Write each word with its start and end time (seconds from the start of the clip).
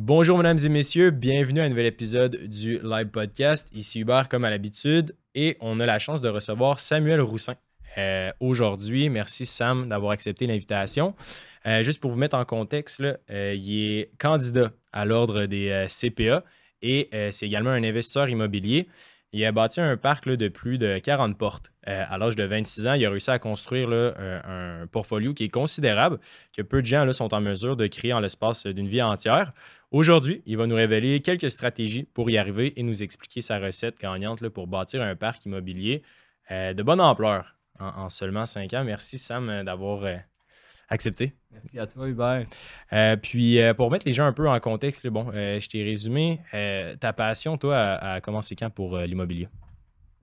Bonjour, 0.00 0.38
mesdames 0.38 0.60
et 0.64 0.68
messieurs. 0.68 1.10
Bienvenue 1.10 1.58
à 1.58 1.64
un 1.64 1.68
nouvel 1.70 1.86
épisode 1.86 2.36
du 2.46 2.78
Live 2.84 3.08
Podcast. 3.08 3.68
Ici 3.74 3.98
Hubert, 3.98 4.28
comme 4.28 4.44
à 4.44 4.50
l'habitude, 4.50 5.16
et 5.34 5.56
on 5.60 5.80
a 5.80 5.86
la 5.86 5.98
chance 5.98 6.20
de 6.20 6.28
recevoir 6.28 6.78
Samuel 6.78 7.20
Roussin 7.20 7.56
euh, 7.98 8.30
aujourd'hui. 8.38 9.08
Merci, 9.08 9.44
Sam, 9.44 9.88
d'avoir 9.88 10.12
accepté 10.12 10.46
l'invitation. 10.46 11.16
Euh, 11.66 11.82
juste 11.82 12.00
pour 12.00 12.12
vous 12.12 12.16
mettre 12.16 12.36
en 12.36 12.44
contexte, 12.44 13.02
euh, 13.02 13.54
il 13.56 13.98
est 13.98 14.10
candidat 14.18 14.70
à 14.92 15.04
l'ordre 15.04 15.46
des 15.46 15.86
CPA 15.88 16.44
et 16.80 17.10
c'est 17.32 17.46
également 17.46 17.70
un 17.70 17.82
investisseur 17.82 18.28
immobilier. 18.28 18.86
Il 19.32 19.44
a 19.44 19.52
bâti 19.52 19.80
un 19.80 19.96
parc 19.98 20.26
de 20.26 20.48
plus 20.48 20.78
de 20.78 20.98
40 20.98 21.36
portes. 21.36 21.70
Euh, 21.86 22.04
à 22.08 22.16
l'âge 22.16 22.34
de 22.34 22.44
26 22.44 22.86
ans, 22.86 22.94
il 22.94 23.04
a 23.04 23.10
réussi 23.10 23.30
à 23.30 23.38
construire 23.38 23.90
un, 23.90 24.86
portfolio 24.90 25.34
qui 25.34 25.44
est 25.44 25.48
considérable, 25.50 26.18
que 26.56 26.62
peu 26.62 26.80
de 26.80 26.86
gens 26.86 27.12
sont 27.12 27.34
en 27.34 27.40
mesure 27.40 27.76
de 27.76 27.86
créer 27.86 28.14
en 28.14 28.20
l'espace 28.20 28.66
d'une 28.66 28.88
vie 28.88 29.02
entière. 29.02 29.52
Aujourd'hui, 29.90 30.42
il 30.46 30.56
va 30.56 30.66
nous 30.66 30.76
révéler 30.76 31.20
quelques 31.20 31.50
stratégies 31.50 32.04
pour 32.04 32.30
y 32.30 32.38
arriver 32.38 32.72
et 32.78 32.82
nous 32.82 33.02
expliquer 33.02 33.42
sa 33.42 33.58
recette 33.58 33.98
gagnante 34.00 34.48
pour 34.48 34.66
bâtir 34.66 35.02
un 35.02 35.14
parc 35.14 35.44
immobilier 35.44 36.02
euh, 36.50 36.72
de 36.72 36.82
bonne 36.82 37.00
ampleur 37.00 37.54
en, 37.78 38.08
seulement 38.08 38.46
5 38.46 38.72
ans. 38.74 38.84
Merci 38.84 39.18
Sam 39.18 39.62
d'avoir 39.64 40.04
euh, 40.04 40.16
accepté. 40.88 41.34
Merci 41.52 41.78
à 41.78 41.86
toi, 41.86 42.08
Hubert. 42.08 42.46
Euh, 42.92 43.16
puis, 43.16 43.60
euh, 43.60 43.74
pour 43.74 43.90
mettre 43.90 44.06
les 44.06 44.12
gens 44.12 44.26
un 44.26 44.32
peu 44.32 44.48
en 44.48 44.58
contexte, 44.60 45.06
bon, 45.08 45.30
euh, 45.34 45.58
je 45.60 45.68
t'ai 45.68 45.82
résumé. 45.82 46.40
ta 47.00 47.12
passion, 47.12 47.56
toi, 47.56 47.76
a, 47.76 48.20
commencé 48.20 48.56
quand 48.56 48.70
pour 48.70 48.98
l'immobilier? 48.98 49.48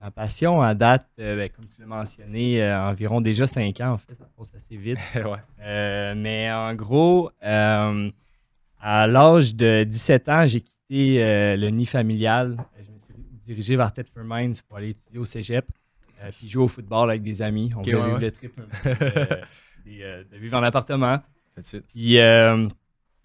Ma 0.00 0.10
passion, 0.10 0.62
à 0.62 0.74
date, 0.74 1.06
ben, 1.16 1.48
comme 1.48 1.64
tu 1.66 1.80
l'as 1.80 1.86
mentionné, 1.86 2.72
environ 2.74 3.20
déjà 3.20 3.46
5 3.46 3.80
ans, 3.80 3.92
en 3.92 3.98
fait, 3.98 4.14
ça 4.14 4.24
passe 4.36 4.52
assez 4.54 4.76
vite. 4.76 4.98
mais 5.58 6.50
en 6.52 6.74
gros, 6.74 7.30
à 7.40 9.06
l'âge 9.06 9.54
de 9.54 9.84
17 9.84 10.28
ans, 10.28 10.46
j'ai 10.46 10.60
quitté 10.60 11.56
le 11.56 11.68
nid 11.68 11.86
familial. 11.86 12.56
Je 12.76 12.92
me 12.92 12.98
suis 12.98 13.14
dirigé 13.44 13.76
vers 13.76 13.92
Thetford 13.92 14.24
Mines 14.24 14.54
pour 14.68 14.76
aller 14.78 14.90
étudier 14.90 15.18
au 15.18 15.24
cégep. 15.24 15.66
puis 16.30 16.48
jouer 16.48 16.64
au 16.64 16.68
football 16.68 17.10
avec 17.10 17.22
des 17.22 17.42
amis. 17.42 17.72
On 17.76 17.82
voulait 17.82 17.96
vivre 17.96 18.20
le 18.20 18.30
trip 18.30 18.60
Euh, 19.88 20.24
de 20.30 20.36
vivre 20.36 20.56
en 20.56 20.62
appartement. 20.62 21.20
Puis, 21.88 22.18
euh, 22.18 22.68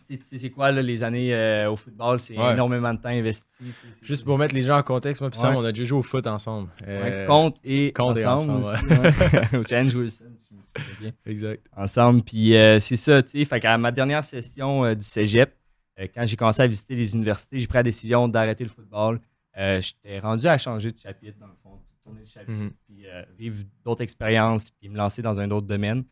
tu 0.08 0.38
sais, 0.38 0.50
quoi, 0.50 0.72
les 0.72 1.04
années 1.04 1.34
euh, 1.34 1.72
au 1.72 1.76
football, 1.76 2.20
c'est 2.20 2.36
énormément 2.36 2.94
de 2.94 3.00
temps 3.00 3.10
investi. 3.10 3.74
Juste 4.02 4.24
pour 4.24 4.38
mettre 4.38 4.54
les 4.54 4.62
gens 4.62 4.78
en 4.78 4.84
contexte, 4.84 5.22
moi 5.22 5.30
Sam, 5.34 5.56
on 5.56 5.64
a 5.64 5.72
déjà 5.72 5.86
joué 5.86 6.00
au 6.00 6.04
foot 6.04 6.28
ensemble. 6.28 6.70
compte 7.28 7.58
et 7.64 7.94
ensemble. 7.98 8.66
au 9.54 9.64
Challenge 9.64 9.96
Wilson, 9.96 10.26
je 10.50 10.56
me 10.56 10.62
souviens 10.62 10.94
bien. 11.00 11.12
Exact. 11.26 11.66
Ensemble. 11.76 12.22
Puis 12.24 12.54
c'est 12.80 12.98
ça, 12.98 13.22
tu 13.24 13.40
sais. 13.40 13.46
Fait 13.46 13.60
qu'à 13.60 13.78
ma 13.78 13.92
dernière 13.92 14.24
session 14.24 14.94
du 14.94 15.04
cégep, 15.04 15.54
quand 16.14 16.26
j'ai 16.26 16.36
commencé 16.36 16.62
à 16.62 16.68
visiter 16.68 16.96
les 16.96 17.16
universités, 17.16 17.60
j'ai 17.60 17.68
pris 17.68 17.78
la 17.78 17.84
décision 17.84 18.28
d'arrêter 18.28 18.64
le 18.64 18.70
football. 18.70 19.20
J'étais 19.56 20.20
rendu 20.20 20.48
à 20.48 20.58
changer 20.58 20.92
de 20.92 20.98
chapitre, 20.98 21.38
dans 21.40 21.48
le 21.48 21.56
fond, 21.64 21.80
tourner 22.04 22.22
de 22.22 22.28
chapitre, 22.28 22.52
mm-hmm. 22.52 22.72
puis 22.86 23.06
vivre 23.38 23.64
d'autres 23.84 24.02
expériences, 24.02 24.72
puis 24.72 24.90
me 24.90 24.98
lancer 24.98 25.22
dans 25.22 25.40
un 25.40 25.50
autre 25.52 25.68
domaine 25.68 26.04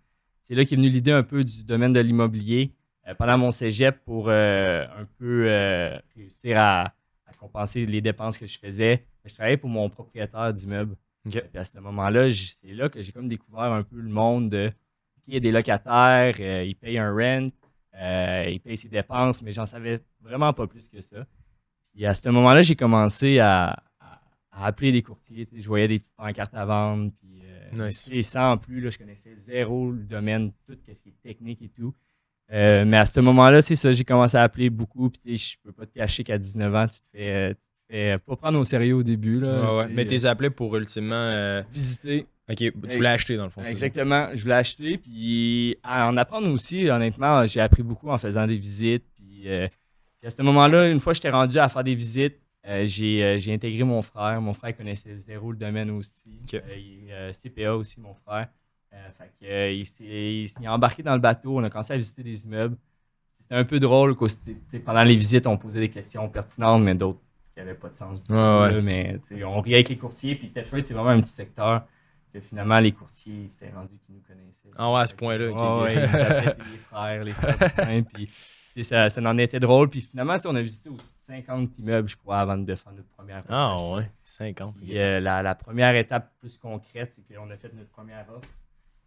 c'est 0.49 0.55
là 0.55 0.65
qu'est 0.65 0.75
venue 0.75 0.89
l'idée 0.89 1.11
un 1.11 1.21
peu 1.21 1.43
du 1.43 1.63
domaine 1.63 1.93
de 1.93 1.99
l'immobilier 1.99 2.73
euh, 3.07 3.13
pendant 3.13 3.37
mon 3.37 3.51
cégep 3.51 4.03
pour 4.03 4.29
euh, 4.29 4.83
un 4.97 5.05
peu 5.19 5.45
euh, 5.47 5.95
réussir 6.15 6.57
à, 6.59 6.93
compenser 7.37 7.85
les 7.85 8.01
dépenses 8.01 8.37
que 8.37 8.45
je 8.45 8.59
faisais. 8.59 9.05
Je 9.23 9.33
travaillais 9.33 9.55
pour 9.55 9.69
mon 9.69 9.89
propriétaire 9.89 10.51
d'immeuble. 10.51 10.97
à 11.55 11.63
ce 11.63 11.79
moment-là, 11.79 12.29
c'est 12.31 12.73
là 12.73 12.89
que 12.89 13.01
j'ai 13.01 13.13
comme 13.13 13.29
découvert 13.29 13.71
un 13.71 13.83
peu 13.83 13.95
le 13.95 14.09
monde 14.09 14.49
de 14.49 14.71
il 15.27 15.35
y 15.35 15.37
a 15.37 15.39
des 15.39 15.51
locataires, 15.51 16.37
ils 16.39 16.75
payent 16.75 16.97
un 16.97 17.13
rent, 17.13 17.49
ils 18.49 18.59
payent 18.59 18.75
ses 18.75 18.89
dépenses, 18.89 19.41
mais 19.43 19.53
j'en 19.53 19.67
savais 19.67 20.01
vraiment 20.19 20.51
pas 20.51 20.65
plus 20.67 20.89
que 20.89 20.99
ça. 20.99 21.25
Et 21.95 22.07
à 22.07 22.13
ce 22.15 22.27
moment-là, 22.27 22.63
j'ai 22.63 22.75
commencé 22.75 23.39
à, 23.39 23.83
appeler 24.51 24.91
des 24.91 25.03
courtiers. 25.03 25.47
Je 25.55 25.67
voyais 25.67 25.87
des 25.87 25.99
petites 25.99 26.15
pancartes 26.17 26.55
à 26.55 26.65
vendre, 26.65 27.11
puis 27.21 27.38
et 28.11 28.23
ça, 28.23 28.49
en 28.51 28.57
plus, 28.57 28.81
là, 28.81 28.89
je 28.89 28.97
connaissais 28.97 29.35
zéro 29.35 29.91
le 29.91 30.03
domaine, 30.03 30.51
tout 30.67 30.77
ce 30.87 31.01
qui 31.01 31.09
est 31.09 31.21
technique 31.23 31.61
et 31.61 31.69
tout. 31.69 31.93
Euh, 32.51 32.83
mais 32.85 32.97
à 32.97 33.05
ce 33.05 33.19
moment-là, 33.19 33.61
c'est 33.61 33.75
ça, 33.75 33.91
j'ai 33.91 34.03
commencé 34.03 34.37
à 34.37 34.43
appeler 34.43 34.69
beaucoup. 34.69 35.09
Puis 35.09 35.37
je 35.37 35.57
peux 35.63 35.71
pas 35.71 35.85
te 35.85 35.93
cacher 35.93 36.23
qu'à 36.23 36.37
19 36.37 36.75
ans, 36.75 36.87
tu 36.87 36.99
te 36.99 37.05
fais, 37.11 37.31
euh, 37.31 37.49
tu 37.49 37.55
te 37.55 37.93
fais 37.93 38.17
pas 38.19 38.35
prendre 38.35 38.59
au 38.59 38.63
sérieux 38.63 38.95
au 38.95 39.03
début. 39.03 39.39
Là, 39.39 39.87
Mais 39.91 40.05
tu 40.05 40.11
les 40.11 40.25
appelais 40.25 40.49
pour 40.49 40.75
ultimement 40.75 41.15
euh, 41.15 41.61
visiter. 41.71 42.25
Ok, 42.49 42.57
tu 42.57 42.71
voulais 42.95 43.09
acheter 43.09 43.37
dans 43.37 43.43
le 43.43 43.51
fond. 43.51 43.63
Exactement, 43.63 44.29
je 44.33 44.41
voulais 44.41 44.55
acheter. 44.55 44.97
Puis 44.97 45.77
en 45.83 46.17
apprendre 46.17 46.51
aussi, 46.51 46.89
honnêtement, 46.89 47.45
j'ai 47.45 47.61
appris 47.61 47.83
beaucoup 47.83 48.09
en 48.09 48.17
faisant 48.17 48.47
des 48.47 48.57
visites. 48.57 49.05
Puis, 49.15 49.43
puis 49.43 50.27
à 50.27 50.29
ce 50.31 50.41
moment-là, 50.41 50.89
une 50.89 50.99
fois 50.99 51.13
que 51.13 51.17
j'étais 51.17 51.29
rendu 51.29 51.59
à 51.59 51.69
faire 51.69 51.83
des 51.83 51.93
visites, 51.93 52.39
euh, 52.67 52.85
euh, 52.85 53.37
j'ai, 53.37 53.53
intégré 53.53 53.83
mon 53.83 54.01
frère. 54.01 54.41
Mon 54.41 54.53
frère 54.53 54.75
connaissait 54.75 55.15
zéro 55.15 55.51
le 55.51 55.57
domaine 55.57 55.89
aussi. 55.91 56.41
Euh, 56.53 56.59
il 56.75 57.33
CPA 57.33 57.75
aussi, 57.75 58.01
mon 58.01 58.13
frère. 58.13 58.47
fait 59.39 59.77
il, 59.77 59.85
s'est, 60.47 60.67
embarqué 60.67 61.03
dans 61.03 61.13
le 61.13 61.21
bateau. 61.21 61.57
On 61.57 61.63
a 61.63 61.69
commencé 61.69 61.93
à 61.93 61.97
visiter 61.97 62.23
des 62.23 62.45
immeubles. 62.45 62.77
C'était 63.39 63.55
un 63.55 63.63
peu 63.63 63.79
drôle. 63.79 64.15
pendant 64.85 65.03
les 65.03 65.15
visites, 65.15 65.47
on 65.47 65.57
posait 65.57 65.79
des 65.79 65.89
questions 65.89 66.27
pertinentes, 66.29 66.83
mais 66.83 66.95
d'autres 66.95 67.19
qui 67.53 67.59
n'avaient 67.59 67.73
pas 67.73 67.89
de 67.89 67.95
sens 67.95 68.23
du 68.23 68.31
mais 68.33 69.19
on 69.43 69.61
riait 69.61 69.75
avec 69.75 69.89
les 69.89 69.97
courtiers. 69.97 70.35
Puis 70.35 70.49
Tetford, 70.49 70.83
c'est 70.83 70.93
vraiment 70.93 71.09
un 71.09 71.21
petit 71.21 71.31
secteur 71.31 71.83
que 72.31 72.39
finalement, 72.41 72.79
les 72.79 72.91
courtiers, 72.91 73.47
c'était 73.49 73.73
rendu 73.73 73.97
qu'ils 74.05 74.15
nous 74.15 74.21
connaissaient. 74.21 74.69
Ah 74.77 74.91
ouais, 74.91 74.99
à 74.99 75.07
ce 75.07 75.15
point-là. 75.15 75.47
les 75.47 76.77
frères, 76.77 77.23
les 77.23 77.31
frères, 77.31 78.03
puis 78.13 78.29
ça, 78.83 79.09
ça 79.09 79.21
en 79.21 79.37
était 79.37 79.59
drôle. 79.59 79.89
Puis 79.89 80.01
finalement, 80.01 80.37
on 80.45 80.55
a 80.55 80.61
visité 80.61 80.89
50 81.19 81.77
immeubles, 81.77 82.09
je 82.09 82.17
crois, 82.17 82.39
avant 82.39 82.57
de 82.57 82.75
faire 82.75 82.91
notre 82.91 83.09
première 83.09 83.43
Ah 83.49 83.77
ouais, 83.91 84.09
50. 84.23 84.77
Euh, 84.89 85.19
la, 85.19 85.55
première 85.55 85.95
étape 85.95 86.31
plus 86.39 86.57
concrète, 86.57 87.13
c'est 87.13 87.35
qu'on 87.35 87.49
a 87.51 87.57
fait 87.57 87.73
notre 87.73 87.89
première 87.89 88.25
offre. 88.29 88.49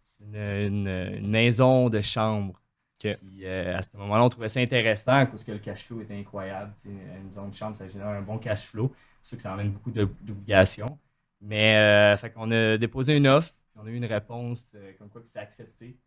C'est 0.05 0.67
une, 0.67 1.27
maison 1.27 1.89
de 1.89 2.01
chambre. 2.01 2.59
Euh, 3.05 3.77
à 3.77 3.81
ce 3.81 3.89
moment-là, 3.97 4.23
on 4.23 4.29
trouvait 4.29 4.47
ça 4.47 4.61
intéressant 4.61 5.25
parce 5.25 5.43
que 5.43 5.51
le 5.51 5.59
cash 5.59 5.85
flow 5.85 6.01
était 6.01 6.15
incroyable. 6.15 6.71
une 6.85 7.25
maison 7.25 7.49
de 7.49 7.53
chambre, 7.53 7.75
ça 7.75 7.87
génère 7.89 8.07
un 8.07 8.21
bon 8.21 8.37
cash 8.37 8.65
flow. 8.67 8.93
C'est 9.21 9.29
sûr 9.29 9.37
que 9.37 9.43
ça 9.43 9.53
amène 9.53 9.71
beaucoup 9.71 9.91
d'obligations. 9.91 10.97
Mais 11.41 11.75
euh, 11.75 12.15
fait 12.15 12.29
qu'on 12.29 12.49
a 12.51 12.77
déposé 12.77 13.17
une 13.17 13.27
offre, 13.27 13.53
on 13.75 13.85
a 13.85 13.89
eu 13.89 13.95
une 13.95 14.05
réponse 14.05 14.73
comme 14.97 15.09
quoi 15.09 15.19
que 15.19 15.27
c'était 15.27 15.39
accepté 15.39 15.97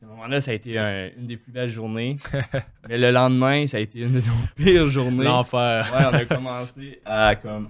ce 0.00 0.06
moment-là, 0.06 0.40
ça 0.40 0.52
a 0.52 0.54
été 0.54 0.78
une 0.78 1.26
des 1.26 1.36
plus 1.36 1.50
belles 1.50 1.70
journées. 1.70 2.16
Mais 2.88 2.98
le 2.98 3.10
lendemain, 3.10 3.66
ça 3.66 3.78
a 3.78 3.80
été 3.80 4.00
une 4.00 4.12
de 4.12 4.20
nos 4.20 4.46
pires 4.56 4.88
journées. 4.88 5.24
L'enfer. 5.24 5.90
Ouais, 5.92 6.04
on 6.06 6.14
a 6.14 6.24
commencé 6.24 7.00
à, 7.04 7.34
comme, 7.34 7.68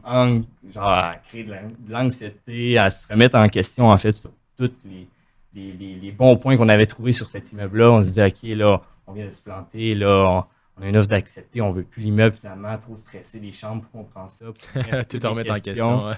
genre, 0.73 0.89
à 0.89 1.17
créer 1.29 1.45
de 1.45 1.55
l'anxiété, 1.89 2.77
à 2.77 2.91
se 2.91 3.07
remettre 3.09 3.37
en 3.37 3.49
question, 3.49 3.89
en 3.89 3.97
fait, 3.97 4.13
sur 4.13 4.31
tous 4.59 4.71
les, 4.85 5.73
les, 5.73 6.13
bons 6.13 6.37
points 6.37 6.57
qu'on 6.57 6.69
avait 6.69 6.87
trouvés 6.87 7.13
sur 7.13 7.31
cet 7.31 7.51
immeuble-là. 7.53 7.93
On 7.93 8.03
se 8.03 8.09
disait, 8.09 8.27
OK, 8.27 8.43
là, 8.43 8.83
on 9.07 9.13
vient 9.13 9.27
de 9.27 9.31
se 9.31 9.41
planter, 9.41 9.95
là, 9.95 10.47
on, 10.77 10.83
a 10.83 10.89
une 10.89 10.97
offre 10.97 11.09
d'accepter, 11.09 11.63
on 11.63 11.71
veut 11.71 11.83
plus 11.83 12.03
l'immeuble 12.03 12.37
finalement, 12.37 12.77
trop 12.77 12.97
stressé, 12.97 13.41
les 13.41 13.53
chambres, 13.53 13.83
pourquoi 13.83 14.01
on 14.03 14.05
prend 14.05 14.29
ça? 14.29 14.47
Tout 15.09 15.27
en 15.27 15.31
remettre 15.31 15.55
en 15.55 15.61
question. 15.61 16.11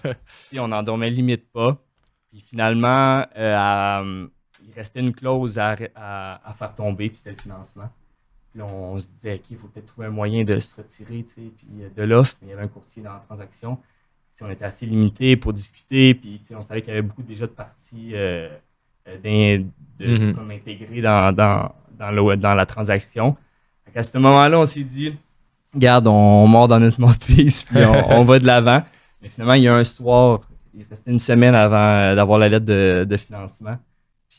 on 0.54 0.69
n'en 0.69 0.82
dormait 0.82 1.10
limite 1.10 1.50
pas. 1.53 1.78
Puis 2.31 2.44
finalement, 2.47 3.25
euh, 3.37 3.54
à 3.56 4.03
il 4.71 4.79
restait 4.79 5.01
une 5.01 5.15
clause 5.15 5.59
à, 5.59 5.77
faire 5.77 6.75
tomber, 6.75 7.09
puis 7.09 7.19
c'était 7.19 7.31
le 7.31 7.43
financement. 7.43 7.89
Puis 8.53 8.63
on, 8.63 8.99
se 8.99 9.09
disait, 9.09 9.35
OK, 9.35 9.51
il 9.51 9.57
faut 9.57 9.69
peut-être 9.69 9.87
trouver 9.87 10.09
un 10.09 10.11
moyen 10.11 10.45
de 10.45 10.59
se 10.59 10.75
retirer 10.77 11.25
puis 11.33 11.53
euh, 11.81 11.89
de 11.97 12.03
l'offre, 12.03 12.37
mais 12.41 12.49
il 12.49 12.51
y 12.51 12.53
avait 12.53 12.65
un 12.65 12.69
courtier 12.69 13.03
dans 13.03 13.13
la 13.13 13.21
transaction. 13.21 13.79
on 14.41 14.51
était 14.51 14.65
assez 14.65 14.87
limité 14.87 15.37
pour 15.37 15.53
discuter, 15.53 16.15
puis 16.15 16.41
on 16.55 16.63
savait 16.63 16.81
qu'il 16.81 16.91
y 16.91 16.93
avait 16.93 17.07
beaucoup 17.07 17.23
déjà 17.23 17.47
de 17.47 17.53
parties 17.53 18.11
euh, 18.15 18.49
euh 19.07 19.19
de, 19.19 19.65
mm-hmm. 20.05 20.35
comme 20.35 20.51
intégrées 20.51 21.01
dans, 21.01 21.33
dans, 21.33 21.73
dans, 21.97 22.55
la 22.55 22.67
transaction. 22.67 23.37
à 23.95 24.03
ce 24.03 24.19
moment-là, 24.19 24.59
on 24.59 24.65
s'est 24.65 24.83
dit, 24.83 25.15
regarde, 25.75 26.07
on, 26.09 26.47
mord 26.47 26.69
dans 26.69 26.81
notre 26.81 27.01
mort 27.01 27.15
puis 27.21 27.49
on, 28.09 28.25
va 28.25 28.39
de 28.39 28.47
l'avant. 28.47 28.83
Mais 29.23 29.28
finalement, 29.28 29.55
il 29.55 29.63
y 29.63 29.69
a 29.69 29.75
un 29.75 29.84
soir, 29.84 30.41
il 30.75 30.84
restait 30.89 31.11
une 31.11 31.19
semaine 31.19 31.55
avant 31.55 32.15
d'avoir 32.16 32.39
la 32.39 32.49
lettre 32.49 32.65
de 32.66 33.16
financement. 33.16 33.77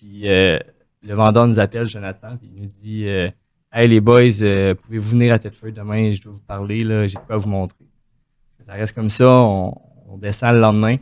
Puis 0.01 0.27
euh, 0.27 0.57
le 1.03 1.13
vendeur 1.13 1.45
nous 1.45 1.59
appelle, 1.59 1.85
Jonathan, 1.85 2.35
puis 2.35 2.49
il 2.55 2.61
nous 2.61 2.69
dit 2.81 3.07
euh, 3.07 3.29
Hey 3.71 3.87
les 3.87 4.01
boys, 4.01 4.41
euh, 4.41 4.73
pouvez-vous 4.73 5.11
venir 5.11 5.31
à 5.31 5.37
Tetford 5.37 5.71
demain, 5.71 6.11
je 6.11 6.23
dois 6.23 6.33
vous 6.33 6.39
parler, 6.39 6.83
là, 6.83 7.05
j'ai 7.05 7.17
de 7.17 7.21
quoi 7.21 7.37
vous 7.37 7.49
montrer. 7.49 7.85
Ça 8.65 8.73
reste 8.73 8.95
comme 8.95 9.11
ça, 9.11 9.29
on, 9.29 9.77
descend 10.17 10.55
le 10.55 10.59
lendemain. 10.59 10.95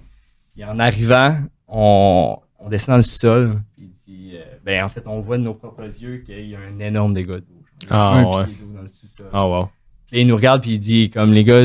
Puis 0.54 0.66
en 0.66 0.80
arrivant, 0.80 1.40
on, 1.69 2.40
descend 2.69 2.94
dans 2.94 2.98
le 2.98 3.04
sol, 3.04 3.62
puis 3.74 3.90
il 4.07 4.13
dit 4.13 4.34
Ben 4.66 4.84
en 4.84 4.90
fait, 4.90 5.07
on 5.07 5.22
voit 5.22 5.38
de 5.38 5.44
nos 5.44 5.54
propres 5.54 5.84
yeux 5.84 6.18
qu'il 6.18 6.50
y 6.50 6.56
a 6.56 6.60
un 6.60 6.80
énorme 6.80 7.13
dégât 7.13 7.40
d'eau. 7.40 7.63
Ah, 7.90 8.18
un 8.18 8.25
ouais. 8.25 8.46
pied 8.48 8.56
d'eau 8.56 8.74
dans 8.74 8.81
le 8.81 8.88
sous-sol. 8.88 9.28
Ah, 9.31 9.48
wow. 9.48 9.69
Puis 10.07 10.22
il 10.22 10.28
nous 10.28 10.36
regarde, 10.36 10.62
puis 10.62 10.72
il 10.72 10.80
dit 10.80 11.10
Comme 11.10 11.31
les 11.31 11.46
gars, 11.46 11.63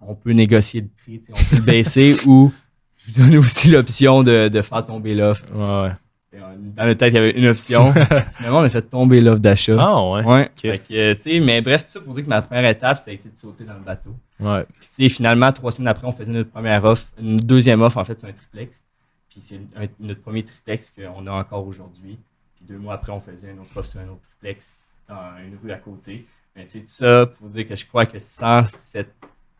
on 0.00 0.14
peut 0.14 0.32
négocier 0.32 0.82
le 0.82 0.88
prix, 1.02 1.20
on 1.30 1.34
peut 1.34 1.56
le 1.56 1.62
baisser 1.62 2.14
ou 2.26 2.52
je 2.96 3.12
vous 3.12 3.22
donne 3.22 3.36
aussi 3.38 3.70
l'option 3.70 4.22
de, 4.22 4.46
de 4.46 4.62
faire 4.62 4.86
tomber 4.86 5.16
l'offre. 5.16 5.44
Ouais, 5.52 5.88
ouais. 5.88 5.94
Dans 6.32 6.84
le 6.86 6.94
tête, 6.94 7.12
il 7.12 7.16
y 7.16 7.18
avait 7.18 7.32
une 7.32 7.46
option. 7.46 7.92
Finalement, 8.36 8.60
on 8.60 8.62
a 8.62 8.70
fait 8.70 8.82
tomber 8.82 9.20
l'offre 9.20 9.40
d'achat. 9.40 9.76
Ah 9.80 10.10
ouais. 10.10 10.24
Ouais. 10.24 10.50
Fait 10.56 10.78
que, 10.78 11.14
tu 11.14 11.22
sais, 11.22 11.40
mais 11.40 11.60
bref, 11.60 11.84
tout 11.86 11.90
ça 11.92 12.00
pour 12.00 12.14
dire 12.14 12.22
que 12.24 12.28
ma 12.28 12.40
première 12.40 12.70
étape, 12.70 12.98
ça 12.98 13.10
a 13.10 13.14
été 13.14 13.28
de 13.28 13.36
sauter 13.36 13.64
dans 13.64 13.74
le 13.74 13.80
bateau. 13.80 14.14
Ouais. 14.38 14.64
Puis, 14.96 15.08
finalement, 15.10 15.50
trois 15.52 15.72
semaines 15.72 15.88
après, 15.88 16.06
on 16.06 16.12
faisait 16.12 16.30
notre 16.30 16.50
première 16.50 16.84
offre, 16.84 17.06
une 17.20 17.38
deuxième 17.38 17.82
offre, 17.82 17.98
en 17.98 18.04
fait, 18.04 18.16
c'est 18.20 18.28
un 18.28 18.32
triplex. 18.32 18.80
Puis 19.28 19.40
c'est 19.40 19.60
notre 19.98 20.22
premier 20.22 20.42
triplex 20.44 20.92
qu'on 20.96 21.26
a 21.26 21.32
encore 21.32 21.66
aujourd'hui. 21.66 22.18
Puis 22.56 22.64
deux 22.68 22.78
mois 22.78 22.94
après, 22.94 23.12
on 23.12 23.20
faisait 23.20 23.50
une 23.50 23.58
autre 23.60 23.70
offre 23.76 23.90
sur 23.90 24.00
un 24.00 24.04
autre 24.04 24.20
triplex 24.40 24.76
dans 25.08 25.16
une 25.44 25.56
rue 25.62 25.72
à 25.72 25.78
côté. 25.78 26.26
Mais 26.56 26.64
tu 26.66 26.70
sais, 26.72 26.78
tout 26.80 26.84
ça 26.88 27.26
pour 27.26 27.48
dire 27.48 27.66
que 27.68 27.74
je 27.76 27.86
crois 27.86 28.06
que 28.06 28.18
sans 28.18 28.64
cette, 28.66 29.12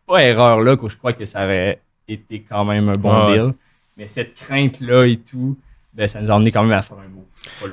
pas 0.07 0.23
erreur-là, 0.23 0.75
que 0.77 0.87
je 0.89 0.97
crois 0.97 1.13
que 1.13 1.23
ça 1.25 1.43
aurait 1.45 1.79
été 2.07 2.41
quand 2.41 2.65
même 2.65 2.89
un 2.89 2.95
bon 2.97 3.27
Ouais. 3.27 3.39
deal. 3.39 3.53
Mais 3.97 4.07
cette 4.07 4.33
crainte-là 4.35 5.05
et 5.05 5.17
tout, 5.17 5.57
ben, 5.93 6.07
ça 6.07 6.21
nous 6.21 6.31
a 6.31 6.51
quand 6.51 6.63
même 6.63 6.71
à 6.71 6.81
faire 6.81 6.99
un 6.99 7.07
mot. 7.07 7.27
Pas 7.59 7.67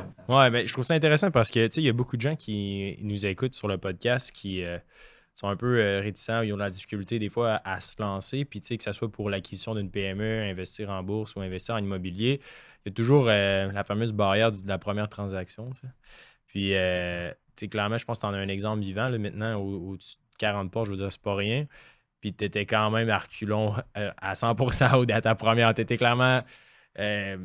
je 0.66 0.72
trouve 0.72 0.84
ça 0.84 0.94
intéressant 0.94 1.30
parce 1.30 1.50
que, 1.50 1.68
il 1.76 1.84
y 1.84 1.88
a 1.88 1.92
beaucoup 1.92 2.16
de 2.16 2.22
gens 2.22 2.36
qui 2.36 2.96
nous 3.02 3.26
écoutent 3.26 3.54
sur 3.54 3.68
le 3.68 3.78
podcast 3.78 4.32
qui 4.32 4.64
euh, 4.64 4.78
sont 5.34 5.48
un 5.48 5.56
peu 5.56 5.78
euh, 5.78 6.00
réticents, 6.00 6.42
ils 6.42 6.52
ont 6.52 6.56
de 6.56 6.62
la 6.62 6.70
difficulté 6.70 7.18
des 7.18 7.28
fois 7.28 7.60
à, 7.64 7.80
se 7.80 7.94
lancer. 8.00 8.44
Puis, 8.44 8.60
que 8.60 8.82
ce 8.82 8.92
soit 8.92 9.10
pour 9.10 9.30
l'acquisition 9.30 9.74
d'une 9.74 9.90
PME, 9.90 10.42
investir 10.42 10.90
en 10.90 11.02
bourse 11.02 11.36
ou 11.36 11.40
investir 11.40 11.76
en 11.76 11.78
immobilier, 11.78 12.40
il 12.84 12.88
y 12.88 12.92
a 12.92 12.92
toujours 12.92 13.26
euh, 13.28 13.70
la 13.70 13.84
fameuse 13.84 14.12
barrière 14.12 14.50
de 14.50 14.66
la 14.66 14.78
première 14.78 15.08
transaction. 15.08 15.70
Puis, 16.48 16.74
euh, 16.74 17.30
clairement, 17.70 17.98
je 17.98 18.04
pense 18.04 18.18
que 18.18 18.26
tu 18.26 18.26
en 18.26 18.34
as 18.34 18.38
un 18.38 18.48
exemple 18.48 18.82
vivant, 18.82 19.08
là, 19.08 19.18
maintenant, 19.18 19.56
au- 19.60 19.92
au-dessus 19.92 20.16
de 20.16 20.36
40 20.38 20.72
pas, 20.72 20.82
je 20.84 20.90
veux 20.90 20.96
dire, 20.96 21.12
c'est 21.12 21.22
pas 21.22 21.36
rien. 21.36 21.66
Puis, 22.20 22.34
tu 22.34 22.44
étais 22.44 22.66
quand 22.66 22.90
même 22.90 23.08
à 23.10 23.18
reculons 23.18 23.74
à 23.94 24.34
100% 24.34 24.96
au- 24.98 25.12
à 25.12 25.20
ta 25.20 25.34
première. 25.36 25.72
Tu 25.72 25.82
étais 25.82 25.96
clairement 25.96 26.42
euh, 26.98 27.36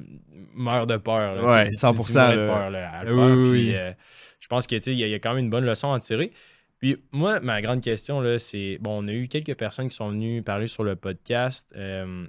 meurs 0.53 0.87
de 0.87 0.97
peur. 0.97 1.35
là, 1.35 1.43
Ouais, 1.45 1.63
tu 1.65 1.71
sais, 1.71 1.75
tu- 1.75 1.79
100%, 1.79 2.05
tu 2.05 2.13
mourais 2.13 2.37
de 2.37 2.47
peur 2.47 2.69
là, 2.71 2.91
à 2.91 3.03
le 3.03 3.13
Oui, 3.13 3.19
faire. 3.19 3.37
oui, 3.37 3.49
Puis, 3.51 3.69
oui. 3.69 3.75
euh, 3.75 3.91
je 4.39 4.47
pense 4.47 4.67
que 4.67 4.75
tu 4.75 4.81
sais, 4.83 4.91
il 4.93 4.99
y, 4.99 5.03
a- 5.03 5.07
il 5.07 5.11
y 5.11 5.15
a 5.15 5.19
quand 5.19 5.33
même 5.33 5.43
une 5.45 5.49
bonne 5.49 5.65
leçon 5.65 5.91
à 5.91 5.95
en 5.95 5.99
tirer. 5.99 6.31
Puis 6.79 6.97
moi, 7.11 7.39
ma 7.39 7.61
grande 7.61 7.81
question, 7.81 8.21
c'est 8.39 8.77
bon, 8.81 9.03
on 9.03 9.07
a 9.07 9.11
eu 9.13 9.27
quelques 9.27 9.55
personnes 9.55 9.87
qui 9.89 9.95
sont 9.95 10.09
venues 10.09 10.41
parler 10.43 10.67
sur 10.67 10.83
le 10.83 10.95
podcast. 10.95 11.71
euh, 11.77 12.25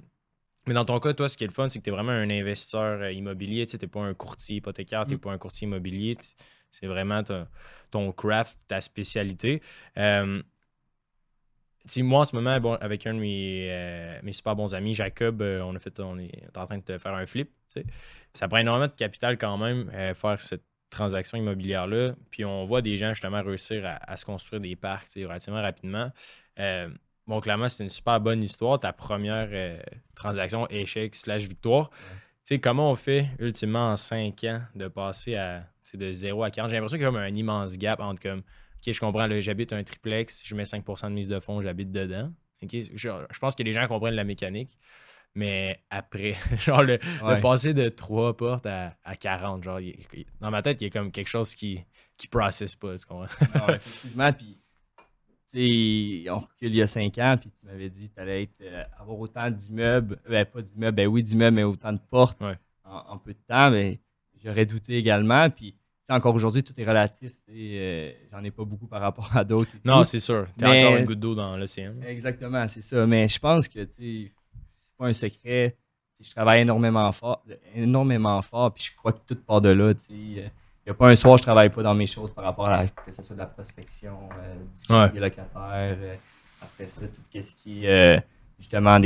mais 0.67 0.73
dans 0.73 0.85
ton 0.85 0.99
cas, 0.99 1.13
toi, 1.13 1.29
ce 1.29 1.37
qui 1.37 1.43
est 1.43 1.47
le 1.47 1.53
fun, 1.53 1.69
c'est 1.69 1.77
que 1.79 1.83
tu 1.83 1.89
es 1.89 1.93
vraiment 1.93 2.11
un 2.11 2.29
investisseur 2.29 3.07
immobilier. 3.11 3.65
Tu 3.67 3.77
n'es 3.79 3.87
pas 3.87 3.99
un 4.01 4.13
courtier 4.15 4.55
hypothécaire, 4.57 5.05
tu 5.05 5.11
n'es 5.11 5.17
Mm. 5.17 5.19
pas 5.19 5.31
un 5.31 5.37
courtier 5.37 5.67
immobilier. 5.67 6.17
C'est 6.71 6.87
vraiment 6.87 7.21
ton, 7.23 7.45
ton 7.91 8.11
craft, 8.11 8.59
ta 8.67 8.81
spécialité. 8.81 9.61
Euh, 9.97 10.41
moi, 11.97 12.21
en 12.21 12.25
ce 12.25 12.35
moment, 12.35 12.59
bon, 12.59 12.73
avec 12.75 13.05
un 13.07 13.13
de 13.13 13.19
mes, 13.19 13.67
euh, 13.69 14.19
mes 14.23 14.33
super 14.33 14.55
bons 14.55 14.73
amis, 14.73 14.93
Jacob, 14.93 15.41
euh, 15.41 15.61
on, 15.61 15.75
a 15.75 15.79
fait, 15.79 15.99
on 15.99 16.17
est 16.17 16.31
en 16.55 16.65
train 16.65 16.77
de 16.77 16.83
te 16.83 16.97
faire 16.97 17.13
un 17.13 17.25
flip. 17.25 17.49
Ça 18.33 18.47
prend 18.47 18.57
énormément 18.57 18.87
de 18.87 18.93
capital 18.93 19.37
quand 19.37 19.57
même, 19.57 19.91
euh, 19.93 20.13
faire 20.13 20.39
cette 20.39 20.63
transaction 20.89 21.37
immobilière-là. 21.37 22.15
Puis 22.31 22.45
on 22.45 22.65
voit 22.65 22.81
des 22.81 22.97
gens 22.97 23.09
justement 23.09 23.43
réussir 23.43 23.85
à, 23.85 23.99
à 24.11 24.17
se 24.17 24.25
construire 24.25 24.61
des 24.61 24.75
parcs 24.75 25.09
relativement 25.15 25.61
rapidement. 25.61 26.11
Bon, 27.27 27.39
clairement, 27.41 27.67
c'est 27.69 27.83
une 27.83 27.89
super 27.89 28.21
bonne 28.21 28.43
histoire. 28.43 28.79
Ta 28.79 28.93
première 28.93 29.49
transaction 30.13 30.67
échec 30.69 31.15
slash 31.15 31.47
victoire. 31.47 31.89
Tu 31.89 32.53
sais, 32.53 32.59
comment 32.59 32.91
on 32.91 32.95
fait 32.95 33.29
ultimement 33.39 33.89
en 33.89 33.97
5 33.97 34.43
ans 34.43 34.61
de 34.75 34.87
passer 34.87 35.35
à 35.35 35.63
de 35.95 36.11
0 36.11 36.43
à 36.43 36.51
40? 36.51 36.69
J'ai 36.69 36.75
l'impression 36.75 36.97
qu'il 36.97 37.03
y 37.03 37.07
a 37.07 37.09
comme 37.09 37.19
un 37.19 37.33
immense 37.33 37.79
gap 37.79 37.99
entre 37.99 38.21
comme 38.21 38.43
OK, 38.87 38.93
je 38.93 38.99
comprends, 38.99 39.27
j'habite 39.39 39.73
un 39.73 39.83
triplex, 39.83 40.41
je 40.45 40.55
mets 40.55 40.65
5% 40.65 41.09
de 41.09 41.15
mise 41.15 41.27
de 41.27 41.39
fonds, 41.39 41.61
j'habite 41.61 41.91
dedans. 41.91 42.31
Je, 42.61 42.79
je 42.95 43.39
pense 43.39 43.55
que 43.55 43.63
les 43.63 43.71
gens 43.73 43.87
comprennent 43.87 44.15
la 44.15 44.23
mécanique. 44.23 44.77
Mais 45.37 45.79
après, 45.89 46.35
genre 46.57 46.81
le, 46.83 46.97
Ouais. 47.23 47.39
passer 47.41 47.73
de 47.73 47.89
3 47.89 48.37
portes 48.37 48.65
à, 48.65 48.95
à 49.03 49.15
40, 49.17 49.63
genre, 49.63 49.79
il- 49.81 49.95
il- 50.13 50.25
dans 50.39 50.49
ma 50.49 50.61
tête, 50.61 50.79
il 50.81 50.85
y 50.85 50.87
a 50.87 50.89
comme 50.89 51.11
quelque 51.11 51.27
chose 51.27 51.53
qui 51.55 51.83
qui 52.17 52.27
processe 52.27 52.75
pas, 52.75 52.97
tu 52.97 53.05
comprends? 53.05 53.25
Non, 53.53 53.73
effectivement, 53.75 54.31
puis 54.31 54.57
tu 55.51 55.59
sais, 56.23 56.29
on 56.29 56.39
recule 56.39 56.69
il 56.71 56.75
y 56.77 56.81
a 56.81 56.87
cinq 56.87 57.17
ans, 57.17 57.35
puis 57.39 57.51
tu 57.51 57.65
m'avais 57.65 57.89
dit 57.89 58.09
que 58.09 58.15
tu 58.15 58.21
allais 58.21 58.43
être, 58.43 58.61
euh, 58.61 58.83
avoir 58.97 59.19
autant 59.19 59.49
d'immeubles, 59.49 60.19
ben 60.29 60.45
pas 60.45 60.61
d'immeubles, 60.61 60.95
ben 60.95 61.07
oui, 61.07 61.23
d'immeubles, 61.23 61.55
mais 61.55 61.63
autant 61.63 61.91
de 61.93 61.99
portes 61.99 62.39
Ouais. 62.41 62.57
en, 62.85 62.95
en 63.09 63.17
peu 63.17 63.33
de 63.33 63.39
temps, 63.47 63.69
mais 63.71 63.99
j'aurais 64.43 64.65
douté 64.65 64.95
également, 64.97 65.49
puis 65.49 65.75
encore 66.13 66.35
aujourd'hui, 66.35 66.63
tout 66.63 66.73
est 66.77 66.85
relatif, 66.85 67.31
euh, 67.49 68.11
j'en 68.31 68.43
ai 68.43 68.51
pas 68.51 68.63
beaucoup 68.63 68.87
par 68.87 69.01
rapport 69.01 69.29
à 69.35 69.43
d'autres. 69.43 69.71
Non, 69.83 70.03
c'est 70.03 70.19
sûr. 70.19 70.45
T'es 70.57 70.65
encore 70.65 70.97
une 70.97 71.05
goutte 71.05 71.19
d'eau 71.19 71.35
dans 71.35 71.57
l'océan. 71.57 71.93
Exactement, 72.07 72.67
c'est 72.67 72.81
ça, 72.81 73.05
mais 73.05 73.27
je 73.27 73.39
pense 73.39 73.67
que, 73.67 73.85
c'est 73.89 74.31
pas 74.97 75.07
un 75.07 75.13
secret, 75.13 75.75
je 76.19 76.29
travaille 76.31 76.61
énormément 76.61 77.11
fort, 77.11 77.43
énormément 77.73 78.41
fort, 78.41 78.73
puis 78.73 78.83
je 78.91 78.95
crois 78.97 79.13
que 79.13 79.19
tout 79.27 79.35
part 79.35 79.61
de 79.61 79.69
là, 79.69 79.85
euh, 79.85 79.93
il 80.09 80.35
n'y 80.85 80.91
a 80.91 80.93
pas 80.93 81.09
un 81.09 81.15
soir, 81.15 81.37
je 81.37 81.43
travaille 81.43 81.69
pas 81.69 81.81
dans 81.83 81.95
mes 81.95 82.05
choses 82.07 82.31
par 82.31 82.43
rapport 82.45 82.67
à 82.67 82.83
la- 82.83 82.87
que 82.87 83.11
ce 83.11 83.21
soit 83.23 83.35
de 83.35 83.39
la 83.41 83.47
prospection, 83.47 84.17
euh, 84.37 84.55
du 84.87 84.93
Ouais. 84.93 85.19
locataires, 85.19 85.97
euh, 85.99 86.15
après 86.61 86.87
ça, 86.87 87.07
tout 87.07 87.21
ce 87.33 87.55
qui 87.55 87.85
est 87.85 88.17
euh, 88.17 88.19
justement 88.59 88.97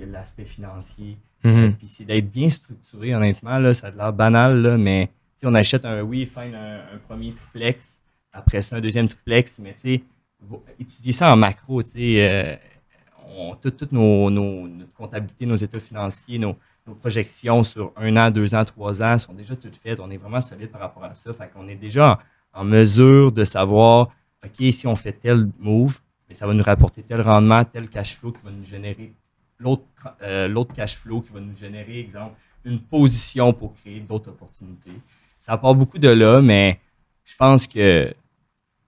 l'aspect 0.00 0.44
financier. 0.44 1.16
Mhm. 1.44 1.74
Puis 1.76 1.86
c'est 1.86 2.04
d'être 2.04 2.30
bien 2.30 2.48
structuré, 2.50 3.14
honnêtement, 3.14 3.58
là, 3.58 3.72
ça 3.72 3.88
a 3.88 3.90
l'air 3.90 4.12
banal, 4.12 4.60
là, 4.60 4.76
mais 4.76 5.08
on 5.46 5.54
achète 5.54 5.84
un, 5.84 6.02
oui, 6.02 6.26
fine, 6.26 6.54
un, 6.54 6.98
premier 7.06 7.32
triplex, 7.32 8.00
après 8.32 8.62
ça, 8.62 8.76
un 8.76 8.80
deuxième 8.80 9.08
triplex, 9.08 9.58
mais 9.58 9.74
tu 9.74 10.02
étudier 10.78 11.12
ça 11.12 11.32
en 11.32 11.36
macro, 11.36 11.82
tu 11.82 11.90
euh, 12.18 12.56
toutes 13.60 13.92
nos, 13.92 14.30
nos- 14.30 14.68
notre 14.68 14.92
comptabilité, 14.92 15.46
nos 15.46 15.54
états 15.56 15.80
financiers, 15.80 16.38
nos, 16.38 16.56
projections 17.02 17.64
sur 17.64 17.92
un 17.96 18.16
an, 18.16 18.30
deux 18.30 18.54
ans, 18.54 18.64
trois 18.64 19.02
ans 19.02 19.18
sont 19.18 19.34
déjà 19.34 19.54
toutes 19.54 19.76
faites. 19.76 20.00
On 20.00 20.10
est 20.10 20.16
vraiment 20.16 20.40
solide 20.40 20.70
par 20.70 20.80
rapport 20.80 21.04
à 21.04 21.14
ça. 21.14 21.34
Fait 21.34 21.50
est 21.68 21.74
déjà 21.74 22.18
en, 22.54 22.64
mesure 22.64 23.30
de 23.30 23.44
savoir, 23.44 24.08
OK, 24.42 24.72
si 24.72 24.86
on 24.86 24.96
fait 24.96 25.12
tel 25.12 25.50
move, 25.58 26.00
mais 26.28 26.34
ça 26.34 26.46
va 26.46 26.54
nous 26.54 26.62
rapporter 26.62 27.02
tel 27.02 27.20
rendement, 27.20 27.62
tel 27.62 27.90
cash 27.90 28.16
flow 28.16 28.32
qui 28.32 28.40
va 28.42 28.50
nous 28.50 28.64
générer 28.64 29.12
l'autre 29.58 29.82
euh, 30.22 30.64
cash 30.74 30.96
flow 30.96 31.20
qui 31.20 31.32
va 31.32 31.40
nous 31.40 31.56
générer, 31.56 31.98
exemple, 31.98 32.36
une 32.64 32.80
position 32.80 33.52
pour 33.52 33.74
créer 33.74 34.00
d'autres 34.00 34.30
opportunités. 34.30 34.92
Ça 35.48 35.56
part 35.56 35.74
beaucoup 35.74 35.98
de 35.98 36.10
là, 36.10 36.42
mais 36.42 36.78
je 37.24 37.34
pense 37.36 37.66
que 37.66 38.12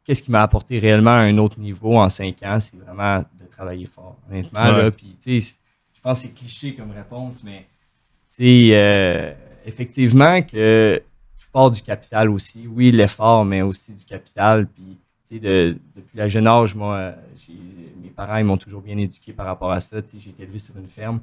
qu'est-ce 0.05 0.23
qui 0.23 0.31
m'a 0.31 0.43
apporté 0.43 0.79
réellement 0.79 1.13
à 1.13 1.21
un 1.21 1.39
autre 1.39 1.59
niveau 1.59 1.97
en 1.97 2.11
cinq 2.11 2.43
ans, 2.43 2.61
c'est 2.61 2.77
vraiment 2.77 3.21
de 3.21 3.47
travailler 3.51 3.87
fort, 3.87 4.19
honnêtement. 4.29 4.61
Ouais. 4.61 4.83
Là, 4.85 4.91
puis, 4.91 5.17
je 5.25 6.01
pense 6.03 6.21
que 6.23 6.29
c'est 6.29 6.35
cliché 6.35 6.75
comme 6.75 6.91
réponse, 6.91 7.43
mais 7.43 7.67
euh, 8.43 9.33
effectivement 9.65 10.43
que 10.43 11.03
tu 11.39 11.47
pars 11.51 11.71
du 11.71 11.81
capital 11.81 12.29
aussi. 12.29 12.67
Oui, 12.67 12.91
l'effort, 12.91 13.47
mais 13.47 13.63
aussi 13.63 13.95
du 13.95 14.05
capital. 14.05 14.67
Puis, 14.67 15.41
de- 15.41 15.79
depuis 15.97 16.19
le 16.19 16.29
jeune 16.29 16.47
âge, 16.47 16.75
moi, 16.75 17.15
mes 18.03 18.11
parents 18.11 18.37
ils 18.37 18.45
m'ont 18.45 18.59
toujours 18.59 18.83
bien 18.83 18.99
éduqué 18.99 19.33
par 19.33 19.47
rapport 19.47 19.71
à 19.71 19.81
ça. 19.81 19.97
J'ai 20.19 20.29
été 20.31 20.43
élevé 20.43 20.59
sur 20.59 20.77
une 20.77 20.89
ferme. 20.89 21.21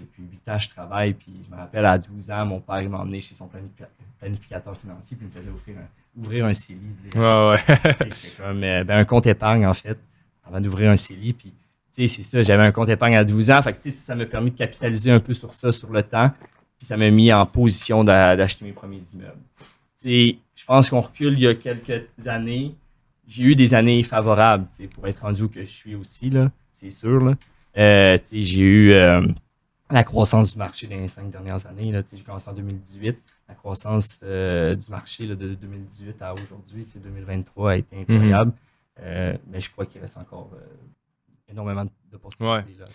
Depuis 0.00 0.22
8 0.30 0.48
ans, 0.48 0.58
je 0.58 0.68
travaille. 0.68 1.14
Puis, 1.14 1.32
je 1.48 1.50
me 1.54 1.58
rappelle, 1.60 1.84
à 1.86 1.98
12 1.98 2.30
ans, 2.30 2.46
mon 2.46 2.60
père 2.60 2.88
m'a 2.90 2.98
emmené 2.98 3.20
chez 3.20 3.34
son 3.34 3.46
planifica- 3.46 3.88
planificateur 4.18 4.76
financier. 4.76 5.16
Puis, 5.16 5.26
il 5.26 5.34
me 5.34 5.40
faisait 5.40 5.50
offrir 5.54 5.76
un- 5.78 6.20
ouvrir 6.20 6.46
un 6.46 6.52
CELI. 6.54 6.80
Ouais, 7.14 7.20
ouais. 7.20 7.58
Comme 8.38 8.62
euh, 8.64 8.84
ben, 8.84 8.98
un 8.98 9.04
compte 9.04 9.26
épargne, 9.26 9.66
en 9.66 9.74
fait, 9.74 9.98
avant 10.46 10.60
d'ouvrir 10.60 10.90
un 10.90 10.96
CELI. 10.96 11.32
Puis, 11.32 11.52
tu 11.94 12.06
sais, 12.06 12.16
c'est 12.16 12.22
ça, 12.22 12.42
j'avais 12.42 12.62
un 12.64 12.72
compte 12.72 12.88
épargne 12.88 13.16
à 13.16 13.24
12 13.24 13.50
ans. 13.50 13.60
Fait 13.62 13.72
que, 13.72 13.78
tu 13.82 13.90
sais, 13.90 13.96
ça 13.98 14.14
m'a 14.14 14.26
permis 14.26 14.50
de 14.50 14.56
capitaliser 14.56 15.10
un 15.10 15.20
peu 15.20 15.34
sur 15.34 15.52
ça, 15.52 15.72
sur 15.72 15.90
le 15.90 16.02
temps. 16.02 16.30
Puis, 16.78 16.86
ça 16.86 16.96
m'a 16.96 17.10
mis 17.10 17.32
en 17.32 17.46
position 17.46 18.04
d'a- 18.04 18.36
d'acheter 18.36 18.64
mes 18.64 18.72
premiers 18.72 19.02
immeubles. 19.14 19.40
Tu 20.00 20.08
sais, 20.10 20.38
je 20.54 20.64
pense 20.64 20.90
qu'on 20.90 21.00
recule 21.00 21.32
il 21.34 21.40
y 21.40 21.46
a 21.46 21.54
quelques 21.54 22.02
années. 22.26 22.74
J'ai 23.28 23.42
eu 23.44 23.54
des 23.56 23.74
années 23.74 24.02
favorables, 24.02 24.66
tu 24.76 24.82
sais, 24.84 24.88
pour 24.88 25.06
être 25.08 25.20
rendu 25.20 25.42
où 25.42 25.48
que 25.48 25.60
je 25.62 25.68
suis 25.70 25.94
aussi, 25.96 26.30
là, 26.30 26.50
c'est 26.72 26.90
sûr. 26.92 27.24
Là. 27.24 27.34
Euh, 27.76 28.16
tu 28.18 28.24
sais, 28.26 28.42
j'ai 28.42 28.60
eu 28.62 28.92
euh, 28.92 29.26
la 29.90 30.04
croissance 30.04 30.52
du 30.52 30.58
marché 30.58 30.86
dans 30.86 30.96
les 30.96 31.08
cinq 31.08 31.30
dernières 31.30 31.64
années. 31.66 31.92
Là, 31.92 32.02
j'ai 32.12 32.22
commencé 32.22 32.48
en 32.50 32.54
2018. 32.54 33.18
La 33.48 33.54
croissance 33.54 34.20
euh, 34.24 34.74
du 34.74 34.90
marché 34.90 35.26
là, 35.26 35.34
de 35.36 35.54
2018 35.54 36.20
à 36.22 36.34
aujourd'hui, 36.34 36.84
tu 36.84 36.92
sais, 36.92 36.98
2023 36.98 37.70
a 37.72 37.76
été 37.76 37.96
incroyable. 38.00 38.52
Euh, 39.00 39.36
mais 39.48 39.60
je 39.60 39.70
crois 39.70 39.86
qu'il 39.86 40.00
reste 40.00 40.16
encore 40.16 40.50
euh, 40.54 40.58
énormément 41.48 41.84
d'opportunités. 42.10 42.76
là. 42.80 42.86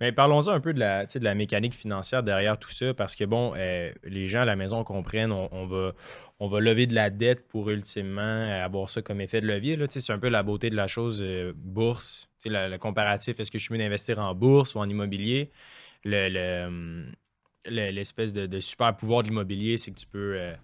Mais 0.00 0.12
parlons-en 0.12 0.52
un 0.52 0.60
peu 0.60 0.72
de 0.72 0.78
la, 0.78 1.04
de 1.04 1.24
la 1.24 1.34
mécanique 1.34 1.74
financière 1.74 2.22
derrière 2.22 2.58
tout 2.58 2.70
ça, 2.70 2.94
parce 2.94 3.14
que 3.14 3.24
bon, 3.24 3.52
euh, 3.56 3.92
les 4.04 4.28
gens 4.28 4.40
à 4.40 4.44
la 4.46 4.56
maison 4.56 4.82
comprennent, 4.84 5.32
on, 5.32 5.48
on 5.52 5.66
va, 5.66 5.92
on 6.40 6.48
va 6.48 6.60
lever 6.60 6.86
de 6.86 6.94
la 6.94 7.10
dette 7.10 7.46
pour 7.48 7.68
ultimement 7.68 8.62
avoir 8.64 8.88
ça 8.88 9.02
comme 9.02 9.20
effet 9.20 9.40
de 9.42 9.46
levier. 9.46 9.76
là. 9.76 9.84
C'est 9.88 10.12
un 10.12 10.18
peu 10.18 10.28
la 10.28 10.42
beauté 10.42 10.70
de 10.70 10.76
la 10.76 10.86
chose, 10.86 11.22
euh, 11.22 11.52
bourse, 11.56 12.30
le, 12.46 12.70
le 12.70 12.78
comparatif, 12.78 13.38
est-ce 13.40 13.50
que 13.50 13.58
je 13.58 13.64
suis 13.64 13.74
mieux 13.74 13.80
d'investir 13.80 14.18
en 14.18 14.34
bourse 14.34 14.74
ou 14.74 14.78
en 14.78 14.88
immobilier? 14.88 15.50
Le- 16.04 16.28
le, 16.28 16.66
hum, 16.66 17.12
le- 17.66 17.90
L'espèce 17.90 18.32
de, 18.32 18.46
de 18.46 18.60
super 18.60 18.96
pouvoir 18.96 19.22
de 19.22 19.28
l'immobilier, 19.28 19.76
c'est 19.76 19.90
que 19.90 19.98
tu 19.98 20.06
peux 20.06 20.36
euh, 20.38 20.54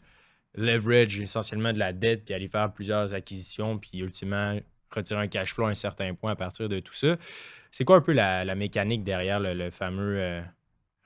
leverage 0.54 1.20
essentiellement 1.20 1.72
de 1.72 1.78
la 1.78 1.92
dette, 1.92 2.24
puis 2.24 2.34
aller 2.34 2.48
faire 2.48 2.72
plusieurs 2.72 3.14
acquisitions, 3.14 3.78
puis 3.78 3.98
ultimement 3.98 4.58
retirer 4.90 5.20
un 5.20 5.28
cash 5.28 5.52
flow 5.54 5.66
à 5.66 5.70
un 5.70 5.74
certain 5.74 6.14
point 6.14 6.32
à 6.32 6.36
partir 6.36 6.68
de 6.68 6.78
tout 6.78 6.94
ça. 6.94 7.16
C'est 7.72 7.84
quoi 7.84 7.96
un 7.96 8.00
peu 8.00 8.12
la, 8.12 8.54
mécanique 8.54 9.02
derrière 9.02 9.40
le, 9.40 9.52
le 9.54 9.70
fameux 9.70 10.20
euh, 10.20 10.40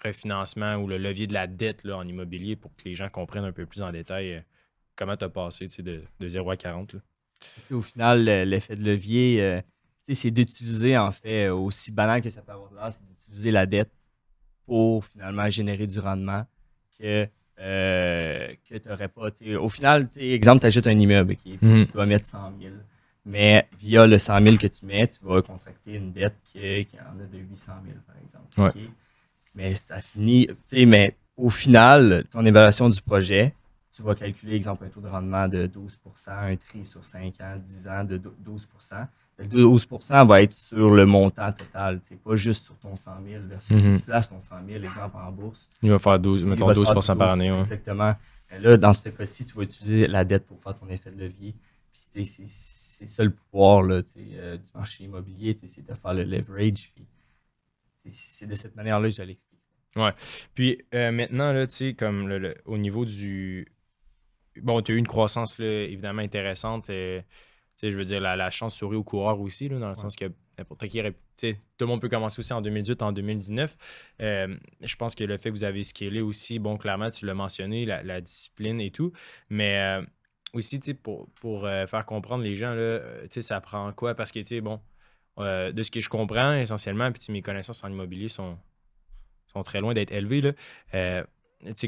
refinancement 0.04 0.76
ou 0.76 0.86
le 0.86 0.98
levier 0.98 1.26
de 1.26 1.32
la 1.32 1.46
dette 1.46 1.84
là, 1.84 1.96
en 1.96 2.04
immobilier 2.04 2.54
pour 2.56 2.74
que 2.76 2.82
les 2.84 2.94
gens 2.94 3.08
comprennent 3.08 3.46
un 3.46 3.52
peu 3.52 3.64
plus 3.64 3.80
en 3.82 3.90
détail 3.90 4.34
euh, 4.34 4.40
comment 4.94 5.16
tu 5.16 5.24
as 5.24 5.30
passé 5.30 5.66
de, 5.78 6.02
de 6.20 6.28
0 6.28 6.50
à 6.50 6.56
40. 6.56 6.96
Au 7.70 7.80
final, 7.80 8.24
l'effet 8.24 8.76
de 8.76 8.84
levier, 8.84 9.62
c'est 10.10 10.30
d'utiliser, 10.30 10.98
en 10.98 11.12
fait, 11.12 11.48
aussi 11.48 11.92
banal 11.92 12.20
que 12.20 12.30
ça 12.30 12.42
peut 12.42 12.52
avoir 12.52 12.72
l'air, 12.74 12.92
c'est 12.92 13.00
d'utiliser 13.06 13.50
la 13.50 13.64
dette 13.64 13.90
pour 14.68 15.06
finalement 15.06 15.48
générer 15.48 15.86
du 15.86 15.98
rendement 15.98 16.44
que, 17.00 17.26
euh, 17.58 18.48
que 18.68 18.76
tu 18.76 18.86
n'aurais 18.86 19.08
pas. 19.08 19.28
Au 19.58 19.68
final, 19.70 20.08
exemple, 20.18 20.60
tu 20.60 20.66
achètes 20.66 20.86
un 20.86 20.98
immeuble, 20.98 21.36
qui 21.36 21.58
mhm. 21.60 21.86
tu 21.86 21.92
dois 21.92 22.04
mettre 22.04 22.26
100 22.26 22.52
000. 22.60 22.74
Mais 23.24 23.66
via 23.80 24.06
le 24.06 24.18
100 24.18 24.42
000 24.42 24.56
que 24.58 24.66
tu 24.66 24.84
mets, 24.84 25.06
tu 25.06 25.20
vas 25.22 25.40
contracter 25.40 25.94
une 25.94 26.12
dette 26.12 26.36
qui, 26.44 26.58
en 26.58 27.18
a 27.18 27.24
de 27.24 27.38
800 27.38 27.72
000, 27.86 27.96
par 28.06 28.16
exemple. 28.22 28.78
Mais 29.54 29.74
ça 29.74 30.00
finit. 30.00 30.48
Mais 30.86 31.16
au 31.38 31.48
final, 31.48 32.24
ton 32.30 32.44
évaluation 32.44 32.90
du 32.90 33.00
projet, 33.00 33.54
tu 33.98 34.04
vas 34.04 34.14
calculer, 34.14 34.54
exemple, 34.54 34.84
un 34.84 34.90
taux 34.90 35.00
de 35.00 35.08
rendement 35.08 35.48
de 35.48 35.66
12% 35.66 36.30
un 36.30 36.54
tri 36.54 36.86
sur 36.86 37.04
5 37.04 37.34
ans, 37.40 37.56
10 37.60 37.88
ans 37.88 38.04
de 38.04 38.16
12 38.16 38.68
le 39.38 39.46
12% 39.46 40.26
va 40.26 40.42
être 40.42 40.52
sur 40.52 40.90
le 40.90 41.04
montant 41.04 41.50
total, 41.50 42.00
pas 42.24 42.36
juste 42.36 42.64
sur 42.64 42.76
ton 42.78 42.94
100 42.94 43.10
000 43.28 43.42
versus 43.48 43.80
si 43.80 43.88
mhm. 43.88 43.98
tu 43.98 44.04
places 44.04 44.28
ton 44.28 44.40
100 44.40 44.54
000, 44.68 44.84
exemple, 44.84 45.16
en 45.16 45.32
bourse. 45.32 45.68
Il 45.82 45.90
va 45.90 45.98
faire 45.98 46.16
12, 46.20 46.44
mettons 46.44 46.70
12%, 46.70 47.16
par 47.16 47.32
année. 47.32 47.48
Exactement. 47.48 48.14
là, 48.56 48.76
dans 48.76 48.92
ce 48.92 49.08
cas-ci, 49.08 49.44
tu 49.44 49.54
vas 49.54 49.62
utiliser 49.62 50.06
la 50.06 50.24
dette 50.24 50.46
pour 50.46 50.62
faire 50.62 50.78
ton 50.78 50.88
effet 50.88 51.10
de 51.10 51.18
levier. 51.18 51.56
Puis, 52.12 52.24
c'est 52.24 53.08
ça 53.08 53.24
le 53.24 53.30
pouvoir 53.30 53.82
là, 53.82 54.00
euh, 54.16 54.56
du 54.58 54.70
marché 54.76 55.04
immobilier, 55.04 55.58
c'est 55.66 55.84
de 55.84 55.94
faire 55.94 56.14
le 56.14 56.22
leverage. 56.22 56.92
c'est 58.08 58.46
de 58.46 58.54
cette 58.54 58.76
manière-là 58.76 59.08
que 59.08 59.14
je 59.16 59.22
l'explique. 59.22 59.58
Ouais. 59.96 60.12
Puis 60.54 60.82
euh, 60.94 61.10
maintenant, 61.10 61.52
là, 61.52 61.66
comme 61.96 62.28
le, 62.28 62.54
au 62.64 62.78
niveau 62.78 63.04
du. 63.04 63.66
Bon, 64.62 64.80
tu 64.82 64.92
as 64.92 64.94
eu 64.94 64.98
une 64.98 65.06
croissance 65.06 65.58
là, 65.58 65.66
évidemment 65.66 66.22
intéressante. 66.22 66.90
Et 66.90 67.24
je 67.82 67.96
veux 67.96 68.04
dire, 68.04 68.20
la, 68.20 68.50
chance 68.50 68.76
sourit 68.76 68.96
aux 68.96 69.04
coureurs 69.04 69.40
aussi, 69.40 69.68
dans 69.68 69.88
le 69.88 69.94
sens 69.94 70.16
que 70.16 70.26
n'importe 70.58 70.86
qui 70.88 71.00
aurait. 71.00 71.14
Tout 71.36 71.54
le 71.80 71.86
monde 71.86 72.00
peut 72.00 72.08
commencer 72.08 72.40
aussi 72.40 72.52
en 72.52 72.60
2018, 72.60 73.02
en 73.02 73.12
2019. 73.12 73.76
Euh, 74.20 74.56
je 74.80 74.96
pense 74.96 75.14
que 75.14 75.22
le 75.22 75.38
fait 75.38 75.50
que 75.50 75.54
vous 75.54 75.64
avez 75.64 75.84
scalé 75.84 76.20
aussi, 76.20 76.58
bon, 76.58 76.76
clairement, 76.76 77.10
tu 77.10 77.26
l'as 77.26 77.34
mentionné, 77.34 77.86
la, 77.86 78.20
discipline 78.20 78.80
et 78.80 78.90
tout. 78.90 79.12
Mais 79.48 79.78
euh, 79.78 80.02
aussi, 80.54 80.80
pour, 80.94 81.28
pour 81.40 81.66
euh, 81.66 81.86
faire 81.86 82.04
comprendre 82.04 82.42
les 82.42 82.56
gens, 82.56 82.74
là, 82.74 83.00
ça 83.28 83.60
prend 83.60 83.92
quoi? 83.92 84.14
Parce 84.14 84.32
que, 84.32 84.60
bon, 84.60 84.80
de 85.38 85.82
ce 85.82 85.90
que 85.90 86.00
je 86.00 86.08
comprends 86.08 86.54
essentiellement, 86.54 87.12
puis 87.12 87.22
mes 87.30 87.42
connaissances 87.42 87.84
en 87.84 87.90
immobilier 87.90 88.28
sont, 88.28 88.58
sont 89.52 89.62
très 89.62 89.80
loin 89.80 89.94
d'être 89.94 90.10
élevées. 90.10 90.40
Là. 90.40 91.24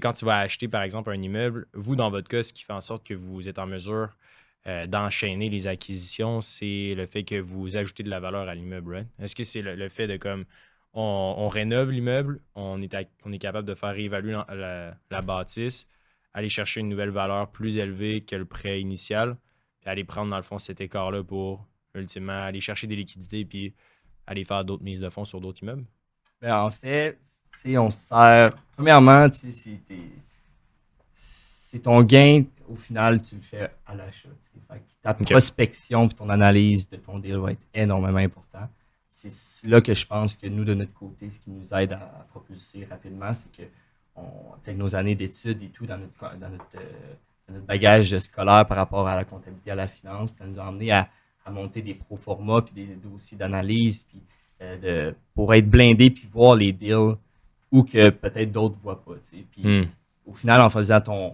Quand 0.00 0.12
tu 0.12 0.24
vas 0.24 0.38
acheter, 0.38 0.68
par 0.68 0.82
exemple, 0.82 1.10
un 1.10 1.20
immeuble, 1.20 1.66
vous, 1.74 1.96
dans 1.96 2.10
votre 2.10 2.28
cas, 2.28 2.42
ce 2.42 2.52
qui 2.52 2.64
fait 2.64 2.72
en 2.72 2.80
sorte 2.80 3.06
que 3.06 3.14
vous 3.14 3.48
êtes 3.48 3.58
en 3.58 3.66
mesure 3.66 4.16
euh, 4.66 4.86
d'enchaîner 4.86 5.48
les 5.48 5.66
acquisitions, 5.66 6.40
c'est 6.40 6.94
le 6.94 7.06
fait 7.06 7.24
que 7.24 7.40
vous 7.40 7.76
ajoutez 7.76 8.02
de 8.02 8.10
la 8.10 8.20
valeur 8.20 8.48
à 8.48 8.54
l'immeuble. 8.54 9.06
Est-ce 9.18 9.34
que 9.34 9.44
c'est 9.44 9.62
le, 9.62 9.88
fait 9.88 10.06
de 10.06 10.16
comme 10.16 10.44
on, 10.92 11.48
rénove 11.48 11.90
l'immeuble, 11.90 12.40
on 12.54 12.82
est, 12.82 12.94
on 13.24 13.32
est 13.32 13.38
capable 13.38 13.66
de 13.66 13.74
faire 13.74 13.94
réévaluer 13.94 14.36
la, 14.50 15.22
bâtisse, 15.22 15.88
aller 16.34 16.48
chercher 16.48 16.80
une 16.80 16.88
nouvelle 16.88 17.10
valeur 17.10 17.50
plus 17.50 17.78
élevée 17.78 18.22
que 18.22 18.36
le 18.36 18.44
prêt 18.44 18.80
initial, 18.80 19.36
puis 19.80 19.88
aller 19.88 20.04
prendre 20.04 20.30
dans 20.30 20.36
le 20.36 20.42
fond 20.42 20.58
cet 20.58 20.80
écart-là 20.80 21.22
pour 21.22 21.66
ultimement 21.94 22.32
aller 22.32 22.60
chercher 22.60 22.86
des 22.86 22.96
liquidités 22.96 23.44
puis 23.44 23.74
aller 24.26 24.44
faire 24.44 24.64
d'autres 24.64 24.84
mises 24.84 25.00
de 25.00 25.08
fonds 25.08 25.24
sur 25.24 25.40
d'autres 25.40 25.62
immeubles? 25.62 25.86
Ben, 26.40 26.54
en 26.54 26.70
fait, 26.70 27.18
on 27.66 27.90
se 27.90 27.98
sert. 27.98 28.50
Premièrement, 28.76 29.26
c'est 31.14 31.78
ton 31.80 32.02
gain 32.02 32.44
au 32.70 32.76
final, 32.76 33.20
tu 33.20 33.34
le 33.34 33.40
fais 33.40 33.70
à 33.86 33.94
l'achat. 33.94 34.28
Ta 35.02 35.14
prospection 35.14 36.06
et 36.06 36.10
ton 36.10 36.28
analyse 36.28 36.88
de 36.88 36.96
ton 36.96 37.18
deal 37.18 37.36
va 37.38 37.52
être 37.52 37.66
énormément 37.74 38.18
important. 38.18 38.68
C'est 39.10 39.66
là 39.66 39.80
que 39.80 39.92
je 39.92 40.06
pense 40.06 40.34
que 40.34 40.46
nous, 40.46 40.64
de 40.64 40.74
notre 40.74 40.94
côté, 40.94 41.28
ce 41.28 41.38
qui 41.38 41.50
nous 41.50 41.74
aide 41.74 41.92
à, 41.92 42.26
propulser 42.30 42.86
rapidement, 42.88 43.32
c'est 43.32 43.50
que 43.52 43.68
avec 44.62 44.76
nos 44.76 44.94
années 44.94 45.14
d'études 45.14 45.62
et 45.62 45.68
tout, 45.68 45.86
dans 45.86 45.96
notre, 45.96 46.38
dans 46.38 46.50
notre, 46.50 46.76
euh, 46.76 47.60
bagage 47.66 48.16
scolaire 48.18 48.66
par 48.66 48.76
rapport 48.76 49.08
à 49.08 49.16
la 49.16 49.24
comptabilité, 49.24 49.70
à 49.70 49.74
la 49.74 49.88
finance, 49.88 50.32
ça 50.32 50.46
nous 50.46 50.60
a 50.60 50.66
amené 50.66 50.92
à, 50.92 51.08
monter 51.50 51.82
des 51.82 51.94
pro 51.94 52.14
forma 52.14 52.62
puis 52.62 52.72
des 52.72 52.94
dossiers 52.94 53.36
d'analyse 53.36 54.04
puis 54.04 54.22
euh, 54.62 55.12
pour 55.34 55.52
être 55.52 55.68
blindé 55.68 56.08
puis 56.10 56.28
voir 56.32 56.54
les 56.54 56.70
deals 56.70 57.16
ou 57.72 57.82
que 57.84 58.10
peut-être 58.10 58.50
d'autres 58.50 58.76
ne 58.76 58.82
voient 58.82 59.04
pas. 59.04 59.14
Puis, 59.50 59.62
hmm 59.66 59.86
au 60.30 60.34
final, 60.34 60.60
en 60.60 60.70
faisant 60.70 61.00
ton, 61.00 61.32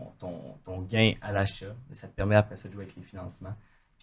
ton, 0.64 0.80
gain 0.82 1.12
à 1.20 1.32
l'achat, 1.32 1.74
ça 1.92 2.08
te 2.08 2.14
permet 2.14 2.36
après 2.36 2.56
ça 2.56 2.68
de 2.68 2.72
jouer 2.72 2.84
avec 2.84 2.96
les 2.96 3.02
financements. 3.02 3.54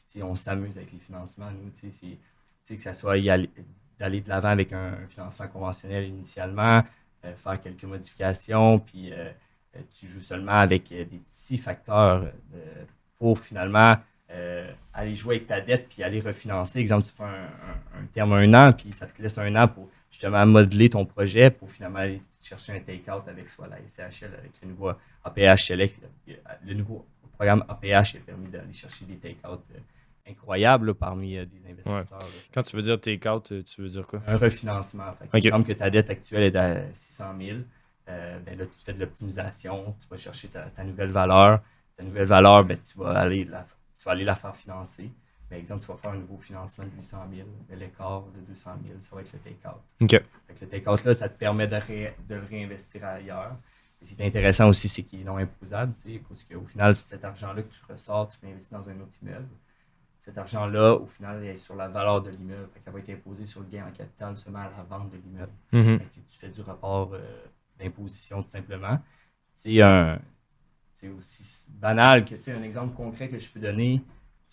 Puis, 0.10 0.22
on 0.22 0.36
s'amuse 0.36 0.78
avec 0.78 0.92
les 0.92 1.00
financements. 1.00 1.50
Nous, 1.52 1.72
c'est 1.74 2.75
que 2.75 2.82
ça 2.82 2.94
soit 2.94 3.20
d'aller 4.00 4.22
de 4.22 4.30
l'avant 4.30 4.50
avec 4.50 4.72
un, 4.74 4.96
financement 5.10 5.48
conventionnel 5.48 6.06
initialement, 6.06 6.84
euh, 7.25 7.34
faire 7.36 7.62
quelques 7.62 7.84
modifications, 7.86 8.80
puis 8.80 9.12
euh, 9.12 9.32
euh, 9.75 9.80
tu 10.00 10.08
joues 10.08 10.22
seulement 10.22 10.60
avec 10.60 10.90
des 10.90 11.06
petits 11.06 11.58
facteurs 11.58 12.32
pour 13.18 13.40
finalement 13.40 13.96
aller 14.94 15.16
jouer 15.16 15.36
avec 15.36 15.48
ta 15.48 15.62
dette 15.62 15.90
puis 15.90 16.04
aller 16.04 16.20
refinancer. 16.20 16.80
Exemple, 16.80 17.04
tu 17.06 17.12
fais 17.16 17.24
un, 17.24 18.00
un 18.02 18.06
terme 18.13 18.34
un 18.34 18.54
an, 18.54 18.74
puis 18.74 18.92
ça 18.94 19.06
te 19.06 19.22
laisse 19.22 19.38
un 19.38 19.56
an 19.56 19.68
pour 19.68 19.90
justement 20.13 20.46
modeler 20.46 20.89
ton 20.89 21.05
projet 21.05 21.50
pour 21.50 21.70
finalement 21.72 22.00
aller 22.00 22.22
chercher 22.41 22.74
un 22.74 22.79
take-out 22.79 23.24
avec 23.27 23.50
soit 23.50 23.67
la 23.67 23.77
SCHL, 23.77 24.32
avec 24.38 24.51
le 24.62 24.70
nouveau 24.70 24.91
APH 25.24 25.65
Select. 25.65 26.00
Le 26.65 26.74
nouveau 26.75 27.05
programme 27.34 27.65
APH 27.67 28.15
a 28.15 28.20
permis 28.25 28.48
d'aller 28.48 28.74
chercher 28.74 29.05
des 29.05 29.15
take-out 29.15 29.62
euh, 29.74 29.79
incroyables 30.29 30.93
parmi 30.93 31.36
euh, 31.36 31.46
des 31.46 31.67
investisseurs. 31.67 32.20
Quand 32.53 32.62
tu 32.62 32.75
veux 32.75 32.84
dire 32.84 33.01
take-out, 33.01 33.51
euh, 33.51 33.63
tu 33.63 33.82
veux 33.82 33.88
dire 33.88 34.05
quoi? 34.05 34.22
Un 34.27 34.38
refinancement. 34.38 35.12
Par 35.32 35.36
exemple 35.36 35.67
que 35.67 35.74
ta 35.74 35.89
dette 35.89 36.12
actuelle 36.12 36.43
est 36.43 36.55
à 36.55 36.93
600 36.93 37.25
000. 37.39 37.58
ben 38.05 38.58
là, 38.58 38.65
tu 38.65 38.86
fais 38.86 38.93
de 38.93 39.00
l'optimisation, 39.00 39.96
tu 40.00 40.08
vas 40.10 40.17
chercher 40.17 40.48
ta, 40.48 40.84
nouvelle 40.84 41.12
valeur. 41.12 41.62
Ta 41.98 42.03
nouvelle 42.03 42.27
valeur, 42.27 42.63
ben, 42.63 42.77
tu, 42.88 43.00
vas 43.00 43.17
aller 43.17 43.46
la, 43.46 43.65
tu 43.98 44.05
vas 44.05 44.12
aller 44.12 44.25
la 44.25 44.36
faire 44.36 44.55
financer. 44.55 45.10
Par 45.53 45.60
exemple, 45.60 45.86
tu 45.86 45.91
vas 45.91 45.98
faire 45.98 46.12
un 46.13 46.17
nouveau 46.17 46.39
financement 46.39 46.83
de 46.83 46.89
800 46.95 47.17
000, 47.31 47.48
l'écart 47.79 48.24
de 48.36 48.39
200 48.39 48.72
000, 48.88 48.98
ça 49.01 49.15
va 49.15 49.22
être 49.22 49.31
le 49.33 49.38
take-out. 49.38 49.81
OK. 50.01 50.24
le 50.62 50.67
take-out, 50.67 51.03
là, 51.05 51.13
ça 51.13 51.29
te 51.29 51.38
permet 51.38 51.67
de, 51.67 51.75
de 52.27 52.36
le 52.36 52.43
réinvestir 52.50 53.05
ailleurs. 53.05 53.55
Et 54.01 54.05
ce 54.05 54.15
qui 54.15 54.22
est 54.24 54.25
intéressant 54.25 54.67
aussi, 54.69 54.89
c'est 54.89 55.03
qu'il 55.03 55.22
est 55.22 55.24
non 55.24 55.38
imposable, 55.38 55.93
parce 56.27 56.43
qu'au 56.43 56.65
final, 56.65 56.95
cet 56.95 57.24
argent-là 57.24 57.62
que 57.62 57.72
tu 57.72 57.81
ressors, 57.88 58.29
tu 58.29 58.39
peux 58.39 58.48
investir 58.48 58.79
dans 58.79 58.89
un 58.89 59.00
autre 59.00 59.13
immeuble. 59.22 59.48
Cet 60.22 60.39
argent-là, 60.39 60.95
au 60.95 61.05
final, 61.05 61.43
il 61.43 61.50
est 61.50 61.57
sur 61.57 61.75
la 61.75 61.88
valeur 61.88 62.24
de 62.24 62.31
l'immeuble. 62.31 62.69
Il 62.75 62.91
va 62.91 62.98
être 62.98 63.10
imposé 63.12 63.45
sur 63.45 63.60
le 63.60 63.67
gain 63.67 63.86
en 63.88 63.91
capital 63.91 64.36
seulement 64.36 64.62
à 64.62 64.72
la 64.75 64.83
vente 64.89 65.12
de 65.12 65.17
l'immeuble. 65.17 65.53
Mm-hmm. 65.72 66.00
Tu 66.10 66.39
fais 66.39 66.50
du 66.50 66.62
report 66.62 67.12
euh, 67.13 67.45
d'imposition, 67.77 68.41
tout 68.41 68.50
simplement. 68.50 69.00
C'est 69.53 69.79
aussi 71.10 71.67
banal 71.74 72.25
que, 72.25 72.33
un 72.50 72.63
exemple 72.63 72.95
concret 72.95 73.29
que 73.29 73.38
je 73.38 73.48
peux 73.51 73.60
donner, 73.60 74.01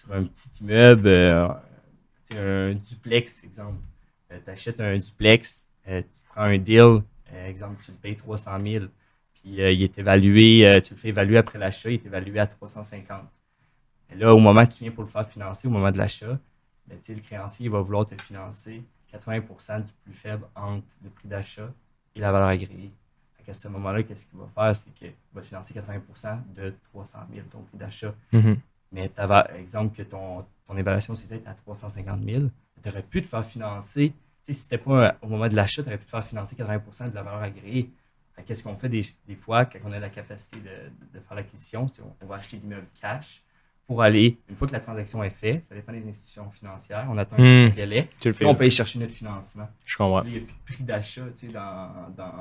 sur 0.01 0.13
un 0.13 0.23
petit 0.23 0.49
immeuble, 0.61 1.09
euh, 1.09 1.49
un 2.35 2.75
duplex, 2.75 3.45
exemple. 3.45 3.79
Euh, 4.33 4.39
tu 4.43 4.51
achètes 4.51 4.81
un 4.81 4.97
duplex, 4.97 5.67
euh, 5.89 6.01
tu 6.01 6.09
prends 6.31 6.43
un 6.43 6.59
deal, 6.59 7.03
exemple, 7.45 7.83
tu 7.85 7.91
le 7.91 7.97
payes 7.99 8.17
300 8.17 8.51
000, 8.65 8.85
puis 9.35 9.43
il 9.45 9.61
est 9.61 9.99
évalué, 9.99 10.81
tu 10.83 10.95
le 10.95 10.99
fais 10.99 11.09
évaluer 11.09 11.37
après 11.37 11.59
l'achat, 11.59 11.91
il 11.91 11.95
est 11.95 12.07
évalué 12.07 12.39
à 12.39 12.47
350. 12.47 13.23
Et 14.11 14.17
là, 14.17 14.35
au 14.35 14.39
moment 14.39 14.63
où 14.63 14.67
tu 14.67 14.83
viens 14.83 14.91
pour 14.91 15.05
le 15.05 15.11
faire 15.11 15.29
financer, 15.29 15.69
au 15.69 15.71
moment 15.71 15.91
de 15.91 15.99
l'achat, 15.99 16.39
ben, 16.87 16.99
le 17.09 17.21
créancier 17.21 17.69
va 17.69 17.81
vouloir 17.81 18.07
te 18.07 18.21
financer 18.23 18.83
80% 19.13 19.85
du 19.85 19.93
plus 20.05 20.15
faible 20.15 20.47
entre 20.57 20.87
le 21.05 21.11
prix 21.11 21.29
d'achat 21.29 21.73
et 22.15 22.21
la 22.21 22.33
valeur 22.33 22.49
agréée. 22.49 22.91
À 23.49 23.53
ce 23.53 23.67
moment-là, 23.67 24.05
qu'est-ce 24.05 24.27
qu'il 24.27 24.39
va 24.39 24.47
faire? 24.55 24.77
C'est 24.77 24.95
qu'il 24.95 25.13
va 25.33 25.43
financer 25.43 25.75
80% 25.75 26.39
de 26.55 26.73
300 26.93 27.19
000, 27.35 27.47
ton 27.51 27.63
prix 27.63 27.79
d'achat. 27.79 28.15
Mm-hmm. 28.33 28.57
Mais 28.93 29.11
avais, 29.17 29.59
exemple, 29.59 29.97
que 29.97 30.03
ton, 30.03 30.45
ton 30.67 30.77
évaluation 30.77 31.15
c'est 31.15 31.47
à 31.47 31.55
350 31.55 32.23
000, 32.23 32.45
tu 32.83 32.89
aurais 32.89 33.03
pu 33.03 33.23
te 33.23 33.29
faire 33.29 33.45
financer, 33.45 34.13
si 34.43 34.55
c'était 34.55 34.79
pas 34.79 35.17
au 35.23 35.29
moment 35.29 35.49
de 35.49 35.55
l'achat, 35.55 35.83
tu 35.83 35.89
aurais 35.89 35.99
pu 35.99 36.07
te 36.07 36.11
faire 36.11 36.27
financer 36.27 36.57
80% 36.57 37.11
de 37.11 37.15
la 37.15 37.23
valeur 37.23 37.43
agréée. 37.43 37.91
Qu'est-ce 38.47 38.63
qu'on 38.63 38.77
fait 38.77 38.89
des, 38.89 39.05
des, 39.27 39.37
fois 39.37 39.67
quand 39.67 39.79
on 39.85 39.93
a 39.93 39.99
la 39.99 40.09
capacité 40.09 40.59
de, 40.61 41.19
de 41.19 41.21
faire 41.23 41.37
l'acquisition? 41.37 41.87
On, 42.01 42.25
on 42.25 42.27
va 42.27 42.37
acheter 42.37 42.57
l'immeuble 42.57 42.87
cash 43.01 43.43
pour 43.91 44.03
aller, 44.03 44.39
une 44.49 44.55
fois 44.55 44.69
que 44.69 44.73
la 44.73 44.79
transaction 44.79 45.21
est 45.25 45.31
faite, 45.31 45.65
ça 45.69 45.75
dépend 45.75 45.91
des 45.93 46.09
institutions 46.09 46.49
financières, 46.53 47.09
on 47.11 47.19
attend 47.19 47.35
un 47.41 47.67
Hmm. 47.67 47.71
délai, 47.75 48.09
Tu 48.21 48.29
le 48.29 48.35
puis 48.35 48.45
fais. 48.45 48.45
on 48.45 48.55
peut 48.55 48.61
aller 48.63 48.71
chercher 48.71 49.01
notre 49.01 49.11
financement. 49.13 49.69
Je 49.85 49.97
comprends. 49.97 50.23
Il 50.23 50.31
n'y 50.31 50.37
a 50.37 50.41
plus 50.43 50.47
de 50.53 50.75
prix 50.77 50.85
d'achat 50.85 51.23
tu 51.37 51.49
sais, 51.49 51.53
dans, 51.53 52.09
dans, 52.17 52.33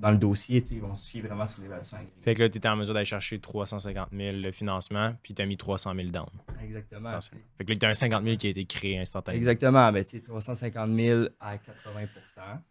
dans 0.00 0.10
le 0.10 0.16
dossier, 0.16 0.62
tu 0.62 0.68
sais, 0.68 0.74
ils 0.76 0.80
vont 0.80 0.94
se 0.94 1.04
suivre 1.04 1.26
vraiment 1.28 1.44
sur 1.44 1.60
l'évaluation 1.60 1.98
agricole. 1.98 2.22
Fait 2.22 2.34
que 2.34 2.40
là, 2.42 2.48
tu 2.48 2.56
étais 2.56 2.68
en 2.68 2.76
mesure 2.76 2.94
d'aller 2.94 3.04
chercher 3.04 3.38
350 3.38 4.08
000 4.12 4.36
le 4.38 4.50
financement, 4.50 5.14
puis 5.22 5.34
tu 5.34 5.42
as 5.42 5.46
mis 5.46 5.58
300 5.58 5.94
000 5.94 6.08
down. 6.08 6.24
Exactement. 6.62 7.10
Fait 7.58 7.64
que 7.66 7.70
là, 7.72 7.78
tu 7.78 7.84
as 7.84 7.88
un 7.90 7.94
50 7.94 8.24
000 8.24 8.36
qui 8.38 8.46
a 8.46 8.50
été 8.50 8.64
créé 8.64 8.98
instantanément. 8.98 9.36
Exactement, 9.42 9.92
ben, 9.92 10.02
tu 10.04 10.10
sais, 10.12 10.20
350 10.20 10.90
000 10.96 11.24
à 11.38 11.56
80% 11.56 11.60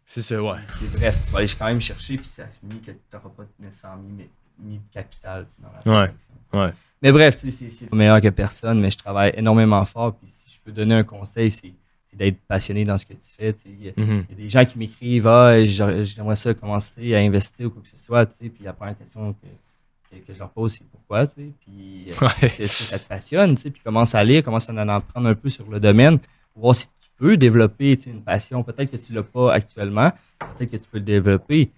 C'est 0.06 0.22
ça, 0.22 0.42
ouais. 0.42 0.58
C'est 0.76 0.92
bref, 0.92 1.16
tu 1.26 1.32
vas 1.32 1.38
aller 1.38 1.48
quand 1.56 1.66
même 1.66 1.80
chercher, 1.80 2.16
puis 2.16 2.26
ça 2.26 2.48
finit 2.48 2.80
que 2.80 2.90
tu 2.90 2.98
n'auras 3.12 3.28
pas 3.28 3.44
nécessairement 3.60 4.02
mis, 4.02 4.28
mis 4.58 4.78
de 4.78 4.92
capital 4.92 5.46
tu 5.48 5.54
sais, 5.56 5.62
dans 5.62 5.68
la 5.68 6.00
Ouais, 6.02 6.06
transaction. 6.08 6.34
ouais. 6.54 6.72
Mais 7.04 7.12
bref, 7.12 7.36
c'est 7.36 7.50
c'est 7.50 7.92
meilleur 7.92 8.20
que 8.20 8.30
personne, 8.30 8.80
mais 8.80 8.90
je 8.90 8.96
travaille 8.98 9.32
énormément 9.36 9.84
fort. 9.84 10.14
Puis 10.16 10.28
si 10.30 10.50
je 10.54 10.58
peux 10.64 10.72
donner 10.72 10.94
un 10.94 11.02
conseil, 11.04 11.50
c'est 11.50 11.72
d'être 12.14 12.38
passionné 12.48 12.84
dans 12.84 12.96
ce 12.96 13.04
que 13.04 13.12
tu 13.12 13.28
fais. 13.36 13.52
sais. 13.52 13.62
Il 13.66 13.84
y, 13.84 13.88
a- 13.90 13.92
il 13.96 14.06
y 14.30 14.32
a 14.32 14.36
des 14.36 14.48
gens 14.48 14.64
qui 14.64 14.78
m'écrivent 14.78 15.26
Ah, 15.26 15.62
j'aimerais 15.64 16.36
ça 16.36 16.54
commencer 16.54 17.14
à 17.14 17.18
investir 17.18 17.66
ou 17.66 17.70
quoi 17.70 17.82
que 17.82 17.88
ce 17.88 17.96
soit. 18.02 18.24
Puis 18.38 18.52
la 18.62 18.72
première 18.72 18.96
question 18.96 19.34
que, 19.34 20.16
que, 20.16 20.26
que 20.26 20.32
je 20.32 20.38
leur 20.38 20.48
pose, 20.50 20.72
c'est 20.72 20.86
pourquoi. 20.88 21.26
Puis 21.26 22.06
euh, 22.10 22.26
Ouais. 22.42 22.50
que 22.56 22.66
ça 22.66 22.98
te 22.98 23.06
passionne, 23.08 23.56
puis 23.56 23.72
commence 23.84 24.14
à 24.14 24.24
lire, 24.24 24.42
commence 24.42 24.70
à 24.70 24.72
en 24.72 24.88
apprendre 24.88 25.28
un 25.28 25.34
peu 25.34 25.50
sur 25.50 25.68
le 25.68 25.78
domaine, 25.80 26.18
pour 26.54 26.62
voir 26.62 26.74
si 26.76 26.86
tu 26.86 27.10
peux 27.18 27.36
développer 27.36 27.98
une 28.06 28.22
passion. 28.22 28.62
Peut-être 28.62 28.90
que 28.92 28.96
tu 28.96 29.12
ne 29.12 29.16
l'as 29.18 29.22
pas 29.24 29.52
actuellement, 29.52 30.10
peut-être 30.56 30.70
que 30.70 30.76
tu 30.78 30.84
peux 30.90 30.98
le 30.98 31.04
développer. 31.04 31.70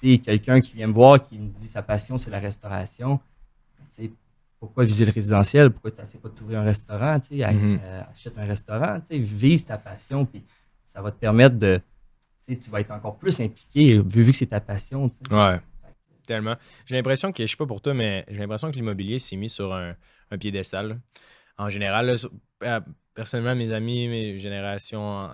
Quelqu'un 0.00 0.60
qui 0.60 0.72
vient 0.74 0.88
me 0.88 0.92
voir, 0.92 1.22
qui 1.22 1.38
me 1.38 1.48
dit 1.48 1.68
sa 1.68 1.82
passion, 1.82 2.18
c'est 2.18 2.30
la 2.30 2.40
restauration. 2.40 3.20
Pourquoi 4.62 4.84
viser 4.84 5.04
le 5.04 5.10
résidentiel? 5.10 5.70
Pourquoi 5.72 5.90
tu 5.90 6.00
n'essaies 6.00 6.18
pas 6.18 6.28
de 6.28 6.36
trouver 6.36 6.54
un 6.54 6.62
restaurant? 6.62 7.18
tu 7.18 7.36
sais, 7.36 7.42
à- 7.42 7.50
Mhm. 7.52 7.80
euh, 7.82 8.02
achète 8.12 8.38
un 8.38 8.44
restaurant, 8.44 9.00
tu 9.00 9.06
sais, 9.08 9.18
vise 9.18 9.64
ta 9.64 9.76
passion, 9.76 10.24
puis 10.24 10.44
ça 10.84 11.02
va 11.02 11.10
te 11.10 11.18
permettre 11.18 11.56
de. 11.58 11.78
Tu 12.46 12.54
sais, 12.54 12.60
tu 12.60 12.70
vas 12.70 12.80
être 12.80 12.92
encore 12.92 13.16
plus 13.18 13.40
impliqué, 13.40 13.98
vu, 13.98 14.22
vu 14.22 14.30
que 14.30 14.36
c'est 14.36 14.46
ta 14.46 14.60
passion. 14.60 15.08
tu 15.08 15.16
sais. 15.28 15.34
Ouais. 15.34 15.58
Tellement. 16.24 16.54
J'ai 16.86 16.94
l'impression 16.94 17.32
que, 17.32 17.42
je 17.44 17.50
sais 17.50 17.56
pas 17.56 17.66
pour 17.66 17.80
toi, 17.80 17.92
mais 17.92 18.24
j'ai 18.28 18.38
l'impression 18.38 18.70
que 18.70 18.76
l'immobilier 18.76 19.18
s'est 19.18 19.34
mis 19.34 19.48
sur 19.50 19.74
un, 19.74 19.96
un 20.30 20.38
piédestal. 20.38 20.88
là. 20.90 20.94
En 21.58 21.68
général, 21.68 22.06
là, 22.06 22.16
sur- 22.16 22.30
euh, 22.62 22.80
personnellement, 23.14 23.56
mes 23.56 23.72
amis, 23.72 24.06
mes 24.06 24.38
générations 24.38 25.24
euh, 25.24 25.28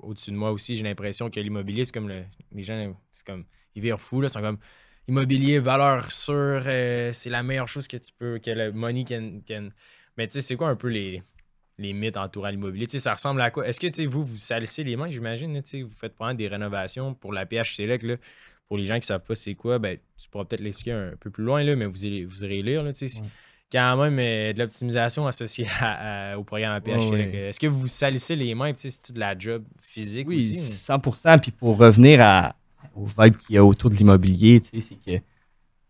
au-dessus 0.00 0.32
de 0.32 0.36
moi 0.36 0.50
aussi, 0.50 0.74
j'ai 0.76 0.82
l'impression 0.82 1.30
que 1.30 1.38
l'immobilier, 1.38 1.84
c'est 1.84 1.92
comme 1.92 2.08
le- 2.08 2.24
les 2.50 2.64
gens, 2.64 2.96
c'est 3.12 3.24
comme, 3.24 3.44
ils 3.76 3.82
virent 3.82 4.00
fous, 4.00 4.20
là, 4.20 4.26
ils 4.26 4.30
sont 4.30 4.40
comme, 4.40 4.58
immobilier, 5.08 5.58
valeur 5.58 6.10
sûre, 6.10 6.62
euh, 6.66 7.12
c'est 7.12 7.30
la 7.30 7.42
meilleure 7.42 7.68
chose 7.68 7.86
que 7.88 7.96
tu 7.96 8.10
peux, 8.18 8.38
que 8.38 8.50
le 8.50 8.72
money 8.72 9.04
can. 9.04 9.40
can- 9.46 9.68
Mais 10.16 10.26
tu 10.26 10.34
sais, 10.34 10.40
c'est 10.40 10.56
quoi 10.56 10.68
un 10.68 10.76
peu 10.76 10.88
les, 10.88 11.22
les 11.78 11.92
mythes 11.92 12.16
entourant 12.16 12.48
l'immobilier? 12.48 12.86
Tu 12.86 12.92
sais, 12.92 12.98
ça 13.00 13.14
ressemble 13.14 13.40
à 13.40 13.50
quoi? 13.50 13.66
Est-ce 13.68 13.78
que 13.80 13.86
tu 13.86 14.02
sais, 14.02 14.06
vous, 14.06 14.22
vous 14.24 14.36
salissez 14.36 14.82
les 14.84 14.96
mains, 14.96 15.08
j'imagine? 15.10 15.62
tu 15.62 15.70
sais, 15.70 15.82
Vous 15.82 15.94
faites 15.94 16.14
probablement 16.14 16.38
des 16.38 16.48
rénovations 16.48 17.14
pour 17.14 17.32
la 17.32 17.46
PH 17.46 17.76
Select, 17.76 18.02
là. 18.04 18.16
Pour 18.68 18.78
les 18.78 18.84
gens 18.84 18.94
qui 18.94 19.00
ne 19.00 19.04
savent 19.04 19.22
pas 19.22 19.36
c'est 19.36 19.54
quoi, 19.54 19.78
ben, 19.78 19.96
tu 20.20 20.28
pourras 20.28 20.44
peut-être 20.44 20.60
l'expliquer 20.60 20.90
un 20.92 21.12
peu 21.20 21.30
plus 21.30 21.44
loin, 21.44 21.62
là, 21.62 21.76
mais 21.76 21.86
vous 21.86 22.04
irez, 22.04 22.24
vous 22.24 22.44
irez 22.44 22.62
lire. 22.62 22.82
Là, 22.82 22.92
tu 22.92 23.08
sais. 23.08 23.20
Ouais. 23.22 23.28
Quand 23.70 23.96
même 23.96 24.16
euh, 24.20 24.52
de 24.52 24.60
l'optimisation 24.60 25.26
associée 25.26 25.66
à- 25.80 26.32
à- 26.32 26.38
au 26.38 26.42
programme 26.44 26.72
APH 26.72 26.88
Ouais, 26.94 27.00
Select. 27.00 27.32
ouais. 27.32 27.40
Est-ce 27.48 27.60
que 27.60 27.66
vous 27.68 27.86
salissez 27.88 28.34
les 28.36 28.54
mains? 28.54 28.72
tu 28.72 28.82
sais, 28.82 28.90
C'est-tu 28.90 29.12
de 29.12 29.20
la 29.20 29.36
job 29.38 29.64
physique 29.82 30.28
Oui, 30.28 30.38
aussi? 30.38 30.56
100 30.56 30.98
Puis 31.40 31.50
pour 31.52 31.76
revenir 31.76 32.20
à, 32.20 32.56
au 32.94 33.06
vibe 33.06 33.36
qu'il 33.38 33.54
y 33.56 33.58
a 33.58 33.64
autour 33.64 33.90
de 33.90 33.94
l'immobilier, 33.96 34.60
tu 34.60 34.66
sais, 34.68 34.80
c'est 34.80 34.94
que, 34.96 35.16
tu 35.18 35.22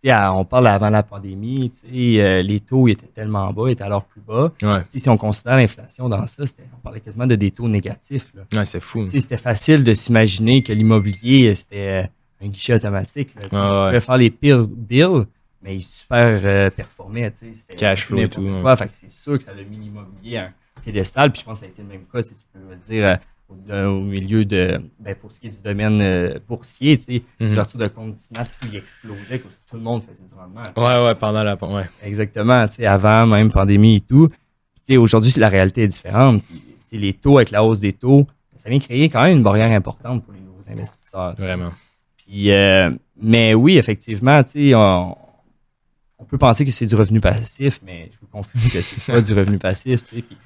sais, 0.04 0.10
à- 0.10 0.32
on 0.34 0.44
parle 0.44 0.66
avant 0.68 0.90
la 0.90 1.02
pandémie, 1.02 1.70
tu 1.70 1.76
sais, 1.88 2.20
euh, 2.22 2.42
les 2.42 2.60
taux 2.60 2.88
étaient 2.88 3.06
tellement 3.06 3.52
bas, 3.52 3.64
ils 3.68 3.72
étaient 3.72 3.84
alors 3.84 4.04
plus 4.04 4.20
bas. 4.20 4.52
Ouais, 4.62 4.82
Tu 4.84 4.92
sais, 4.92 4.98
si 5.00 5.08
on 5.08 5.16
considère 5.16 5.56
l'inflation 5.56 6.08
dans 6.08 6.26
ça, 6.26 6.46
c'était- 6.46 6.68
on 6.74 6.78
parlait 6.80 7.00
quasiment 7.00 7.26
de 7.26 7.34
des 7.34 7.50
taux 7.50 7.68
négatifs. 7.68 8.32
là. 8.34 8.42
ouais 8.58 8.64
c'est 8.64 8.80
fou. 8.80 9.04
Tu 9.04 9.10
sais, 9.12 9.18
C'était 9.20 9.36
facile 9.36 9.82
de 9.84 9.94
s'imaginer 9.94 10.62
que 10.62 10.72
l'immobilier, 10.72 11.54
c'était 11.54 12.04
euh, 12.04 12.44
un 12.44 12.48
guichet 12.48 12.74
automatique. 12.74 13.34
Là. 13.34 13.48
Ah 13.92 14.00
faire 14.00 14.16
les 14.16 14.30
pires 14.30 14.66
deals, 14.66 15.26
mais 15.62 15.76
ils 15.76 15.82
super 15.82 16.40
euh, 16.44 16.70
performaient. 16.70 17.30
tu 17.32 17.38
sais. 17.38 17.52
C'était 17.56 17.74
Cash 17.76 18.04
flow 18.04 18.18
et 18.18 18.28
tout, 18.28 18.42
Quoi. 18.62 18.76
Fait 18.76 18.86
que 18.88 18.92
c'est 18.94 19.10
sûr 19.10 19.38
que 19.38 19.44
ça 19.44 19.50
a 19.52 19.54
mis 19.54 19.76
l'immobilier 19.78 20.36
à 20.36 20.44
un 20.46 20.80
piédestal. 20.82 21.32
Puis 21.32 21.40
je 21.40 21.46
pense 21.46 21.58
que 21.60 21.66
ça 21.66 21.66
a 21.66 21.72
été 21.72 21.82
le 21.82 21.88
même 21.88 22.04
cas, 22.12 22.22
si 22.22 22.30
tu 22.30 22.36
peux 22.52 22.58
le 22.70 22.76
dire, 22.76 23.04
euh, 23.06 23.16
au, 23.48 23.56
euh, 23.70 23.86
au 23.86 24.00
milieu 24.00 24.44
de. 24.44 24.80
Ben, 25.00 25.14
pour 25.14 25.32
ce 25.32 25.40
qui 25.40 25.46
est 25.48 25.50
du 25.50 25.62
domaine 25.62 26.00
euh, 26.02 26.38
boursier, 26.48 26.96
tu 26.98 27.04
sais, 27.04 27.22
l'ouverture 27.40 27.78
de 27.78 27.88
compte 27.88 28.16
Snap, 28.18 28.48
il 28.64 28.76
explosait 28.76 29.38
parce 29.38 29.54
que 29.54 29.60
tout 29.70 29.76
le 29.76 29.82
monde 29.82 30.02
faisait 30.02 30.24
du 30.24 30.34
rendement. 30.34 30.62
Ouais, 30.76 31.06
ouais, 31.06 31.14
pendant 31.14 31.42
la. 31.42 31.54
Ouais. 31.64 31.86
Exactement, 32.02 32.66
tu 32.68 32.74
sais, 32.74 32.86
avant 32.86 33.26
même 33.26 33.50
pandémie 33.52 33.96
et 33.96 34.00
tout. 34.00 34.28
Tu 34.28 34.94
sais, 34.94 34.96
aujourd'hui, 34.96 35.32
la 35.36 35.48
réalité 35.48 35.82
est 35.82 35.88
différente. 35.88 36.42
Puis, 36.44 36.58
tu 36.58 36.74
sais, 36.86 36.96
les 36.96 37.12
taux, 37.12 37.38
avec 37.38 37.50
la 37.50 37.64
hausse 37.64 37.80
des 37.80 37.92
taux, 37.92 38.26
ça 38.56 38.68
vient 38.70 38.78
créer 38.78 39.08
quand 39.08 39.22
même 39.22 39.38
une 39.38 39.42
barrière 39.42 39.70
importante 39.76 40.24
pour 40.24 40.32
les 40.32 40.40
nouveaux 40.40 40.68
investisseurs. 40.70 41.34
tu 41.34 41.42
sais. 41.42 41.46
Vraiment. 41.48 41.72
Puis, 42.16 42.50
euh, 42.50 42.90
mais 43.20 43.54
oui, 43.54 43.78
effectivement, 43.78 44.42
tu 44.44 44.50
sais, 44.70 44.74
on, 44.74 45.16
on 46.18 46.24
peut 46.24 46.38
penser 46.38 46.64
que 46.64 46.70
c'est 46.70 46.86
du 46.86 46.94
revenu 46.94 47.20
passif, 47.20 47.80
mais 47.84 48.10
je 48.12 48.18
vous 48.20 48.26
confirme 48.26 48.70
que 48.70 48.80
c'est 48.80 49.12
pas 49.12 49.20
du 49.20 49.32
revenu 49.34 49.58
passif. 49.58 50.06
tu 50.08 50.16
sais. 50.16 50.22
Puis, 50.22 50.36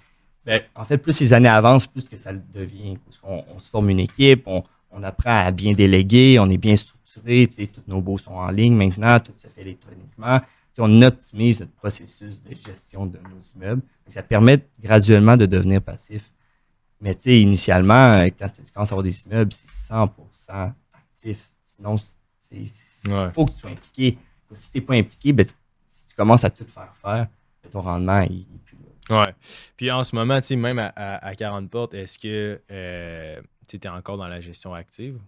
ben, 0.51 0.63
en 0.75 0.85
fait, 0.85 0.99
plus 0.99 1.21
les 1.21 1.33
années 1.33 1.49
avancent, 1.49 1.87
plus 1.87 2.05
que 2.05 2.17
ça 2.17 2.33
devient. 2.33 2.99
Qu'on 3.23 3.45
on 3.55 3.59
se 3.61 3.71
forme 3.71 3.91
une 3.91 4.01
équipe, 4.01 4.43
on, 4.47 4.65
on 4.91 5.01
apprend 5.05 5.39
à 5.47 5.53
bien 5.53 5.73
déléguer, 5.75 6.39
on 6.41 6.51
est 6.51 6.57
bien 6.59 6.75
structuré, 6.75 7.47
tous 7.47 7.83
nos 7.87 8.01
baux 8.01 8.19
sont 8.19 8.33
en 8.33 8.51
ligne 8.51 8.75
maintenant, 8.75 9.21
tout 9.21 9.31
se 9.37 9.47
fait 9.47 9.61
électroniquement. 9.61 10.41
Tu 10.41 10.47
sais, 10.73 10.83
on 10.83 11.03
optimise 11.03 11.61
notre 11.61 11.71
processus 11.75 12.43
de 12.43 12.53
gestion 12.67 13.07
de 13.07 13.19
nos 13.19 13.41
immeubles. 13.55 13.83
Ça 14.09 14.25
permet 14.25 14.61
graduellement 14.83 15.37
de 15.37 15.47
devenir 15.47 15.83
passif. 15.83 16.23
Mais 17.01 17.13
initialement, 17.27 18.15
euh, 18.15 18.29
quand 18.37 18.49
tu 18.49 18.61
commences 18.75 18.91
à 18.91 18.95
avoir 18.95 19.05
des 19.05 19.23
immeubles, 19.27 19.53
c'est 19.53 19.71
100% 19.95 20.73
actif. 20.93 21.49
Sinon, 21.65 21.95
il 22.51 22.69
Ouais. 23.09 23.31
faut 23.33 23.47
que 23.47 23.53
tu 23.53 23.59
sois 23.59 23.71
impliqué. 23.71 24.19
Si 24.53 24.73
tu 24.73 24.79
n'es 24.79 24.85
pas 24.85 24.95
impliqué, 24.95 25.33
ben, 25.33 25.47
si 25.87 26.07
tu 26.09 26.15
commences 26.17 26.43
à 26.43 26.51
tout 26.51 26.65
faire 26.65 26.93
faire, 27.01 27.29
ben, 27.63 27.71
ton 27.71 27.81
rendement, 27.81 28.23
il 28.23 28.41
là. 28.41 28.70
Ouais. 29.11 29.35
Puis 29.77 29.91
en 29.91 30.05
ce 30.05 30.15
moment, 30.15 30.41
même 30.51 30.79
à, 30.79 30.93
à, 30.95 31.27
à 31.27 31.35
40 31.35 31.69
portes, 31.69 31.95
est-ce 31.95 32.19
que 32.19 32.61
euh, 32.71 33.41
tu 33.69 33.77
es 33.77 33.89
encore 33.89 34.17
dans 34.17 34.29
la 34.29 34.41
gestion 34.41 34.73
active? 34.75 35.19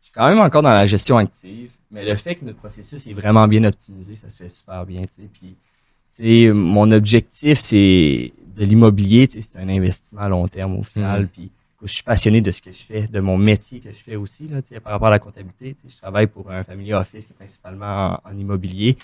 Je 0.00 0.06
suis 0.06 0.12
quand 0.12 0.28
même 0.28 0.40
encore 0.40 0.62
dans 0.62 0.70
la 0.70 0.86
gestion 0.86 1.16
active, 1.18 1.70
mais 1.90 2.04
le 2.04 2.16
fait 2.16 2.36
que 2.36 2.44
notre 2.44 2.58
processus 2.58 3.06
est 3.06 3.12
vraiment 3.12 3.46
bien 3.48 3.64
optimisé, 3.64 4.14
ça 4.14 4.28
se 4.28 4.36
fait 4.36 4.48
super 4.48 4.84
bien. 4.86 5.02
Puis, 6.18 6.50
mon 6.50 6.90
objectif, 6.92 7.58
c'est 7.58 8.32
de 8.56 8.64
l'immobilier. 8.64 9.28
C'est 9.30 9.56
un 9.56 9.68
investissement 9.68 10.22
à 10.22 10.28
long 10.28 10.46
terme 10.48 10.76
au 10.76 10.82
final. 10.82 11.22
Mhm. 11.22 11.28
Puis, 11.28 11.50
je 11.84 11.92
suis 11.92 12.02
passionné 12.02 12.40
de 12.40 12.50
ce 12.50 12.62
que 12.62 12.70
je 12.70 12.82
fais, 12.82 13.06
de 13.08 13.20
mon 13.20 13.36
métier 13.36 13.80
que 13.80 13.90
je 13.90 13.96
fais 13.96 14.16
aussi. 14.16 14.46
Là, 14.46 14.60
par 14.80 14.92
rapport 14.92 15.08
à 15.08 15.12
la 15.12 15.18
comptabilité, 15.18 15.74
je 15.88 15.96
travaille 15.96 16.28
pour 16.28 16.50
un 16.50 16.62
family 16.62 16.92
office 16.92 17.26
qui 17.26 17.32
est 17.32 17.36
principalement 17.36 18.20
en, 18.24 18.30
en 18.30 18.38
immobilier. 18.38 18.96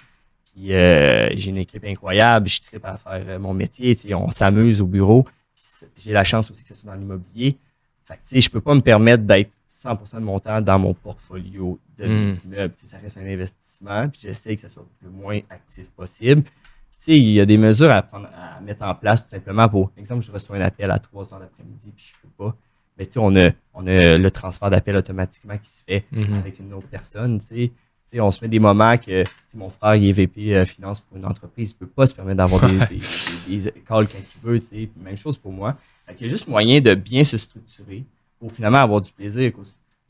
Puis, 0.59 0.75
euh, 0.75 1.29
j'ai 1.37 1.51
une 1.51 1.59
équipe 1.59 1.85
incroyable. 1.85 2.49
Je 2.49 2.61
tripe 2.61 2.85
à 2.85 2.97
faire 2.97 3.23
euh, 3.29 3.39
mon 3.39 3.55
métier. 3.55 3.95
tu 3.95 4.09
sais, 4.09 4.15
On 4.15 4.31
s'amuse 4.31 4.81
au 4.83 4.87
bureau. 4.87 5.25
J'ai 5.97 6.13
la 6.13 6.25
chance 6.25 6.51
aussi 6.51 6.63
que 6.63 6.69
ce 6.69 6.75
soit 6.75 6.91
dans 6.93 6.99
l'immobilier. 6.99 7.57
Fait 8.05 8.15
que, 8.15 8.21
tu 8.23 8.35
sais, 8.35 8.41
je 8.41 8.51
peux 8.51 8.61
pas 8.61 8.75
me 8.75 8.81
permettre 8.81 9.23
d'être 9.25 9.51
100% 9.71 10.15
de 10.17 10.21
mon 10.25 10.41
temps 10.41 10.61
dans 10.61 10.79
mon 10.79 10.95
portfolio 10.95 11.79
de 11.97 12.07
Mm. 12.07 12.11
mes 12.31 12.37
immeubles. 12.45 12.75
Tu 12.75 12.81
sais, 12.87 12.87
ça 12.89 12.99
reste 12.99 13.17
un 13.19 13.27
investissement, 13.27 14.09
puis 14.09 14.21
j'essaie 14.23 14.55
que 14.57 14.61
ça 14.63 14.69
soit 14.69 14.85
le 15.03 15.11
moins 15.11 15.39
actif 15.51 15.87
possible. 15.91 16.43
Tu 16.43 16.51
sais, 16.99 17.17
il 17.17 17.31
y 17.31 17.41
a 17.41 17.47
des 17.47 17.59
mesures 17.59 17.91
à, 17.93 18.03
prendre, 18.03 18.29
à 18.35 18.61
mettre 18.61 18.83
en 18.85 18.95
place 18.97 19.23
tout 19.25 19.31
simplement 19.31 19.69
pour, 19.69 19.91
par 19.91 19.99
exemple, 20.01 20.25
je 20.25 20.33
reçois 20.33 20.57
un 20.57 20.61
appel 20.63 20.91
à 20.91 20.99
3 20.99 21.33
heures 21.33 21.39
l'après-midi, 21.41 21.93
puis 21.95 22.05
je 22.13 22.21
peux 22.23 22.35
pas. 22.45 22.57
Mais 22.99 23.07
tu 23.07 23.13
sais, 23.13 23.19
on 23.21 23.37
a, 23.37 23.51
on 23.75 23.87
a 23.87 24.17
le 24.19 24.31
transfert 24.33 24.71
d'appel 24.71 24.97
automatiquement 24.97 25.57
qui 25.59 25.71
se 25.71 25.85
fait 25.85 26.05
Mhm. 26.11 26.35
avec 26.35 26.59
une 26.59 26.73
autre 26.73 26.89
personne. 26.89 27.39
Tu 27.39 27.47
sais. 27.47 27.73
On 28.21 28.31
se 28.31 28.43
met 28.43 28.49
des 28.49 28.59
moments 28.59 28.97
que 28.97 29.25
mon 29.55 29.69
frère 29.69 29.95
il 29.97 30.09
est 30.09 30.13
VP 30.13 30.55
euh, 30.57 30.65
finance 30.65 31.01
pour 31.01 31.17
une 31.17 31.27
entreprise, 31.27 31.71
il 31.73 31.75
peut 31.75 31.87
pas 31.87 32.07
se 32.07 32.15
permettre 32.15 32.39
d'avoir 32.39 32.67
des, 32.69 32.79
des, 32.79 32.99
des- 33.59 33.71
des 33.71 33.81
calls 33.87 34.07
quand 34.07 34.19
il 34.19 34.41
veut. 34.43 34.59
Puis 34.59 34.91
Même 34.97 35.17
chose 35.17 35.37
pour 35.37 35.53
moi. 35.53 35.77
Fait 36.07 36.15
qu'il 36.15 36.27
y 36.27 36.31
a 36.31 36.33
juste 36.33 36.49
moyen 36.49 36.81
de 36.81 36.95
bien 36.95 37.23
se 37.25 37.37
structurer 37.37 38.05
pour 38.39 38.51
finalement 38.53 38.79
avoir 38.79 39.01
du 39.01 39.13
plaisir. 39.13 39.53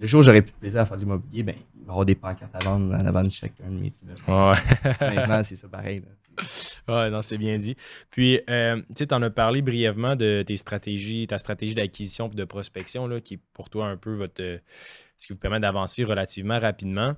Le 0.00 0.06
jour 0.06 0.20
où 0.20 0.22
j'aurais 0.22 0.42
plus 0.42 0.52
de 0.52 0.56
plaisir 0.58 0.80
à 0.80 0.84
faire 0.86 0.96
de 0.96 1.02
l'immobilier, 1.02 1.42
ben, 1.42 1.56
il 1.74 1.80
va 1.80 1.86
y 1.86 1.90
avoir 1.90 2.06
des 2.06 2.14
pancartes 2.14 2.54
à 2.54 2.60
vendre 2.60 2.94
en 2.94 3.04
avant 3.04 3.22
de 3.22 3.30
chacun 3.30 3.64
de 3.68 3.78
mes 3.80 3.90
immeubles. 4.02 4.20
Honnêtement, 5.00 5.42
c'est 5.42 5.56
ça 5.56 5.66
pareil. 5.66 6.00
là. 6.00 6.44
Ouais, 6.88 7.10
non, 7.10 7.20
c'est 7.20 7.36
bien 7.36 7.56
dit. 7.58 7.74
Puis, 8.12 8.40
euh, 8.48 8.76
tu 8.76 8.84
sais, 8.94 9.06
tu 9.08 9.14
en 9.14 9.22
as 9.22 9.30
parlé 9.30 9.60
brièvement 9.60 10.14
de 10.14 10.44
tes 10.46 10.56
stratégies, 10.56 11.26
ta 11.26 11.36
stratégie 11.36 11.74
d'acquisition 11.74 12.30
et 12.32 12.36
de 12.36 12.44
prospection, 12.44 13.08
là, 13.08 13.20
qui 13.20 13.34
est 13.34 13.40
pour 13.54 13.70
toi 13.70 13.88
un 13.88 13.96
peu 13.96 14.14
votre, 14.14 14.40
euh, 14.40 14.58
ce 15.16 15.26
qui 15.26 15.32
vous 15.32 15.38
permet 15.40 15.58
d'avancer 15.58 16.04
relativement 16.04 16.60
rapidement. 16.60 17.14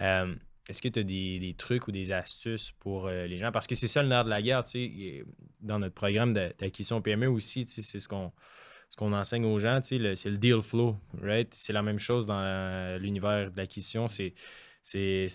Euh, 0.00 0.34
Est-ce 0.68 0.80
que 0.80 0.88
tu 0.88 1.00
as 1.00 1.02
des, 1.02 1.54
trucs 1.58 1.88
ou 1.88 1.90
des 1.92 2.12
astuces 2.12 2.72
pour 2.78 3.06
euh, 3.06 3.26
les 3.26 3.38
gens? 3.38 3.52
Parce 3.52 3.66
que 3.66 3.74
c'est 3.74 3.88
ça 3.88 4.02
le 4.02 4.08
nerf 4.08 4.24
de 4.24 4.30
la 4.30 4.42
guerre, 4.42 4.64
tu 4.64 4.70
sais, 4.72 5.24
dans 5.60 5.78
notre 5.78 5.94
programme 5.94 6.32
d'a- 6.32 6.52
d'acquisition 6.54 7.02
PME 7.02 7.28
aussi, 7.28 7.64
c'est 7.66 7.98
ce 7.98 8.08
qu'on 8.08 9.12
enseigne 9.12 9.44
aux 9.44 9.58
gens, 9.58 9.80
c'est 9.82 9.98
le 9.98 10.36
deal 10.38 10.62
flow, 10.62 10.96
right? 11.20 11.52
C'est 11.54 11.72
la 11.72 11.82
même 11.82 11.98
chose 11.98 12.26
dans 12.26 12.40
euh, 12.40 12.98
l'univers 12.98 13.50
de 13.50 13.56
l'acquisition. 13.56 14.06
C'est, 14.08 14.34
c'est, 14.82 15.26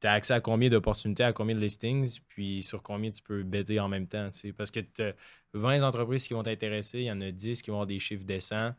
tu 0.00 0.06
as 0.06 0.12
accès 0.12 0.34
à 0.34 0.40
combien 0.40 0.68
d'opportunités, 0.68 1.24
à 1.24 1.32
combien 1.32 1.54
de 1.54 1.60
listings, 1.60 2.18
puis 2.28 2.62
sur 2.62 2.82
combien 2.82 3.10
tu 3.10 3.22
peux 3.22 3.42
bêter 3.42 3.80
en 3.80 3.88
même 3.88 4.06
temps. 4.06 4.30
Parce 4.56 4.70
que 4.70 4.80
tu 4.80 5.02
as 5.02 5.14
20 5.54 5.82
entreprises 5.82 6.26
qui 6.26 6.34
vont 6.34 6.42
t'intéresser, 6.42 7.00
il 7.00 7.04
y 7.04 7.12
en 7.12 7.20
a 7.20 7.30
10 7.30 7.62
qui 7.62 7.70
vont 7.70 7.76
avoir 7.76 7.86
des 7.86 7.98
chiffres 7.98 8.24
décents, 8.24 8.74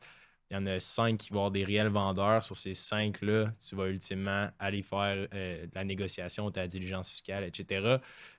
il 0.53 0.57
y 0.57 0.59
en 0.59 0.65
a 0.67 0.79
5 0.79 1.17
qui 1.17 1.31
vont 1.31 1.39
avoir 1.39 1.51
des 1.51 1.63
réels 1.63 1.87
vendeurs. 1.87 2.43
Sur 2.43 2.57
ces 2.57 2.73
5-là, 2.73 3.51
tu 3.59 3.75
vas 3.75 3.87
ultimement 3.87 4.49
aller 4.59 4.83
faire 4.83 5.27
euh, 5.33 5.65
de 5.65 5.71
la 5.73 5.83
négociation, 5.83 6.51
ta 6.51 6.67
diligence 6.67 7.09
fiscale, 7.09 7.43
etc. 7.43 7.65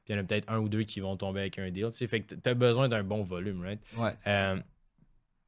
Puis 0.04 0.12
il 0.12 0.12
y 0.12 0.18
en 0.18 0.20
a 0.20 0.24
peut-être 0.24 0.48
un 0.48 0.58
ou 0.58 0.68
deux 0.68 0.84
qui 0.84 1.00
vont 1.00 1.16
tomber 1.16 1.40
avec 1.40 1.58
un 1.58 1.70
deal. 1.70 1.90
Fait 1.92 2.20
que 2.20 2.34
tu 2.36 2.48
as 2.48 2.54
besoin 2.54 2.88
d'un 2.88 3.02
bon 3.02 3.24
volume, 3.24 3.62
right? 3.62 3.80
Euh, 4.28 4.60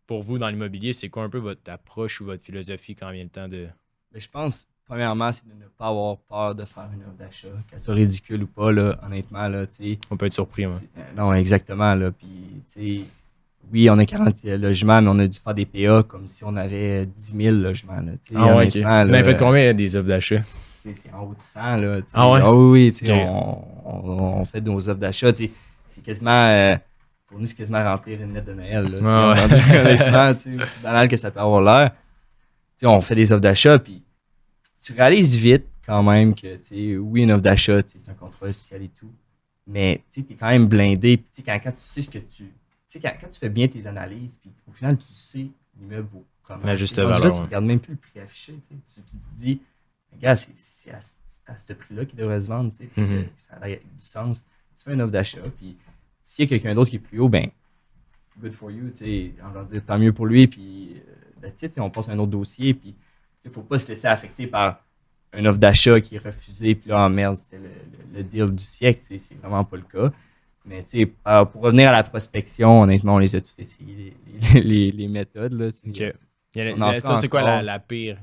pour 0.08 0.22
vous, 0.22 0.38
dans 0.38 0.48
l'immobilier, 0.48 0.92
c'est 0.92 1.08
quoi 1.08 1.22
un 1.22 1.30
peu 1.30 1.38
votre 1.38 1.70
approche 1.70 2.20
ou 2.20 2.24
votre 2.24 2.42
philosophie 2.42 2.96
quand 2.96 3.12
vient 3.12 3.24
le 3.24 3.30
temps 3.30 3.48
de? 3.48 3.68
Mais 4.12 4.18
je 4.18 4.28
pense 4.28 4.66
premièrement, 4.86 5.30
c'est 5.32 5.46
de 5.46 5.52
ne 5.52 5.68
pas 5.68 5.88
avoir 5.88 6.16
peur 6.18 6.54
de 6.54 6.64
faire 6.64 6.88
une 6.94 7.02
offre 7.02 7.16
d'achat, 7.18 7.48
qu'elle 7.68 7.80
soit 7.80 7.94
ridicule 7.94 8.44
ou 8.44 8.46
pas, 8.46 8.72
là, 8.72 8.98
honnêtement. 9.04 9.46
Là, 9.48 9.66
on 10.10 10.16
peut 10.16 10.26
être 10.26 10.34
surpris. 10.34 10.64
Hein. 10.64 10.74
non, 11.16 11.32
exactement. 11.34 11.94
Là, 11.94 12.12
puis, 12.12 13.04
oui, 13.72 13.90
on 13.90 13.98
a 13.98 14.06
40 14.06 14.44
logements, 14.44 15.02
mais 15.02 15.08
on 15.10 15.18
a 15.18 15.26
dû 15.26 15.38
faire 15.38 15.54
des 15.54 15.66
PA 15.66 16.02
comme 16.02 16.26
si 16.26 16.44
on 16.44 16.56
avait 16.56 17.06
10 17.06 17.36
000 17.36 17.56
logements. 17.56 18.00
Là, 18.00 18.12
ah 18.34 18.56
ouais, 18.56 18.66
ok. 18.66 18.76
Vous 18.76 19.14
avez 19.14 19.24
fait 19.24 19.36
combien 19.36 19.74
des 19.74 19.96
offres 19.96 20.08
d'achat? 20.08 20.42
C'est 20.82 21.12
en 21.12 21.24
haut 21.24 21.34
de 21.34 21.42
100. 21.42 21.76
Là, 21.78 21.98
ah 22.14 22.30
ouais? 22.30 22.40
Ah 22.42 22.54
oui, 22.54 22.94
oui 23.02 23.10
on, 23.10 24.40
on, 24.40 24.44
fait 24.44 24.60
nos 24.60 24.88
offres 24.88 25.00
d'achat. 25.00 25.32
C'est 25.34 25.50
quasiment... 26.04 26.46
Euh, 26.48 26.76
pour 27.26 27.40
nous, 27.40 27.46
c'est 27.46 27.56
quasiment 27.56 27.82
remplir 27.82 28.22
une 28.22 28.34
lettre 28.34 28.46
de 28.46 28.54
Noël. 28.54 28.88
Là, 28.92 28.98
ah 29.04 29.46
ouais. 29.48 30.36
c'est 30.38 30.82
banal 30.82 31.08
que 31.08 31.16
ça 31.16 31.30
peut 31.32 31.40
avoir 31.40 31.60
l'air. 31.60 31.90
On 32.84 33.00
fait 33.00 33.16
des 33.16 33.32
offres 33.32 33.40
d'achat, 33.40 33.78
puis 33.78 34.02
tu 34.84 34.92
réalises 34.92 35.36
vite 35.36 35.66
quand 35.84 36.02
même 36.02 36.34
que, 36.34 36.58
oui, 36.98 37.22
une 37.22 37.32
offre 37.32 37.42
d'achat, 37.42 37.80
c'est 37.82 38.08
un 38.08 38.14
contrat 38.14 38.46
officiel 38.46 38.82
et 38.82 38.88
tout, 38.88 39.10
mais 39.66 40.02
tu 40.12 40.20
es 40.20 40.34
quand 40.34 40.48
même 40.48 40.68
blindé. 40.68 41.16
Puis, 41.16 41.42
quand, 41.42 41.58
quand 41.62 41.72
tu 41.72 41.82
sais 41.82 42.02
ce 42.02 42.10
que 42.10 42.18
tu. 42.18 42.44
Tu 42.88 43.00
sais, 43.00 43.00
quand, 43.00 43.28
tu 43.30 43.38
fais 43.38 43.48
bien 43.48 43.68
tes 43.68 43.86
analyses, 43.86 44.36
puis 44.36 44.50
au 44.68 44.72
final, 44.72 44.96
tu 44.96 45.12
sais 45.12 45.46
l'immeuble 45.78 46.08
vaut 46.12 46.24
comment. 46.42 46.64
La 46.64 46.76
juste 46.76 46.98
valeur. 46.98 47.34
tu 47.34 47.40
regardes 47.40 47.64
même 47.64 47.80
plus 47.80 47.92
le 47.92 47.98
prix 47.98 48.20
affiché. 48.20 48.54
Tu, 48.68 48.76
te 48.76 49.00
dis, 49.34 49.60
regarde, 50.12 50.38
c'est 50.38 50.90
à, 50.90 51.00
à, 51.46 51.56
ce 51.56 51.72
prix-là 51.72 52.04
qu'il 52.04 52.18
devrait 52.18 52.40
se 52.40 52.48
vendre. 52.48 52.70
Mm-hmm. 52.70 53.24
Ça 53.48 53.58
a 53.60 53.68
du 53.68 53.80
sens. 53.98 54.46
Tu 54.76 54.84
fais 54.84 54.94
une 54.94 55.02
offre 55.02 55.12
d'achat, 55.12 55.40
puis 55.56 55.76
s'il 56.22 56.44
y 56.44 56.46
a 56.46 56.48
quelqu'un 56.48 56.74
d'autre 56.74 56.90
qui 56.90 56.96
est 56.96 57.00
plus 57.00 57.18
haut, 57.18 57.28
ben, 57.28 57.48
good 58.40 58.52
for 58.52 58.70
you. 58.70 58.92
On 59.44 59.48
va 59.50 59.64
dire 59.64 59.84
tant 59.84 59.98
mieux 59.98 60.12
pour 60.12 60.26
lui, 60.26 60.46
puis 60.46 61.02
euh, 61.42 61.68
on 61.78 61.90
passe 61.90 62.08
à 62.08 62.12
un 62.12 62.18
autre 62.18 62.32
dossier, 62.32 62.74
puis 62.74 62.94
il 63.44 63.48
ne 63.48 63.54
faut 63.54 63.62
pas 63.62 63.78
se 63.78 63.88
laisser 63.88 64.06
affecter 64.06 64.46
par 64.46 64.80
une 65.32 65.46
offre 65.46 65.58
d'achat 65.58 66.00
qui 66.00 66.16
est 66.16 66.24
refusée, 66.24 66.74
puis 66.74 66.90
là, 66.90 67.06
en 67.06 67.10
merde, 67.10 67.36
c'était 67.36 67.60
le, 68.12 68.22
deal 68.22 68.54
du 68.54 68.64
siècle. 68.64 69.02
C'est 69.06 69.38
vraiment 69.38 69.64
pas 69.64 69.76
le 69.76 69.82
cas. 69.82 70.12
Mais 70.66 70.84
pour 71.52 71.62
revenir 71.62 71.88
à 71.90 71.92
la 71.92 72.02
prospection, 72.02 72.82
honnêtement, 72.82 73.14
on 73.14 73.18
les 73.18 73.36
a 73.36 73.40
essayées, 73.56 74.16
les, 74.54 75.08
méthodes. 75.08 75.52
Là, 75.52 75.68
c'est 77.16 77.28
quoi 77.28 77.62
la, 77.62 77.78
pire? 77.78 78.18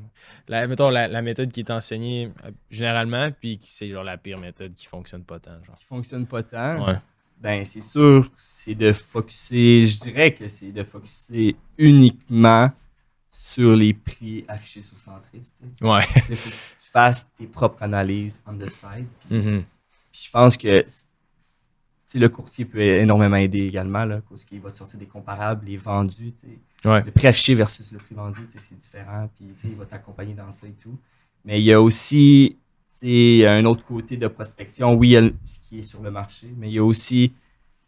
La, 0.47 0.67
mettons, 0.67 0.89
la, 0.89 1.21
méthode 1.21 1.51
qui 1.51 1.61
est 1.61 1.71
enseignée 1.71 2.31
euh, 2.43 2.51
généralement, 2.69 3.29
puis 3.31 3.59
c'est 3.63 3.87
genre 3.89 4.03
la 4.03 4.17
pire 4.17 4.39
méthode 4.39 4.73
qui 4.73 4.85
fonctionne 4.85 5.23
pas 5.23 5.39
tant. 5.39 5.63
Genre. 5.63 5.77
Qui 5.77 5.85
fonctionne 5.85 6.25
pas 6.25 6.43
tant? 6.43 6.85
Ben, 7.39 7.65
c'est 7.65 7.83
sûr, 7.83 8.29
c'est 8.37 8.75
de 8.75 8.93
focuser, 8.93 9.87
je 9.87 9.99
dirais 9.99 10.33
que 10.33 10.47
c'est 10.47 10.71
de 10.71 10.83
focuser 10.83 11.57
uniquement 11.77 12.71
sur 13.31 13.75
les 13.75 13.93
prix 13.93 14.45
affichés 14.47 14.81
sur 14.81 14.97
Centris. 14.97 15.41
Ouais. 15.81 16.03
faut 16.03 16.19
que 16.21 16.33
tu 16.33 16.91
fasses 16.91 17.27
tes 17.37 17.47
propres 17.47 17.83
analyses 17.83 18.41
on 18.47 18.57
the 18.57 18.69
side. 18.69 19.07
Mm-hmm. 19.29 19.63
je 20.13 20.29
pense 20.29 20.55
que 20.55 20.85
le 22.19 22.29
courtier 22.29 22.65
peut 22.65 22.79
énormément 22.79 23.37
aider 23.37 23.65
également, 23.65 24.05
là, 24.05 24.21
parce 24.29 24.45
qu'il 24.45 24.59
va 24.59 24.71
te 24.71 24.77
sortir 24.77 24.99
des 24.99 25.05
comparables, 25.05 25.65
les 25.65 25.77
vendus. 25.77 26.33
Le 26.83 27.11
prix 27.11 27.27
affiché 27.27 27.55
versus 27.55 27.91
le 27.91 27.97
prix 27.97 28.15
vendu, 28.15 28.41
c'est 28.49 28.77
différent. 28.77 29.29
Puis 29.35 29.47
il 29.63 29.75
va 29.75 29.85
t'accompagner 29.85 30.33
dans 30.33 30.51
ça 30.51 30.67
et 30.67 30.73
tout. 30.73 30.97
Mais 31.45 31.59
il 31.59 31.65
y 31.65 31.73
a 31.73 31.81
aussi 31.81 32.57
un 33.03 33.65
autre 33.65 33.85
côté 33.85 34.17
de 34.17 34.27
prospection. 34.27 34.93
Oui, 34.93 35.09
il 35.09 35.11
y 35.11 35.17
a 35.17 35.29
ce 35.43 35.59
qui 35.67 35.79
est 35.79 35.83
sur 35.83 36.01
le 36.01 36.11
marché, 36.11 36.47
mais 36.57 36.69
il 36.69 36.73
y 36.73 36.79
a 36.79 36.83
aussi 36.83 37.33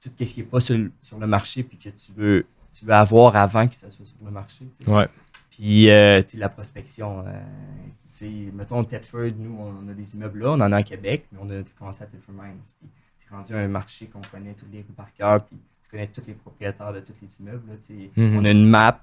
tout 0.01 0.09
ce 0.17 0.33
qui 0.33 0.41
n'est 0.41 0.45
pas 0.45 0.59
sur, 0.59 0.77
le 0.77 1.27
marché 1.27 1.63
puis 1.63 1.77
que 1.77 1.89
tu 1.89 2.11
veux, 2.15 2.45
tu 2.73 2.85
veux 2.85 2.93
avoir 2.93 3.35
avant 3.35 3.67
que 3.67 3.75
ça 3.75 3.89
soit 3.89 4.05
sur 4.05 4.17
le 4.23 4.31
marché. 4.31 4.65
Ouais. 4.87 5.07
Puis, 5.49 5.89
euh, 5.89 6.21
la 6.35 6.49
prospection. 6.49 7.23
Euh, 7.25 8.51
mettons, 8.53 8.83
Thetford, 8.83 9.31
nous, 9.37 9.57
on 9.57 9.89
a 9.89 9.93
des 9.93 10.15
immeubles 10.15 10.39
là, 10.39 10.51
on 10.51 10.61
en 10.61 10.71
a 10.71 10.77
à 10.77 10.83
Québec, 10.83 11.27
mais 11.31 11.39
on 11.41 11.49
a 11.49 11.63
commencé 11.77 12.03
à 12.03 12.07
Thetford 12.07 12.35
Mines. 12.35 12.59
C'est 13.27 13.35
rendu 13.35 13.53
un 13.53 13.67
marché 13.67 14.07
qu'on 14.07 14.21
connaît 14.21 14.53
tous 14.53 14.67
les 14.71 14.79
rues 14.79 14.93
par 14.95 15.13
cœur, 15.13 15.43
puis 15.43 15.57
on 15.57 15.91
connaît 15.91 16.07
tous 16.07 16.25
les 16.27 16.33
propriétaires 16.33 16.93
de 16.93 16.99
tous 16.99 17.13
les 17.21 17.39
immeubles. 17.39 17.71
Mm-hmm. 17.73 18.37
On 18.37 18.45
a 18.45 18.51
une 18.51 18.67
map 18.67 19.01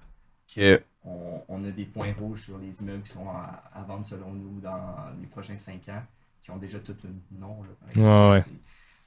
que 0.54 0.82
on, 1.04 1.64
a 1.64 1.70
des 1.70 1.85
points 1.85 2.12
rouges 2.12 2.42
sur 2.42 2.58
les 2.58 2.80
immeubles 2.80 3.02
qui 3.02 3.11
sont 3.11 3.28
à, 3.28 3.82
vendre 3.88 4.06
selon 4.06 4.32
nous 4.32 4.61
dans 4.61 4.96
les 5.20 5.26
prochains 5.26 5.56
cinq 5.56 5.88
ans, 5.88 6.02
qui 6.40 6.50
ont 6.50 6.58
déjà 6.58 6.78
tout 6.78 6.94
le 7.02 7.38
nom. 7.38 7.56
Là, 7.96 8.44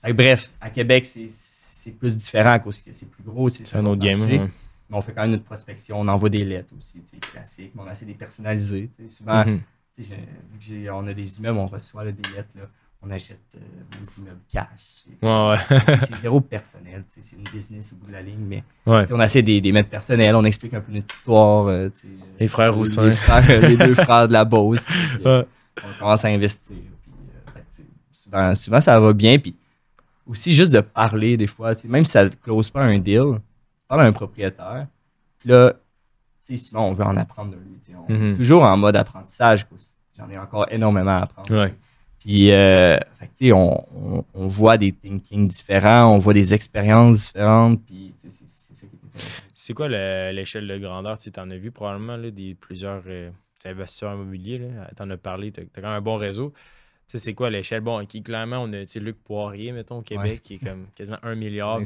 ouais, 0.03 0.13
bref, 0.13 0.51
à 0.59 0.69
Québec, 0.69 1.05
c'est 1.05 1.91
plus 1.91 2.17
différent 2.17 2.59
cause 2.59 2.79
que 2.79 2.91
c'est 2.91 3.09
plus 3.09 3.23
gros. 3.23 3.47
C'est 3.49 3.75
un 3.75 3.85
autre 3.85 4.01
game. 4.01 4.25
Mais 4.27 4.95
on 4.95 5.01
fait 5.01 5.13
quand 5.13 5.21
même 5.21 5.31
notre 5.31 5.45
prospection, 5.45 5.99
on 5.99 6.07
envoie 6.07 6.29
des 6.29 6.45
lettres 6.45 6.73
aussi, 6.77 7.01
classiques, 7.31 7.71
mais 7.73 7.81
on 7.81 7.89
essaie 7.89 8.05
de 8.05 8.11
les 8.11 8.17
personnaliser. 8.17 8.89
Souvent, 9.07 9.43
mm 9.43 9.59
vu 9.97 10.87
qu'on 10.87 11.07
a 11.07 11.13
des 11.13 11.39
immeubles, 11.39 11.59
on 11.59 11.67
reçoit 11.67 12.05
des 12.11 12.29
lettres. 12.33 12.49
Là, 12.55 12.63
on 13.05 13.11
achète 13.11 13.39
euh, 13.55 13.59
vos 13.99 14.21
immeubles 14.21 14.41
cash. 14.51 15.05
Ouais, 15.21 15.57
c'est 15.99 16.17
zéro 16.17 16.41
personnel. 16.41 17.03
C'est 17.09 17.35
une 17.35 17.43
business 17.43 17.91
au 17.93 17.95
bout 17.97 18.07
de 18.07 18.13
la 18.13 18.21
ligne, 18.21 18.43
mais 18.47 18.63
ouais. 18.85 19.05
on 19.11 19.21
essaie 19.21 19.41
des, 19.41 19.61
des 19.61 19.71
mettre 19.71 19.89
personnels. 19.89 20.35
On 20.35 20.43
explique 20.43 20.73
un 20.73 20.81
peu 20.81 20.91
notre 20.91 21.13
histoire. 21.13 21.67
Euh, 21.67 21.89
les 22.39 22.47
frères 22.47 22.73
Roussin. 22.73 23.09
Les, 23.47 23.77
deux 23.77 23.95
frères 23.95 24.27
de 24.27 24.33
la 24.33 24.45
Beauce. 24.45 24.85
on 25.23 25.45
commence 25.99 26.25
à 26.25 26.29
investir. 26.29 26.75
souvent, 28.11 28.55
souvent, 28.55 28.81
ça 28.81 28.99
va 28.99 29.13
bien. 29.13 29.37
Puis 29.37 29.55
aussi, 30.25 30.53
juste 30.53 30.71
de 30.71 30.81
parler 30.81 31.37
des 31.37 31.47
fois, 31.47 31.73
même 31.85 32.03
si 32.03 32.11
ça 32.11 32.23
ne 32.25 32.29
close 32.29 32.69
pas 32.69 32.81
un 32.81 32.97
deal, 32.97 33.35
tu 33.35 33.87
parles 33.87 34.01
à 34.01 34.05
un 34.05 34.13
propriétaire. 34.13 34.87
Puis 35.39 35.49
là, 35.49 35.73
souvent, 36.43 36.87
on 36.87 36.93
veut 36.93 37.05
en 37.05 37.17
apprendre 37.17 37.51
de 37.51 37.57
lui. 37.57 37.75
On 38.07 38.13
est 38.13 38.17
mm-hmm. 38.17 38.37
toujours 38.37 38.63
en 38.63 38.75
mode 38.77 38.95
apprentissage. 38.95 39.67
J'en 40.17 40.29
ai 40.29 40.37
encore 40.37 40.65
énormément 40.71 41.11
à 41.11 41.23
apprendre. 41.23 41.69
Puis, 42.25 42.51
euh, 42.51 42.97
on, 43.53 44.25
voit 44.33 44.79
des 44.79 44.91
thinking 44.91 45.47
différents, 45.47 46.11
on 46.11 46.17
voit 46.17 46.33
des 46.33 46.55
expériences 46.55 47.27
différentes. 47.27 47.85
Puis, 47.85 48.15
c'est 49.53 49.75
quoi 49.75 49.89
l'échelle 49.89 50.67
de 50.67 50.75
grandeur? 50.79 51.19
Tu 51.19 51.31
en 51.37 51.51
as 51.51 51.57
vu 51.57 51.69
probablement 51.69 52.17
là, 52.17 52.31
des 52.31 52.55
plusieurs 52.55 53.03
euh, 53.05 53.29
investisseurs 53.63 54.15
immobiliers. 54.15 54.59
Tu 54.97 55.03
en 55.03 55.11
as 55.11 55.17
parlé, 55.17 55.51
tu 55.51 55.59
as, 55.59 55.63
quand 55.65 55.83
même 55.83 55.91
un 55.91 56.01
bon 56.01 56.15
réseau. 56.15 56.51
C'est 57.05 57.35
quoi 57.35 57.51
l'échelle? 57.51 57.81
Bon, 57.81 58.03
qui, 58.07 58.23
clairement, 58.23 58.63
on 58.63 58.73
a 58.73 58.85
Luc 58.95 59.23
Poirier, 59.23 59.71
mettons, 59.71 59.99
au 59.99 60.01
Québec, 60.01 60.41
qui 60.41 60.55
est 60.55 60.65
comme 60.65 60.87
quasiment 60.95 61.19
un 61.21 61.35
milliard 61.35 61.79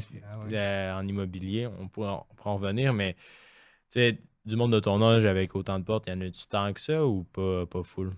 euh, 0.50 0.98
en 0.98 1.06
immobilier. 1.06 1.68
On 1.82 1.88
pourra, 1.88 2.26
en 2.44 2.56
revenir, 2.56 2.94
mais 2.94 3.14
du 3.94 4.56
monde 4.56 4.72
de 4.72 4.80
ton 4.80 5.02
âge 5.02 5.26
avec 5.26 5.54
autant 5.54 5.78
de 5.78 5.84
portes, 5.84 6.08
y 6.08 6.12
en 6.12 6.22
a-tu 6.22 6.46
tant 6.48 6.72
que 6.72 6.80
ça 6.80 7.04
ou 7.04 7.24
pas, 7.24 7.66
pas 7.66 7.82
full? 7.82 8.14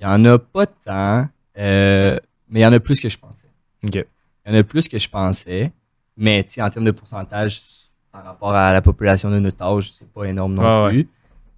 Il 0.00 0.06
n'y 0.06 0.12
en 0.12 0.24
a 0.24 0.38
pas 0.38 0.64
tant, 0.64 1.28
euh, 1.58 2.18
mais 2.48 2.60
il 2.60 2.62
y 2.62 2.66
en 2.66 2.72
a 2.72 2.80
plus 2.80 2.98
que 3.00 3.08
je 3.08 3.18
pensais. 3.18 3.46
Il 3.82 3.94
y 3.94 4.50
en 4.50 4.54
a 4.54 4.62
plus 4.62 4.88
que 4.88 4.96
je 4.96 5.08
pensais, 5.08 5.72
mais 6.16 6.44
en 6.58 6.70
termes 6.70 6.86
de 6.86 6.90
pourcentage, 6.90 7.60
par 8.10 8.24
rapport 8.24 8.54
à 8.54 8.72
la 8.72 8.80
population 8.80 9.30
de 9.30 9.38
notre 9.38 9.62
âge, 9.62 9.92
c'est 9.92 10.10
pas 10.10 10.24
énorme 10.24 10.54
non 10.54 10.88
plus. 10.88 11.06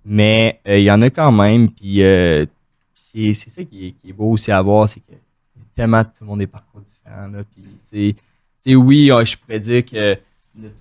Mais 0.05 0.61
euh, 0.67 0.79
il 0.79 0.83
y 0.83 0.91
en 0.91 1.01
a 1.03 1.11
quand 1.11 1.31
même, 1.31 1.71
puis 1.71 2.03
euh, 2.03 2.45
c'est 2.95 3.33
ça 3.33 3.63
qui 3.63 3.95
est, 4.05 4.13
beau 4.13 4.33
aussi 4.33 4.51
à 4.51 4.61
voir, 4.61 4.89
c'est 4.89 5.01
que 5.01 5.13
tellement 5.77 6.03
tout 6.03 6.11
le 6.23 6.27
monde 6.27 6.43
est 6.43 6.49
parcours 6.49 6.81
différents. 6.81 7.29
Là, 7.29 7.45
puis, 7.49 8.75
oui, 8.75 9.11
je 9.25 9.37
pourrais 9.37 9.61
dire 9.61 9.85
que 9.85 10.19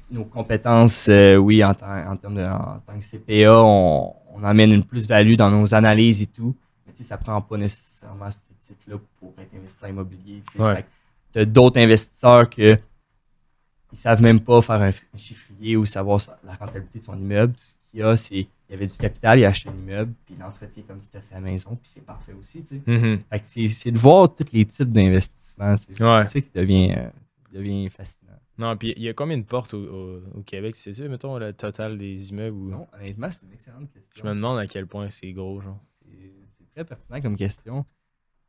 nos 0.10 0.24
compétences, 0.26 1.12
oui, 1.38 1.64
en, 1.64 1.76
termes 1.76 2.36
de 2.36 2.44
en 2.44 2.82
tant 2.88 2.98
que 2.98 3.06
CPA, 3.06 3.54
on, 3.64 4.16
on 4.34 4.44
amène 4.44 4.72
une 4.72 4.84
plus-value 4.84 5.36
dans 5.36 5.52
nos 5.52 5.76
analyses 5.76 6.24
et 6.24 6.28
tout 6.28 6.56
ça 7.02 7.18
prend 7.18 7.42
pas 7.42 7.58
nécessairement 7.58 8.30
ce 8.32 8.40
titre-là 8.60 8.98
pour 9.20 9.34
être 9.38 9.54
investisseur 9.56 9.90
immobilier. 9.90 10.44
Tu 10.54 11.40
as 11.40 11.46
d'autres 11.46 11.80
investisseurs 11.80 12.50
qui 12.50 12.62
ne 12.62 12.78
savent 13.94 14.22
même 14.22 14.40
pas 14.40 14.62
faire 14.62 14.82
un, 14.82 14.92
chiffrier 15.18 15.78
ou 15.78 15.86
savoir 15.86 16.20
la 16.44 16.56
rentabilité 16.56 17.00
de 17.00 17.04
son 17.04 17.18
immeuble. 17.18 17.54
Tout 17.54 17.66
ce 17.66 17.74
qu'il 17.92 18.00
y 18.00 18.04
a, 18.04 18.18
c'est 18.18 18.48
il 18.72 18.76
y 18.76 18.78
avait 18.78 18.88
du 18.88 18.98
capital, 18.98 19.38
il 19.38 19.44
a 19.44 19.50
acheté 19.50 19.68
un 19.68 19.74
immeuble, 19.74 20.14
puis 20.26 20.34
il 20.34 20.40
l'entretient 20.40 20.84
comme 20.88 21.02
si 21.02 21.08
c'était 21.08 21.20
sa 21.20 21.42
maison, 21.42 21.72
puis 21.72 21.92
c'est 21.94 22.06
parfait 22.06 22.32
aussi. 22.32 22.64
Mm-hmm. 22.88 23.68
c'est 23.68 23.92
de 23.92 23.98
voir 23.98 24.34
tous 24.34 24.46
les 24.54 24.64
types 24.64 24.94
d'investissements. 24.94 25.76
C'est 25.76 25.94
ça 25.98 26.26
qui 26.26 26.50
devient, 26.56 26.94
euh, 26.98 27.10
devient 27.52 27.90
fascinant. 27.90 28.32
Non, 28.58 28.78
puis 28.78 28.94
il 28.96 29.04
y 29.04 29.10
a 29.10 29.14
combien 29.14 29.38
de 29.38 29.44
portes 29.44 29.74
au, 29.74 30.22
Québec, 30.46 30.78
c'est 30.78 30.94
ça, 30.94 31.06
mettons, 31.10 31.38
le 31.38 31.52
total 31.52 31.98
des 31.98 32.30
immeubles? 32.30 32.56
Ou... 32.56 32.70
Non, 32.70 32.88
honnêtement, 32.94 33.30
c'est 33.30 33.46
une 33.46 33.52
excellente 33.52 33.92
question. 33.92 34.24
Je 34.24 34.30
me 34.30 34.36
demande 34.36 34.58
à 34.58 34.68
quel 34.68 34.88
point 34.88 35.10
c'est 35.10 35.34
gros, 35.34 35.60
genre 35.60 35.80
très 36.74 36.86
pertinent 36.86 37.22
comme 37.22 37.36
question. 37.36 37.86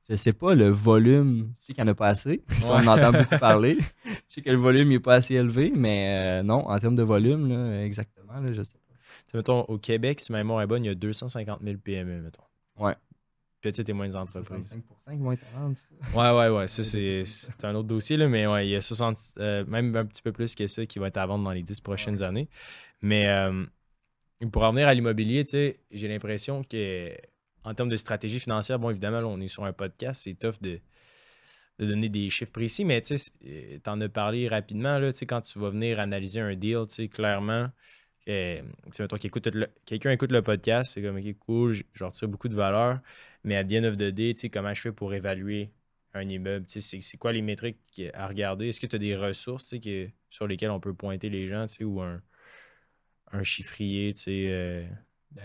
je 0.09 0.15
sais 0.15 0.33
pas, 0.33 0.55
le 0.55 0.71
volume, 0.71 1.53
je 1.61 1.67
sais 1.67 1.75
qu'il 1.75 1.85
n'y 1.85 1.91
en 1.91 1.93
a 1.93 1.95
pas 1.95 2.09
assez. 2.09 2.43
on 2.69 2.75
en 2.75 2.87
entend 2.87 3.13
beaucoup 3.13 3.39
parler. 3.39 3.79
Je 4.29 4.37
sais 4.37 4.43
que 4.43 4.51
le 4.51 4.57
volume 4.57 4.89
n'est 4.89 4.99
pas 4.99 5.17
assez 5.17 5.35
élevé, 5.35 5.75
mais 5.77 6.41
euh, 6.41 6.43
non, 6.43 6.67
en 6.67 6.79
termes 6.79 6.95
de 6.95 7.03
volume, 7.03 7.51
là, 7.51 7.85
exactement, 7.85 8.41
là, 8.41 8.51
je 8.51 8.63
sais 8.63 8.79
pas. 8.79 9.37
Mettons, 9.37 9.61
au 9.65 9.77
Québec, 9.77 10.21
si 10.21 10.33
ma 10.33 10.39
mémoire 10.39 10.63
est 10.63 10.67
bonne, 10.67 10.85
il 10.85 10.89
y 10.89 10.91
a 10.91 10.95
250 10.95 11.61
000 11.63 11.77
PME, 11.77 12.23
mettons. 12.23 12.43
Ouais. 12.79 12.95
Petites 13.61 13.89
et 13.89 13.93
moyennes 13.93 14.17
entreprises. 14.17 14.75
5 14.99 15.19
moins 15.19 15.37
30. 15.37 15.77
Ouais, 16.15 16.31
ouais, 16.31 16.49
ouais. 16.49 16.69
Ça, 16.69 16.83
c'est 16.83 17.65
un 17.65 17.75
autre 17.75 17.89
dossier, 17.89 18.17
là, 18.17 18.27
mais 18.27 18.47
ouais, 18.47 18.67
il 18.67 18.71
y 18.71 18.77
a 18.77 18.81
60, 18.81 19.19
euh, 19.39 19.65
même 19.67 19.95
un 19.97 20.05
petit 20.05 20.23
peu 20.23 20.33
plus 20.33 20.55
que 20.55 20.67
ça 20.67 20.85
qui 20.87 20.99
va 20.99 21.09
être 21.09 21.19
à 21.19 21.27
vendre 21.27 21.45
dans 21.45 21.53
les 21.53 21.63
10 21.63 21.81
prochaines 21.81 22.23
années. 22.23 22.49
Mais 23.03 23.29
euh, 23.29 23.65
pour 24.51 24.63
revenir 24.63 24.89
à 24.89 24.95
l'immobilier, 24.95 25.45
j'ai 25.91 26.09
l'impression 26.09 26.65
que 26.65 27.15
en 27.65 27.75
termes 27.75 27.89
de 27.89 27.97
stratégie 27.97 28.41
financière, 28.41 28.79
bon, 28.79 28.91
évidemment, 28.91 29.19
on 29.19 29.41
est 29.41 29.49
sur 29.49 29.65
un 29.65 29.73
podcast, 29.73 30.23
c'est 30.25 30.35
tough 30.35 30.61
de, 30.61 30.81
donner 31.79 32.09
des 32.09 32.31
chiffres 32.31 32.53
précis, 32.53 32.85
mais 32.85 33.01
tu 33.01 33.17
en 33.87 34.01
as 34.01 34.09
parlé 34.09 34.49
rapidement, 34.49 34.99
là, 34.99 35.11
quand 35.27 35.41
tu 35.41 35.59
vas 35.59 35.71
venir 35.71 36.01
analyser 36.01 36.41
un 36.41 36.55
deal, 36.55 36.87
clairement, 37.13 37.69
euh, 38.29 38.63
quelqu'un 39.85 40.11
écoute 40.11 40.33
le 40.33 40.43
podcast, 40.43 40.93
c'est 40.95 41.03
comme, 41.03 41.17
OK, 41.17 41.39
cool, 41.41 41.75
je 41.93 42.05
retire 42.05 42.29
beaucoup 42.29 42.49
de 42.49 42.55
valeur, 42.55 43.01
mais 43.45 43.57
à 43.57 43.65
the 43.65 43.73
end 43.73 43.85
of 43.85 43.97
the 43.97 44.11
day, 44.11 44.35
comment 44.53 44.75
je 44.75 44.81
fais 44.81 44.93
pour 44.93 45.13
évaluer 45.15 45.71
un 46.15 46.29
immeuble? 46.29 46.67
C'est 46.69 47.17
quoi 47.17 47.33
les 47.33 47.43
métriques 47.43 48.03
à 48.15 48.29
regarder? 48.29 48.69
Est-ce 48.69 48.81
que 48.81 48.87
tu 48.87 48.97
as 48.97 49.01
des 49.01 49.17
ressources 49.17 49.75
que, 49.83 50.09
sur 50.31 50.47
lesquelles 50.47 50.71
on 50.71 50.81
peut 50.81 50.95
pointer 50.95 51.31
les 51.31 51.47
gens, 51.47 51.67
ou 51.81 52.01
un, 52.01 52.23
un 53.33 53.43
chiffrier, 53.43 54.13
tu 54.15 54.23
sais... 54.23 54.47
Euh. 54.51 54.87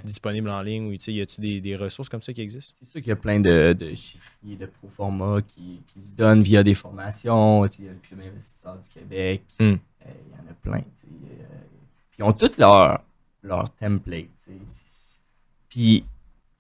Disponible 0.04 0.50
en 0.50 0.62
ligne 0.62 0.88
ou 0.88 0.92
y 0.92 1.22
a-tu 1.22 1.42
des, 1.42 1.62
des, 1.62 1.76
ressources 1.76 2.10
comme 2.10 2.22
ça 2.22 2.34
qui 2.34 2.42
existent? 2.42 2.76
C'est 2.80 2.86
sûr 2.86 3.02
qu'il 3.02 3.10
y 3.10 3.12
a 3.12 3.16
plein 3.16 3.40
de, 3.40 3.74
de 3.74 3.94
chiffriers, 3.96 4.56
de 4.56 4.66
proforma 4.66 5.42
qui, 5.42 5.82
qui 5.88 6.02
se 6.02 6.14
donnent 6.14 6.42
via 6.42 6.64
des 6.64 6.74
formations. 6.74 7.66
Il 7.66 7.86
y 7.86 7.88
a 7.88 7.92
le 7.92 8.00
Club 8.00 8.22
investisseur 8.22 8.78
du 8.78 8.90
Québec. 8.90 9.44
Hmm. 9.60 9.64
Euh, 9.64 9.76
il 10.06 10.32
y 10.32 10.36
en 10.36 10.52
a 10.52 10.54
plein. 10.62 10.80
Euh, 10.80 11.44
ils 12.18 12.24
ont 12.24 12.34
tous 12.34 12.58
leur, 12.58 13.04
leur 13.44 13.70
template. 13.76 14.28
Puis 15.70 16.06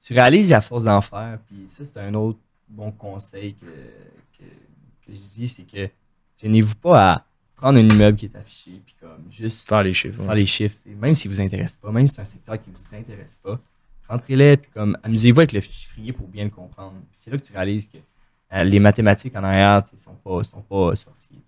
tu 0.01 0.13
réalises 0.13 0.53
à 0.53 0.61
force 0.61 0.85
d'en 0.85 1.01
faire. 1.01 1.39
Puis 1.47 1.67
ça, 1.67 1.85
c'est 1.85 1.97
un 1.97 2.13
autre 2.13 2.39
bon 2.67 2.91
conseil 2.91 3.55
que, 3.55 3.65
que, 4.37 4.43
que 5.05 5.13
je 5.13 5.21
dis, 5.33 5.47
c'est 5.47 5.63
que 5.63 5.89
gênez-vous 6.41 6.75
pas 6.75 7.13
à 7.13 7.25
prendre 7.57 7.79
un 7.79 7.89
immeuble 7.89 8.15
qui 8.15 8.27
est 8.27 8.35
affiché, 8.35 8.81
puis 8.85 8.95
comme 9.01 9.23
juste 9.31 9.67
faire 9.67 9.83
les 9.83 9.91
chiffres. 9.91 10.23
Faire 10.23 10.35
les 10.35 10.45
chiffres. 10.45 10.77
Même 10.85 11.15
si 11.15 11.27
vous 11.27 11.41
intéresse 11.41 11.75
pas, 11.75 11.91
même 11.91 12.07
si 12.07 12.13
c'est 12.13 12.21
un 12.21 12.25
secteur 12.25 12.61
qui 12.61 12.69
vous 12.69 12.95
intéresse 12.95 13.39
pas, 13.43 13.59
rentrez-les, 14.07 14.57
puis 14.57 14.71
comme 14.73 14.97
amusez-vous 15.03 15.39
avec 15.39 15.51
le 15.51 15.59
chiffrier 15.59 16.13
pour 16.13 16.27
bien 16.27 16.45
le 16.45 16.51
comprendre. 16.51 16.93
C'est 17.13 17.31
là 17.31 17.37
que 17.37 17.43
tu 17.43 17.51
réalises 17.51 17.87
que 17.87 17.97
euh, 18.53 18.63
les 18.63 18.79
mathématiques 18.79 19.35
en 19.35 19.43
arrière 19.43 19.81
ne 19.91 19.97
sont 19.97 20.15
pas, 20.23 20.43
sont 20.43 20.61
pas 20.61 20.95
sorciers. 20.95 21.39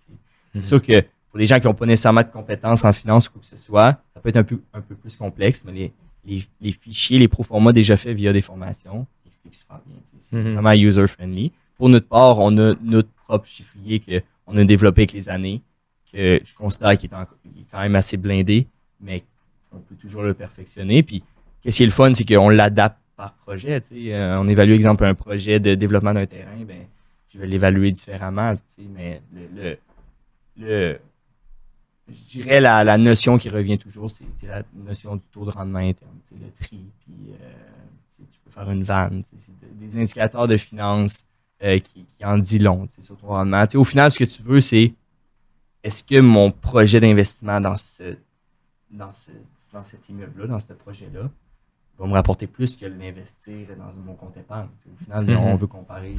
C'est 0.51 0.59
mhm. 0.59 0.63
sûr 0.63 0.81
que 0.81 1.01
pour 1.29 1.37
les 1.37 1.45
gens 1.45 1.59
qui 1.59 1.67
n'ont 1.67 1.75
pas 1.75 1.85
nécessairement 1.85 2.23
de 2.23 2.27
compétences 2.27 2.83
en 2.83 2.91
finance 2.91 3.29
ou 3.29 3.33
quoi 3.33 3.41
que 3.41 3.47
ce 3.47 3.57
soit, 3.57 4.01
ça 4.13 4.19
peut 4.19 4.29
être 4.29 4.37
un 4.37 4.43
peu, 4.43 4.59
un 4.73 4.81
peu 4.81 4.95
plus 4.95 5.15
complexe, 5.15 5.63
mais 5.63 5.71
les, 5.71 5.93
les, 6.25 6.43
les 6.59 6.71
fichiers, 6.71 7.19
les 7.19 7.27
proformas 7.27 7.71
déjà 7.71 7.95
faits 7.95 8.17
via 8.17 8.33
des 8.33 8.41
formations 8.41 9.05
expliquent 9.27 9.55
super 9.55 9.79
bien. 9.85 9.95
C'est 10.19 10.35
mhm. 10.35 10.53
vraiment 10.53 10.71
user-friendly. 10.71 11.51
Pour 11.77 11.87
notre 11.87 12.07
part, 12.07 12.39
on 12.39 12.57
a 12.57 12.73
notre 12.81 13.09
propre 13.09 13.45
chiffrier 13.45 13.99
qu'on 13.99 14.57
a 14.57 14.65
développé 14.65 15.01
avec 15.01 15.13
les 15.13 15.29
années 15.29 15.61
que 16.11 16.41
je 16.43 16.53
considère 16.55 16.97
qu'il 16.97 17.09
est, 17.11 17.65
quand 17.71 17.79
même 17.79 17.95
assez 17.95 18.17
blindé, 18.17 18.67
mais 19.01 19.23
on 19.71 19.79
peut 19.79 19.95
toujours 19.95 20.23
le 20.23 20.33
perfectionner. 20.33 21.03
Puis, 21.03 21.23
qu'est-ce 21.61 21.77
qui 21.77 21.83
est 21.83 21.87
le 21.87 21.91
fun, 21.91 22.13
c'est 22.13 22.25
qu'on 22.25 22.49
l'adapte 22.49 22.97
par 23.15 23.33
projet. 23.33 23.81
Euh, 23.91 24.37
on 24.39 24.47
évalue, 24.47 24.71
exemple, 24.71 25.05
un 25.05 25.13
projet 25.13 25.59
de 25.59 25.75
développement 25.75 26.13
d'un 26.13 26.25
terrain, 26.25 26.57
ben, 26.65 26.85
je 27.33 27.37
vais 27.37 27.47
l'évaluer 27.47 27.91
différemment. 27.91 28.55
Mais 28.95 29.21
le, 29.55 29.77
le, 30.57 30.99
je 32.07 32.21
dirais 32.31 32.59
la, 32.59 32.83
la, 32.83 32.97
notion 32.97 33.37
qui 33.37 33.49
revient 33.49 33.77
toujours, 33.77 34.09
c'est 34.09 34.47
la 34.47 34.63
notion 34.73 35.15
du 35.15 35.23
taux 35.31 35.45
de 35.45 35.51
rendement 35.51 35.79
interne, 35.79 36.17
le 36.31 36.51
tri, 36.51 36.85
puis 37.01 37.33
euh, 37.33 38.25
tu 38.31 38.39
peux 38.43 38.51
faire 38.51 38.69
une 38.71 38.83
vanne. 38.83 39.23
C'est 39.37 39.51
des 39.79 40.01
indicateurs 40.01 40.47
de 40.47 40.57
finances 40.57 41.23
euh, 41.63 41.79
qui, 41.79 42.05
en 42.23 42.37
dit 42.37 42.59
long 42.59 42.87
sur 43.01 43.17
ton 43.17 43.27
rendement. 43.27 43.65
au 43.75 43.83
final, 43.83 44.09
ce 44.11 44.17
que 44.17 44.23
tu 44.23 44.41
veux, 44.41 44.61
c'est 44.61 44.93
est-ce 45.83 46.03
que 46.03 46.19
mon 46.19 46.51
projet 46.51 46.99
d'investissement 46.99 47.61
dans 47.61 47.77
ce 47.77 48.17
dans 48.91 49.13
ce 49.13 49.31
dans 49.71 49.83
cet 49.83 50.09
immeuble-là, 50.09 50.47
dans 50.47 50.59
ce 50.59 50.73
projet-là, 50.73 51.29
va 51.97 52.07
me 52.07 52.13
rapporter 52.13 52.47
plus 52.47 52.75
que 52.75 52.85
l'investir 52.87 53.67
dans 53.77 53.93
mon 54.03 54.15
compte 54.15 54.35
épargne? 54.37 54.67
au 54.91 55.03
final, 55.03 55.25
mm-hmm. 55.25 55.37
on 55.37 55.55
veut 55.57 55.67
comparer 55.67 56.15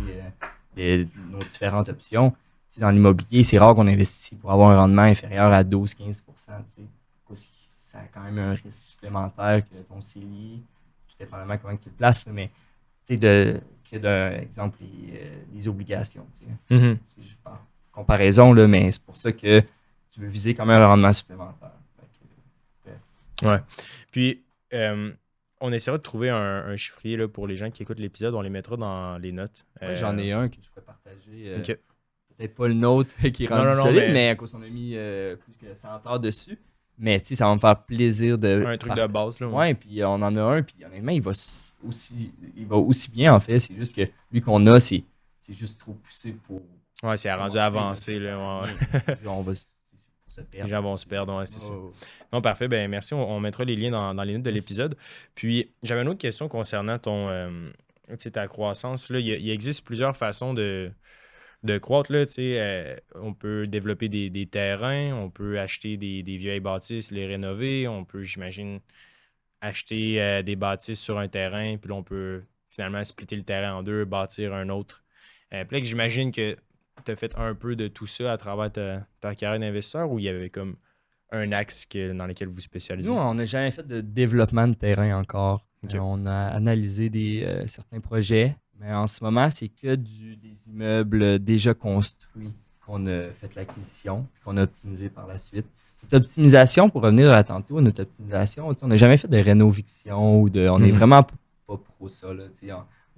euh, 0.78 1.04
nos 1.30 1.38
différentes 1.40 1.88
options. 1.88 2.32
dans 2.78 2.90
l'immobilier, 2.90 3.42
c'est 3.42 3.58
rare 3.58 3.74
qu'on 3.74 3.88
investisse 3.88 4.38
pour 4.38 4.52
avoir 4.52 4.70
un 4.70 4.76
rendement 4.76 5.02
inférieur 5.02 5.52
à 5.52 5.64
12-15% 5.64 6.20
Ça 7.66 7.98
a 7.98 8.02
quand 8.14 8.22
même 8.22 8.38
un 8.38 8.52
risque 8.52 8.72
supplémentaire 8.72 9.64
que 9.64 9.74
ton 9.88 10.00
CELI, 10.00 10.62
tout 11.08 11.16
dépendamment 11.18 11.58
comment 11.58 11.76
tu 11.76 11.88
le 11.88 11.94
places, 11.96 12.26
mais 12.32 12.50
de, 13.08 13.60
que 13.90 13.96
d'un 13.96 14.30
exemple 14.42 14.78
les, 14.80 15.66
euh, 15.66 15.68
obligations. 15.68 16.24
Mm-hmm 16.70 16.96
comparaison, 17.92 18.52
là, 18.52 18.66
mais 18.66 18.90
c'est 18.92 19.02
pour 19.02 19.16
ça 19.16 19.32
que 19.32 19.60
tu 20.10 20.20
veux 20.20 20.28
viser 20.28 20.54
quand 20.54 20.66
même 20.66 20.80
un 20.80 20.86
rendement 20.86 21.12
supplémentaire. 21.12 21.72
ouais. 23.42 23.58
Puis, 24.10 24.42
euh, 24.72 25.12
on 25.60 25.72
essaiera 25.72 25.98
de 25.98 26.02
trouver 26.02 26.30
un, 26.30 26.76
chiffrier 26.76 27.16
là, 27.16 27.28
pour 27.28 27.46
les 27.46 27.56
gens 27.56 27.70
qui 27.70 27.82
écoutent 27.82 27.98
l'épisode. 27.98 28.34
On 28.34 28.40
les 28.40 28.50
mettra 28.50 28.76
dans 28.76 29.18
les 29.18 29.32
notes. 29.32 29.64
J'en 29.94 30.16
ai 30.18 30.32
un 30.32 30.48
que 30.48 30.56
je 30.62 30.68
pourrais 30.68 30.84
partager. 30.84 31.44
Euh, 31.46 31.62
peut-être 32.36 32.54
pas 32.54 32.68
le 32.68 32.74
nôtre 32.74 33.14
qui 33.32 33.44
est 33.44 33.48
rendu 33.48 33.74
solide, 33.80 34.04
mais... 34.06 34.12
mais... 34.12 34.28
à 34.30 34.34
cause 34.36 34.52
qu'on 34.52 34.62
a 34.62 34.68
mis 34.68 34.92
euh, 34.94 35.36
plus 35.36 35.52
que 35.54 35.74
100 35.74 36.06
heures 36.06 36.20
dessus. 36.20 36.58
Mais 36.98 37.18
tu 37.20 37.28
sais, 37.28 37.36
ça 37.36 37.46
va 37.46 37.54
me 37.54 37.60
faire 37.60 37.82
plaisir 37.82 38.38
de. 38.38 38.64
Un 38.66 38.76
truc 38.76 38.94
de 38.94 39.06
base, 39.06 39.40
là. 39.40 39.48
Ouais, 39.48 39.74
puis 39.74 40.04
on 40.04 40.14
en 40.14 40.36
a 40.36 40.42
un, 40.42 40.62
puis 40.62 40.76
honnêtement, 40.84 41.12
il 41.12 41.22
va 41.22 41.32
aussi, 41.86 42.32
il 42.56 42.66
va 42.66 42.76
aussi 42.76 43.10
bien, 43.10 43.34
en 43.34 43.40
fait. 43.40 43.58
C'est 43.58 43.74
juste 43.74 43.94
que 43.94 44.02
lui 44.30 44.42
qu'on 44.42 44.66
a, 44.66 44.78
c'est 44.80 45.04
juste 45.48 45.80
trop 45.80 45.94
poussé 45.94 46.36
pour 46.46 46.60
Ouais, 47.02 47.16
c'est 47.16 47.32
rendu 47.32 47.58
avancé. 47.58 48.18
Là, 48.18 48.38
on 49.26 49.42
va 49.42 49.54
se 49.54 49.64
perdre. 50.36 50.64
Les 50.64 50.68
gens 50.68 50.82
vont 50.82 50.96
se 50.96 51.06
perdre, 51.06 51.42
c'est 51.46 51.60
ça. 51.60 51.72
Non, 52.32 52.40
parfait. 52.40 52.68
Ben, 52.68 52.88
merci. 52.88 53.14
On, 53.14 53.40
mettra 53.40 53.64
les 53.64 53.76
liens 53.76 54.12
dans, 54.14 54.22
les 54.22 54.34
notes 54.34 54.42
de 54.42 54.50
l'épisode. 54.50 54.96
Puis, 55.34 55.70
j'avais 55.82 56.02
une 56.02 56.08
autre 56.08 56.18
question 56.18 56.48
concernant 56.48 56.98
ton, 56.98 57.28
euh, 57.28 57.70
ta 58.32 58.46
croissance. 58.46 59.10
Là. 59.10 59.18
Il, 59.18 59.50
existe 59.50 59.84
plusieurs 59.84 60.16
façons 60.16 60.54
de, 60.54 60.90
de 61.62 61.78
croître. 61.78 62.12
Là, 62.12 62.24
euh, 62.38 62.96
on 63.14 63.34
peut 63.34 63.66
développer 63.66 64.08
des, 64.08 64.46
terrains, 64.46 65.12
on 65.14 65.30
peut 65.30 65.58
acheter 65.58 65.96
des, 65.96 66.22
vieilles 66.22 66.60
bâtisses, 66.60 67.10
les 67.10 67.26
rénover. 67.26 67.88
On 67.88 68.04
peut, 68.04 68.22
j'imagine, 68.22 68.80
acheter 69.60 70.20
euh, 70.20 70.42
des 70.42 70.56
bâtisses 70.56 71.00
sur 71.00 71.18
un 71.18 71.28
terrain, 71.28 71.76
puis 71.76 71.90
là, 71.90 71.96
on 71.96 72.02
peut 72.02 72.42
finalement 72.68 73.02
splitter 73.04 73.36
le 73.36 73.42
terrain 73.42 73.74
en 73.74 73.82
deux, 73.82 74.04
bâtir 74.04 74.54
un 74.54 74.68
autre. 74.68 75.02
j'imagine 75.82 76.30
que 76.30 76.56
tu 77.04 77.10
as 77.12 77.16
fait 77.16 77.34
un 77.36 77.54
peu 77.54 77.76
de 77.76 77.88
tout 77.88 78.06
ça 78.06 78.32
à 78.32 78.36
travers 78.36 78.70
ta, 78.72 79.34
carrière 79.34 79.58
d'investisseur 79.58 80.10
ou 80.10 80.18
il 80.18 80.24
y 80.24 80.28
avait 80.28 80.50
comme 80.50 80.76
un 81.32 81.52
axe 81.52 81.86
dans 82.14 82.26
lequel 82.26 82.48
vous 82.48 82.60
spécialisez? 82.60 83.10
Nous, 83.10 83.18
on 83.18 83.34
n'a 83.34 83.44
jamais 83.44 83.70
fait 83.70 83.86
de 83.86 84.00
développement 84.00 84.68
de 84.68 84.74
terrain 84.74 85.18
encore. 85.18 85.66
Euh, 85.84 85.98
on 85.98 86.26
a 86.26 86.48
analysé 86.48 87.08
des, 87.08 87.42
euh, 87.44 87.66
certains 87.66 88.00
projets, 88.00 88.56
mais 88.78 88.92
en 88.92 89.06
ce 89.06 89.24
moment, 89.24 89.50
c'est 89.50 89.68
que 89.68 89.94
du, 89.94 90.36
des 90.36 90.56
immeubles 90.68 91.38
déjà 91.38 91.72
construits 91.72 92.52
qu'on 92.84 93.06
a 93.06 93.30
fait 93.30 93.54
l'acquisition, 93.54 94.26
qu'on 94.44 94.56
a 94.56 94.64
optimisé 94.64 95.08
par 95.08 95.26
la 95.26 95.38
suite. 95.38 95.66
Notre 96.02 96.16
optimisation, 96.16 96.90
pour 96.90 97.02
revenir 97.02 97.30
à 97.32 97.44
tantôt, 97.44 97.80
notre 97.80 98.02
optimisation, 98.02 98.74
on 98.82 98.86
n'a 98.86 98.96
jamais 98.96 99.16
fait 99.16 99.28
de 99.28 99.38
rénoviction 99.38 100.40
ou 100.40 100.48
de. 100.48 100.68
On 100.68 100.78
n'est 100.78 100.88
mhm. 100.88 100.96
vraiment 100.96 101.22
pas 101.22 101.76
pro 101.76 102.08
ça. 102.08 102.32
Là, 102.32 102.44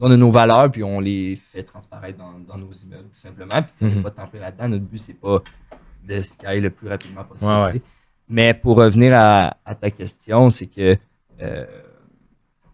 on 0.02 0.10
a 0.10 0.16
nos 0.16 0.32
valeurs, 0.32 0.70
puis 0.70 0.82
on 0.82 0.98
les 0.98 1.36
fait 1.52 1.62
transparaître 1.62 2.18
dans, 2.18 2.58
nos 2.58 2.72
immeubles, 2.72 3.08
tout 3.08 3.20
simplement. 3.20 3.62
Puis, 3.62 3.72
tu 3.78 3.84
mm 3.84 4.02
pas 4.02 4.10
templer 4.10 4.40
là-dedans. 4.40 4.68
Notre 4.68 4.84
but, 4.84 4.98
c'est 4.98 5.14
pas 5.14 5.40
de 6.04 6.22
sky 6.22 6.60
le 6.60 6.70
plus 6.70 6.88
rapidement 6.88 7.24
possible. 7.24 7.80
Mais 8.28 8.52
pour 8.52 8.76
revenir 8.78 9.12
à, 9.14 9.74
ta 9.80 9.90
question, 9.90 10.50
c'est 10.50 10.66
que. 10.66 10.96
Euh, 11.40 11.66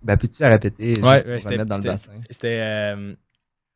ben, 0.02 0.16
peux-tu 0.16 0.42
la 0.42 0.48
répéter? 0.48 0.94
Oui, 0.96 1.02
ouais, 1.02 1.38
c'était 1.38 1.58
dans 1.58 1.76
le 1.76 1.82
bassin? 1.82 2.12
C'était. 2.30 2.60
Euh, 2.62 3.14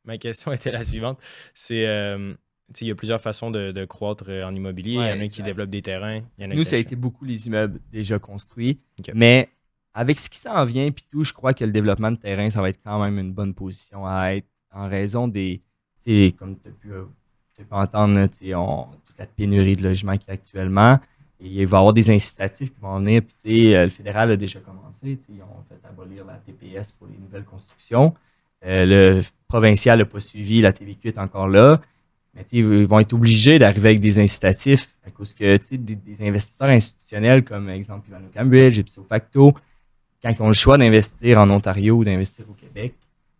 ma 0.07 0.17
question 0.17 0.53
était 0.55 0.73
la 0.73 0.83
suivante. 0.83 1.19
C'est. 1.53 1.87
Euh, 1.87 2.33
il 2.81 2.87
y 2.87 2.91
a 2.91 2.95
plusieurs 2.95 3.21
façons 3.21 3.51
de, 3.51 3.85
croître 3.85 4.31
en 4.31 4.55
immobilier. 4.55 4.93
il 4.93 4.95
y 4.95 5.12
en 5.12 5.21
a 5.21 5.29
qui 5.29 5.43
développent 5.43 5.69
des 5.69 5.83
terrains. 5.83 6.23
Nous, 6.38 6.65
ça 6.65 6.77
a 6.77 6.79
été 6.79 6.97
beaucoup 6.97 7.27
les 7.27 7.47
immeubles 7.47 7.81
déjà 7.93 8.19
construits. 8.19 8.81
Mais 9.12 9.51
avec 9.94 10.18
ce 10.18 10.31
qui 10.31 10.38
s'en 10.38 10.64
vient, 10.64 10.90
puis 10.90 11.05
tout, 11.11 11.24
je 11.24 11.33
crois 11.33 11.55
que 11.55 11.64
le 11.64 11.70
développement 11.70 12.11
de 12.11 12.16
terrain, 12.16 12.48
ça 12.50 12.61
va 12.61 12.70
être 12.70 12.81
quand 12.83 13.02
même 13.02 13.18
une 13.18 13.33
bonne 13.33 13.55
position 13.55 14.07
à 14.07 14.35
être 14.35 14.46
en 14.72 14.88
raison 14.88 15.28
des. 15.28 15.62
Comme 16.38 16.57
tu 16.59 16.68
as 16.68 16.72
pu, 16.72 16.90
entendre, 17.70 18.26
toute 18.26 19.18
la 19.18 19.26
pénurie 19.26 19.76
de 19.76 19.85
logements 19.85 20.16
qu'il 20.16 20.28
y 20.28 20.31
a 20.31 20.35
actuellement. 20.35 20.98
Et 21.38 21.46
il 21.46 21.66
va 21.66 21.78
y 21.78 21.81
avoir 21.81 21.92
des 21.92 22.11
incitatifs 22.11 22.72
qui 22.72 22.81
vont 22.81 22.98
venir. 22.98 23.22
Puis, 23.42 23.74
euh, 23.74 23.85
le 23.85 23.90
fédéral 23.90 24.31
a 24.31 24.37
déjà 24.37 24.61
commencé. 24.61 25.18
Ils 25.28 25.42
ont 25.42 25.62
fait 25.68 25.78
abolir 25.88 26.24
la 26.24 26.35
TPS 26.35 26.92
pour 26.92 27.07
les 27.09 27.18
nouvelles 27.18 27.44
constructions. 27.44 28.14
le 28.62 29.22
provincial 29.46 29.98
n'a 29.98 30.05
pas 30.05 30.20
suivi, 30.20 30.61
la 30.61 30.72
TVQ 30.72 31.09
est 31.09 31.18
encore 31.18 31.48
là. 31.48 31.81
Mais 32.35 32.44
ils 32.52 32.87
vont 32.87 32.98
être 32.98 33.12
obligés 33.12 33.59
d'arriver 33.59 33.90
avec 33.90 34.00
des 34.00 34.18
incitatifs 34.18 34.88
à 35.07 35.11
cause 35.11 35.35
que 35.35 35.59
des, 35.76 35.94
des, 35.96 36.26
investisseurs 36.26 36.68
institutionnels 36.68 37.44
comme 37.44 37.68
exemple 37.68 38.09
Ivano 38.09 38.28
Cambridge, 38.35 38.78
Ipso 38.78 39.05
Facto, 39.05 39.55
quand 40.23 40.31
ils 40.31 40.43
ont 40.43 40.49
le 40.49 40.55
choix 40.55 40.79
d'investir 40.79 41.39
en 41.39 41.51
Ontario 41.51 41.97
ou 41.97 42.05
d'investir 42.05 42.49
au 42.49 42.55
Québec, 42.55 42.95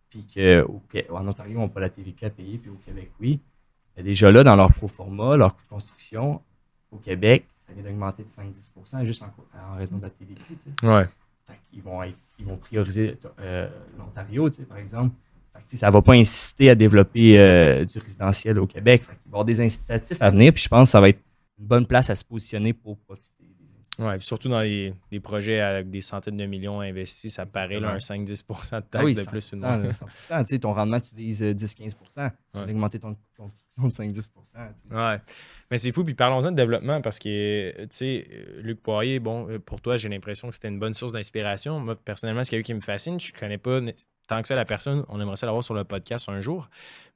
puis 0.09 0.25
qu'en 0.35 1.27
Ontario, 1.27 1.59
on 1.59 1.63
n'a 1.63 1.67
pas 1.69 1.79
la 1.79 1.89
TVQ 1.89 2.25
à 2.25 2.29
payer, 2.29 2.57
puis 2.57 2.69
au 2.69 2.79
Québec, 2.85 3.11
oui. 3.19 3.39
déjà 3.97 4.31
là, 4.31 4.43
dans 4.43 4.55
leur 4.55 4.73
pro 4.73 4.87
forma, 4.87 5.35
leur 5.37 5.55
coût 5.55 5.63
de 5.63 5.69
construction, 5.69 6.41
au 6.91 6.97
Québec, 6.97 7.45
ça 7.55 7.73
vient 7.73 7.83
d'augmenter 7.83 8.23
de 8.23 8.27
5-10% 8.27 9.03
juste 9.05 9.23
en, 9.23 9.75
raison 9.75 9.97
de 9.97 10.03
la 10.03 10.09
TVQ. 10.09 10.41
Ouais. 10.83 11.07
ils, 11.71 11.81
vont 11.81 12.01
ils 12.37 12.45
vont 12.45 12.57
prioriser 12.57 13.17
euh, 13.39 13.67
l'Ontario, 13.97 14.49
par 14.69 14.77
exemple. 14.77 15.15
ça 15.73 15.87
ne 15.87 15.91
va 15.93 16.01
pas 16.01 16.13
insister 16.13 16.69
à 16.69 16.75
développer 16.75 17.39
euh, 17.39 17.85
du 17.85 17.97
résidentiel 17.97 18.59
au 18.59 18.67
Québec. 18.67 19.03
il 19.03 19.07
va 19.07 19.13
y 19.13 19.27
avoir 19.29 19.45
des 19.45 19.61
incitatifs 19.61 20.21
à 20.21 20.29
venir, 20.29 20.53
puis 20.53 20.61
je 20.61 20.69
pense 20.69 20.89
que 20.89 20.91
ça 20.91 21.01
va 21.01 21.09
être 21.09 21.23
une 21.57 21.65
bonne 21.65 21.87
place 21.87 22.09
à 22.09 22.15
se 22.15 22.25
positionner 22.25 22.73
pour 22.73 22.97
profiter 22.97 23.32
oui, 23.99 24.13
surtout 24.21 24.49
dans 24.49 24.61
des 24.61 25.19
projets 25.21 25.59
avec 25.59 25.89
des 25.91 26.01
centaines 26.01 26.37
de 26.37 26.45
millions 26.45 26.81
investis, 26.81 27.35
ça 27.35 27.45
paraît 27.45 27.79
là, 27.79 27.91
un 27.91 27.97
5-10% 27.97 28.77
de 28.77 28.85
taxes 28.85 29.13
de 29.13 29.29
plus. 29.29 29.53
100%, 29.53 30.47
tu 30.47 30.59
ton 30.59 30.73
rendement, 30.73 30.99
tu 30.99 31.13
vises 31.15 31.43
10-15 31.43 31.93
euh, 32.17 32.29
Tu 32.53 32.59
vas 32.59 32.63
augmenter 32.63 32.99
ton 32.99 33.15
construction 33.37 34.07
de 34.07 34.13
5-10% 34.13 34.29
Oui, 34.91 35.33
mais 35.69 35.77
c'est 35.77 35.91
fou. 35.91 36.03
Puis 36.03 36.15
parlons-en 36.15 36.51
de 36.51 36.55
développement 36.55 37.01
parce 37.01 37.19
que, 37.19 37.71
tu 37.81 37.87
sais, 37.91 38.27
Luc 38.61 38.81
Poirier, 38.81 39.19
bon, 39.19 39.47
euh, 39.49 39.59
pour 39.59 39.79
toi, 39.79 39.95
j'ai 39.97 40.09
l'impression 40.09 40.49
que 40.49 40.55
c'était 40.55 40.69
une 40.69 40.79
bonne 40.79 40.95
source 40.95 41.13
d'inspiration. 41.13 41.79
Moi, 41.79 41.95
personnellement, 41.95 42.43
c'est 42.43 42.51
quelqu'un 42.51 42.65
qui 42.65 42.73
me 42.73 42.81
fascine. 42.81 43.19
Je 43.19 43.31
ne 43.31 43.39
connais 43.39 43.59
pas 43.59 43.79
tant 44.27 44.41
que 44.41 44.47
ça 44.47 44.55
la 44.55 44.65
personne. 44.65 45.05
On 45.07 45.21
aimerait 45.21 45.35
ça 45.35 45.45
l'avoir 45.45 45.63
sur 45.63 45.75
le 45.75 45.83
podcast 45.83 46.29
un 46.29 46.41
jour. 46.41 46.67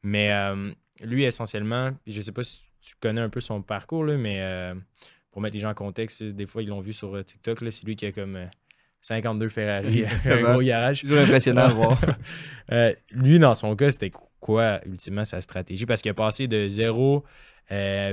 Mais 0.03 0.31
euh, 0.31 0.71
lui, 1.01 1.23
essentiellement, 1.23 1.89
je 2.05 2.17
ne 2.17 2.21
sais 2.21 2.31
pas 2.31 2.43
si 2.43 2.61
tu 2.81 2.93
connais 3.01 3.21
un 3.21 3.29
peu 3.29 3.41
son 3.41 3.63
parcours, 3.63 4.05
là, 4.05 4.15
mais 4.15 4.73
pour 5.37 5.43
mettre 5.43 5.53
les 5.53 5.59
gens 5.59 5.69
en 5.69 5.75
contexte, 5.75 6.23
des 6.23 6.47
fois, 6.47 6.63
ils 6.63 6.69
l'ont 6.69 6.79
vu 6.79 6.93
sur 6.93 7.15
euh, 7.15 7.21
TikTok. 7.21 7.59
C'est 7.69 7.85
lui 7.85 7.95
qui 7.95 8.07
a 8.07 8.11
comme 8.11 8.39
52 9.01 9.45
euh, 9.45 9.49
Ferrari, 9.49 10.03
un 10.25 10.41
gros 10.41 10.63
garage. 10.63 11.01
Toujours 11.01 11.19
impressionnant 11.19 11.61
à 11.61 11.73
voir. 11.73 12.01
Euh, 12.71 12.91
lui, 13.11 13.37
dans 13.37 13.53
son 13.53 13.75
cas, 13.75 13.91
c'était 13.91 14.11
quoi, 14.39 14.81
ultimement, 14.87 15.23
sa 15.23 15.39
stratégie? 15.39 15.85
Parce 15.85 16.01
qu'il 16.01 16.09
a 16.09 16.15
passé 16.15 16.47
de 16.47 16.67
zéro 16.67 17.23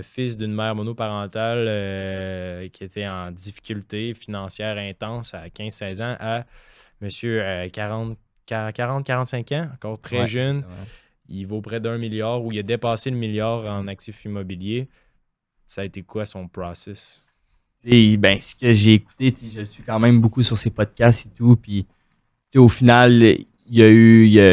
fils 0.03 0.37
d'une 0.37 0.53
mère 0.53 0.75
monoparentale 0.77 2.69
qui 2.71 2.85
était 2.85 3.09
en 3.09 3.33
difficulté 3.33 4.15
financière 4.15 4.77
intense 4.77 5.35
à 5.35 5.49
15-16 5.49 6.03
ans 6.03 6.17
à 6.21 6.45
monsieur 7.01 7.41
40-45 7.41 9.57
ans, 9.57 9.71
encore 9.75 9.99
très 9.99 10.27
jeune. 10.27 10.65
Il 11.29 11.49
vaut 11.49 11.63
près 11.63 11.81
d'un 11.81 11.99
milliard 11.99 12.45
ou 12.45 12.53
il 12.53 12.61
a 12.61 12.63
dépassé 12.63 13.11
le 13.11 13.17
milliard 13.17 13.67
en 13.67 13.89
actifs 13.89 14.25
immobiliers 14.25 14.89
ça 15.67 15.83
a 15.83 15.85
été 15.85 16.03
quoi 16.03 16.27
son 16.27 16.49
process? 16.49 17.25
ben, 17.85 18.41
ce 18.41 18.55
que 18.55 18.73
j'ai 18.73 18.95
écouté, 18.95 19.33
je 19.55 19.63
suis 19.63 19.83
quand 19.83 19.99
même 19.99 20.21
beaucoup 20.21 20.43
sur 20.43 20.57
ses 20.57 20.71
podcasts 20.71 21.27
et 21.27 21.31
tout. 21.31 21.59
Au 22.57 22.69
final, 22.69 23.23
il 23.23 23.47
y, 23.69 23.83
a 23.83 23.89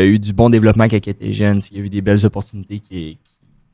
eu, 0.04 0.20
du 0.20 0.34
bon 0.34 0.50
développement 0.50 0.88
quand 0.90 0.98
il 0.98 1.10
était 1.10 1.32
jeune. 1.32 1.62
Il 1.72 1.78
y 1.78 1.82
a 1.82 1.84
eu 1.84 1.90
des 1.90 2.02
belles 2.02 2.26
opportunités 2.26 2.80
qui, 2.80 3.18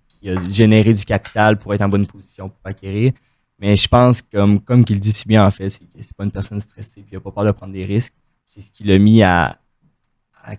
qui, 0.07 0.29
a 0.29 0.47
généré 0.49 0.93
du 0.93 1.05
capital 1.05 1.57
pour 1.57 1.73
être 1.73 1.81
en 1.81 1.89
bonne 1.89 2.05
position 2.05 2.49
pour 2.49 2.59
acquérir. 2.65 3.13
Mais 3.59 3.75
je 3.75 3.87
pense, 3.87 4.21
comme, 4.21 4.59
comme 4.61 4.85
qu'il 4.85 4.99
dit 4.99 5.11
si 5.11 5.27
bien 5.27 5.45
en 5.45 5.51
fait, 5.51 5.69
c'est 5.69 5.85
que 5.85 6.01
c'est 6.01 6.13
pas 6.13 6.23
une 6.23 6.31
personne 6.31 6.61
stressée 6.61 7.01
puis 7.01 7.11
il 7.11 7.15
n'a 7.15 7.21
pas 7.21 7.31
peur 7.31 7.45
de 7.45 7.51
prendre 7.51 7.73
des 7.73 7.83
risques. 7.83 8.13
C'est 8.47 8.61
ce 8.61 8.71
qui 8.71 8.83
l'a 8.83 8.99
mis 8.99 9.23
à, 9.23 9.59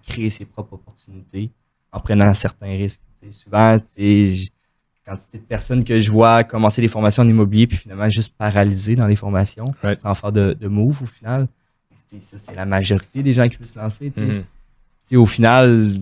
créer 0.03 0.29
ses 0.29 0.45
propres 0.45 0.75
opportunités 0.75 1.51
en 1.93 2.01
prenant 2.01 2.35
certains 2.35 2.67
risques. 2.67 3.01
souvent, 3.31 3.79
quantité 5.09 5.39
de 5.39 5.43
personnes 5.43 5.85
que 5.85 5.99
je 5.99 6.11
vois 6.11 6.45
commencer 6.45 6.83
des 6.83 6.89
formations 6.89 7.23
en 7.23 7.29
immobilier 7.29 7.67
puis 7.67 7.77
finalement 7.77 8.09
juste 8.09 8.35
paralysées 8.37 8.95
dans 8.95 9.07
les 9.07 9.17
formations 9.17 9.73
sans 9.97 10.15
faire 10.15 10.33
de, 10.33 10.53
de 10.53 10.69
move 10.69 11.03
au 11.03 11.07
final. 11.07 11.49
Ça, 12.21 12.39
c'est 12.39 12.55
la 12.55 12.65
majorité 12.65 13.23
des 13.23 13.33
gens 13.33 13.49
qui 13.49 13.57
veulent 13.57 13.69
se 13.69 13.79
lancer. 13.79 14.11
Mm-hmm. 14.11 15.17
Au 15.17 15.27
final, 15.27 15.93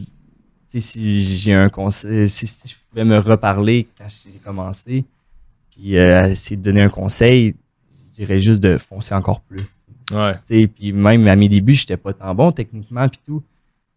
si 0.80 1.22
j'ai 1.22 1.52
un 1.52 1.68
conseil, 1.68 2.28
si, 2.28 2.46
je 2.66 2.74
pouvais 2.90 3.04
me 3.04 3.18
reparler 3.18 3.88
quand 3.98 4.06
j'ai 4.08 4.38
commencé, 4.38 5.04
puis 5.70 5.96
euh, 5.96 6.28
essayer 6.28 6.56
de 6.56 6.62
donner 6.62 6.82
un 6.82 6.88
conseil, 6.88 7.54
je 8.08 8.22
dirais 8.22 8.40
juste 8.40 8.60
de 8.60 8.76
foncer 8.76 9.14
encore 9.14 9.40
plus. 9.40 9.66
Ouais. 10.12 10.68
Puis 10.68 10.92
même 10.92 11.26
à 11.26 11.34
mes 11.34 11.48
débuts, 11.48 11.74
j'étais 11.74 11.96
pas 11.96 12.12
tant 12.12 12.34
bon 12.34 12.52
techniquement 12.52 13.08
puis 13.08 13.20
tout. 13.24 13.42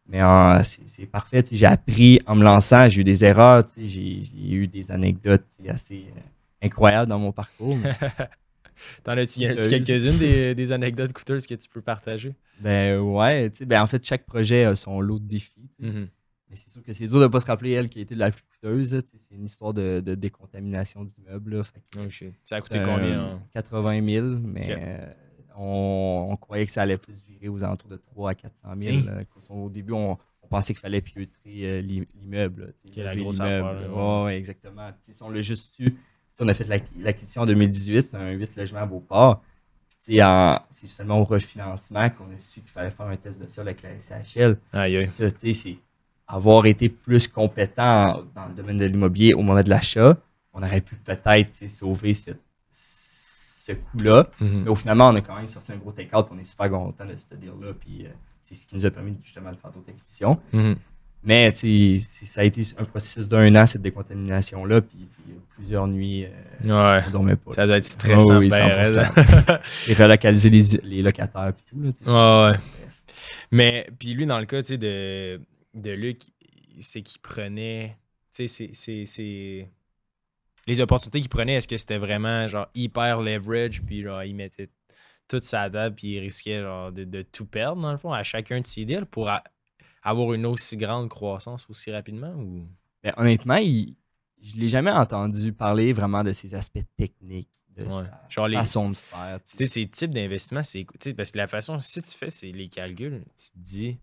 Mais 0.10 0.24
euh, 0.24 0.60
c'est 0.64 1.06
parfait. 1.06 1.44
J'ai 1.52 1.68
appris 1.68 2.20
en 2.26 2.36
me 2.36 2.44
lançant. 2.44 2.90
J'ai 2.90 3.02
eu 3.02 3.04
des 3.04 3.24
erreurs. 3.24 3.64
J'ai 3.78 4.22
eu 4.50 4.68
des 4.68 4.92
anecdotes 4.92 5.46
assez 5.68 6.06
euh, 6.18 6.66
incroyables 6.66 7.08
dans 7.08 7.20
mon 7.20 7.32
parcours. 7.32 7.78
T'en 9.04 9.12
as-tu 9.12 9.42
quelques-unes 9.42 10.18
des, 10.18 10.72
anecdotes 10.72 11.14
coûteuses 11.14 11.46
que 11.46 11.54
tu 11.54 11.70
peux 11.70 11.82
partager? 11.82 12.34
Ben 12.60 12.98
ouais. 13.00 13.52
Ben, 13.68 13.84
en 13.84 13.88
fait, 13.88 14.04
chaque 14.04 14.26
projet 14.26 14.64
a 14.64 14.76
son 14.76 15.00
lot 15.00 15.20
de 15.20 15.28
défis. 15.28 15.70
Mm-hmm. 15.82 16.08
Mais 16.50 16.56
c'est 16.56 16.70
sûr 16.72 16.82
que 16.82 16.92
c'est 16.94 17.06
dur 17.06 17.20
de 17.20 17.26
ne 17.26 17.28
pas 17.28 17.40
se 17.40 17.46
rappeler 17.46 17.72
elle 17.72 17.90
qui 17.90 18.00
a 18.00 18.02
été 18.02 18.16
la 18.16 18.32
plus 18.32 18.42
coûteuse. 18.42 19.00
C'est 19.06 19.36
une 19.36 19.46
histoire 19.46 19.74
de, 19.74 20.00
décontamination 20.00 21.04
d'immeubles. 21.04 21.62
Oh, 21.62 22.02
ça 22.44 22.56
a 22.56 22.62
coûté 22.62 22.82
combien? 22.84 23.40
80 23.54 24.16
000, 24.16 24.28
mais 24.44 25.14
on, 25.58 26.38
croyait 26.40 26.66
que 26.66 26.72
ça 26.72 26.84
allait 26.84 26.98
plus 26.98 27.24
virer 27.24 27.50
aux 27.50 27.64
alentours 27.64 27.90
de 27.90 27.98
3 27.98 28.32
à 28.32 28.36
400 28.36 28.70
000. 28.80 28.98
au 29.50 29.70
début, 29.70 29.94
on, 29.94 30.18
pensait 30.50 30.74
qu'il 30.74 30.82
fallait 30.82 31.02
pieuter 31.02 31.30
euh, 31.48 31.80
l'immeuble. 31.80 32.74
Qui 32.92 33.02
la 33.02 33.16
grosse 33.16 33.40
affaire. 33.40 33.88
Oui, 34.26 34.32
exactement. 34.32 34.90
si 35.02 35.22
on 35.22 35.30
l'a 35.30 35.42
juste 35.42 35.76
su, 35.76 35.96
on 36.40 36.48
a 36.48 36.54
fait 36.54 36.68
l'acquisition 36.98 37.44
en 37.44 37.46
2018, 37.46 38.02
c'est 38.02 38.18
un 38.18 38.32
8 38.32 38.56
logements 38.56 38.80
à 38.80 38.86
Beauport. 38.86 39.44
C'est 40.00 40.18
seulement 40.88 41.20
au 41.20 41.24
refinancement 41.24 42.10
qu'on 42.10 42.34
a 42.34 42.40
su 42.40 42.62
qu'il 42.62 42.70
fallait 42.70 42.90
faire 42.90 43.06
un 43.06 43.16
test 43.16 43.42
de 43.42 43.48
sol 43.48 43.68
avec 43.68 43.84
la 43.84 44.00
SHL. 44.00 44.58
Aïe, 44.74 45.10
C'est 45.14 45.78
avoir 46.30 46.68
été 46.68 46.90
plus 46.90 47.28
compétent 47.28 48.24
dans 48.36 48.46
le 48.46 48.54
domaine 48.54 48.78
de 48.78 48.86
l'immobilier 48.86 49.34
au 49.34 49.42
moment 49.42 49.62
de 49.62 49.70
l'achat, 49.70 50.16
on 50.54 50.62
aurait 50.62 50.82
pu 50.82 50.96
peut-être 50.96 51.68
sauver 51.68 52.14
cette 52.14 52.40
ce 53.70 53.74
coup-là. 53.74 54.30
Mhm. 54.40 54.64
Mais 54.64 54.70
au 54.70 54.76
finalement, 54.76 55.10
on 55.10 55.16
a 55.16 55.22
quand 55.22 55.36
même 55.36 55.50
sorti 55.50 55.72
un 55.72 55.78
gros 55.78 55.92
take-out. 55.92 56.28
On 56.32 56.40
est 56.40 56.46
super 56.46 56.70
content 56.70 57.06
de 57.06 57.16
ce 57.18 57.36
deal-là. 57.36 57.74
Puis 57.80 58.06
euh, 58.06 58.10
c'est 58.42 58.56
ce 58.56 58.66
qui 58.66 58.76
nous 58.76 58.86
a 58.86 58.92
permis 58.92 59.16
justement 59.24 59.52
de 59.52 59.58
faire 59.58 59.72
d'autres 59.72 59.90
acquisitions. 59.90 60.40
Mhm. 60.54 60.76
Mais 61.22 61.52
ça 61.52 62.42
a 62.42 62.44
été 62.46 62.62
un 62.78 62.86
processus 62.86 63.28
d'un 63.28 63.54
an, 63.56 63.66
cette 63.66 63.82
décontamination-là. 63.82 64.82
Puis 64.82 65.08
plusieurs 65.58 65.86
nuits, 65.88 66.26
euh, 66.26 67.02
on 67.06 67.12
dormait 67.12 67.36
pas. 67.36 67.52
Ça 67.52 67.68
doit 67.68 67.78
être 67.78 67.84
stressant. 67.84 68.38
Oh, 68.38 68.40
oui, 68.40 68.50
Et 69.88 69.94
relocaliser 69.94 70.50
les, 70.50 71.02
locataires. 71.02 71.52
Puis 71.54 71.92
tout. 71.92 72.10
Là, 72.10 72.52
ouais. 72.52 72.58
Mais 73.52 73.90
puis 74.00 74.14
lui, 74.14 74.26
dans 74.26 74.40
le 74.40 74.46
cas 74.46 74.62
de, 74.62 75.42
de 75.74 75.92
Luc, 75.92 76.22
c'est 76.80 77.02
qu'il 77.02 77.20
prenait. 77.22 77.98
C'est 78.32 78.48
les 80.68 80.82
opportunités 80.82 81.22
qu'il 81.22 81.30
prenait, 81.30 81.56
est-ce 81.56 81.68
que 81.68 81.78
c'était 81.78 81.98
vraiment 81.98 82.48
genre 82.48 82.68
hyper 82.76 83.22
leverage, 83.22 83.82
puis 83.82 84.04
genre 84.04 84.24
il 84.24 84.36
mettait 84.36 84.70
toute 85.28 85.44
sa 85.44 85.70
table, 85.70 85.96
puis 85.96 86.16
il 86.16 86.20
risquait 86.20 86.62
genre 86.62 86.92
de, 86.92 87.22
tout 87.22 87.46
perdre 87.46 87.82
dans 87.82 87.92
le 87.92 87.98
fond 87.98 88.12
à 88.12 88.24
chacun 88.24 88.60
de 88.60 88.66
ses 88.66 88.86
deals 88.86 89.06
pour 89.06 89.30
avoir 90.04 90.34
une 90.34 90.46
aussi 90.46 90.78
grande 90.78 91.10
croissance 91.10 91.68
aussi 91.70 91.92
rapidement 91.92 92.34
ou? 92.34 92.68
Ben, 93.04 93.14
honnêtement, 93.16 93.56
il, 93.56 93.96
je 94.42 94.56
l'ai 94.56 94.70
jamais 94.70 94.92
entendu 94.92 95.54
parler 95.54 95.94
vraiment 95.94 96.24
de 96.24 96.32
ses 96.32 96.54
aspects 96.56 96.86
techniques. 96.98 97.50
De 97.76 97.86
sa 97.90 98.48
les, 98.48 98.58
façon 98.58 98.90
de 98.90 98.96
faire. 98.96 99.40
Tu 99.44 99.56
sais, 99.56 99.66
ces 99.66 99.88
types 99.88 100.12
d'investissements, 100.12 100.64
c'est. 100.64 100.86
Parce 101.16 101.32
que 101.32 101.38
la 101.38 101.48
façon, 101.48 101.80
si 101.80 102.02
tu 102.02 102.12
fais 102.12 102.30
c'est 102.30 102.52
les 102.52 102.68
calculs, 102.68 103.24
tu 103.38 103.52
te 103.52 103.58
dis, 103.58 103.98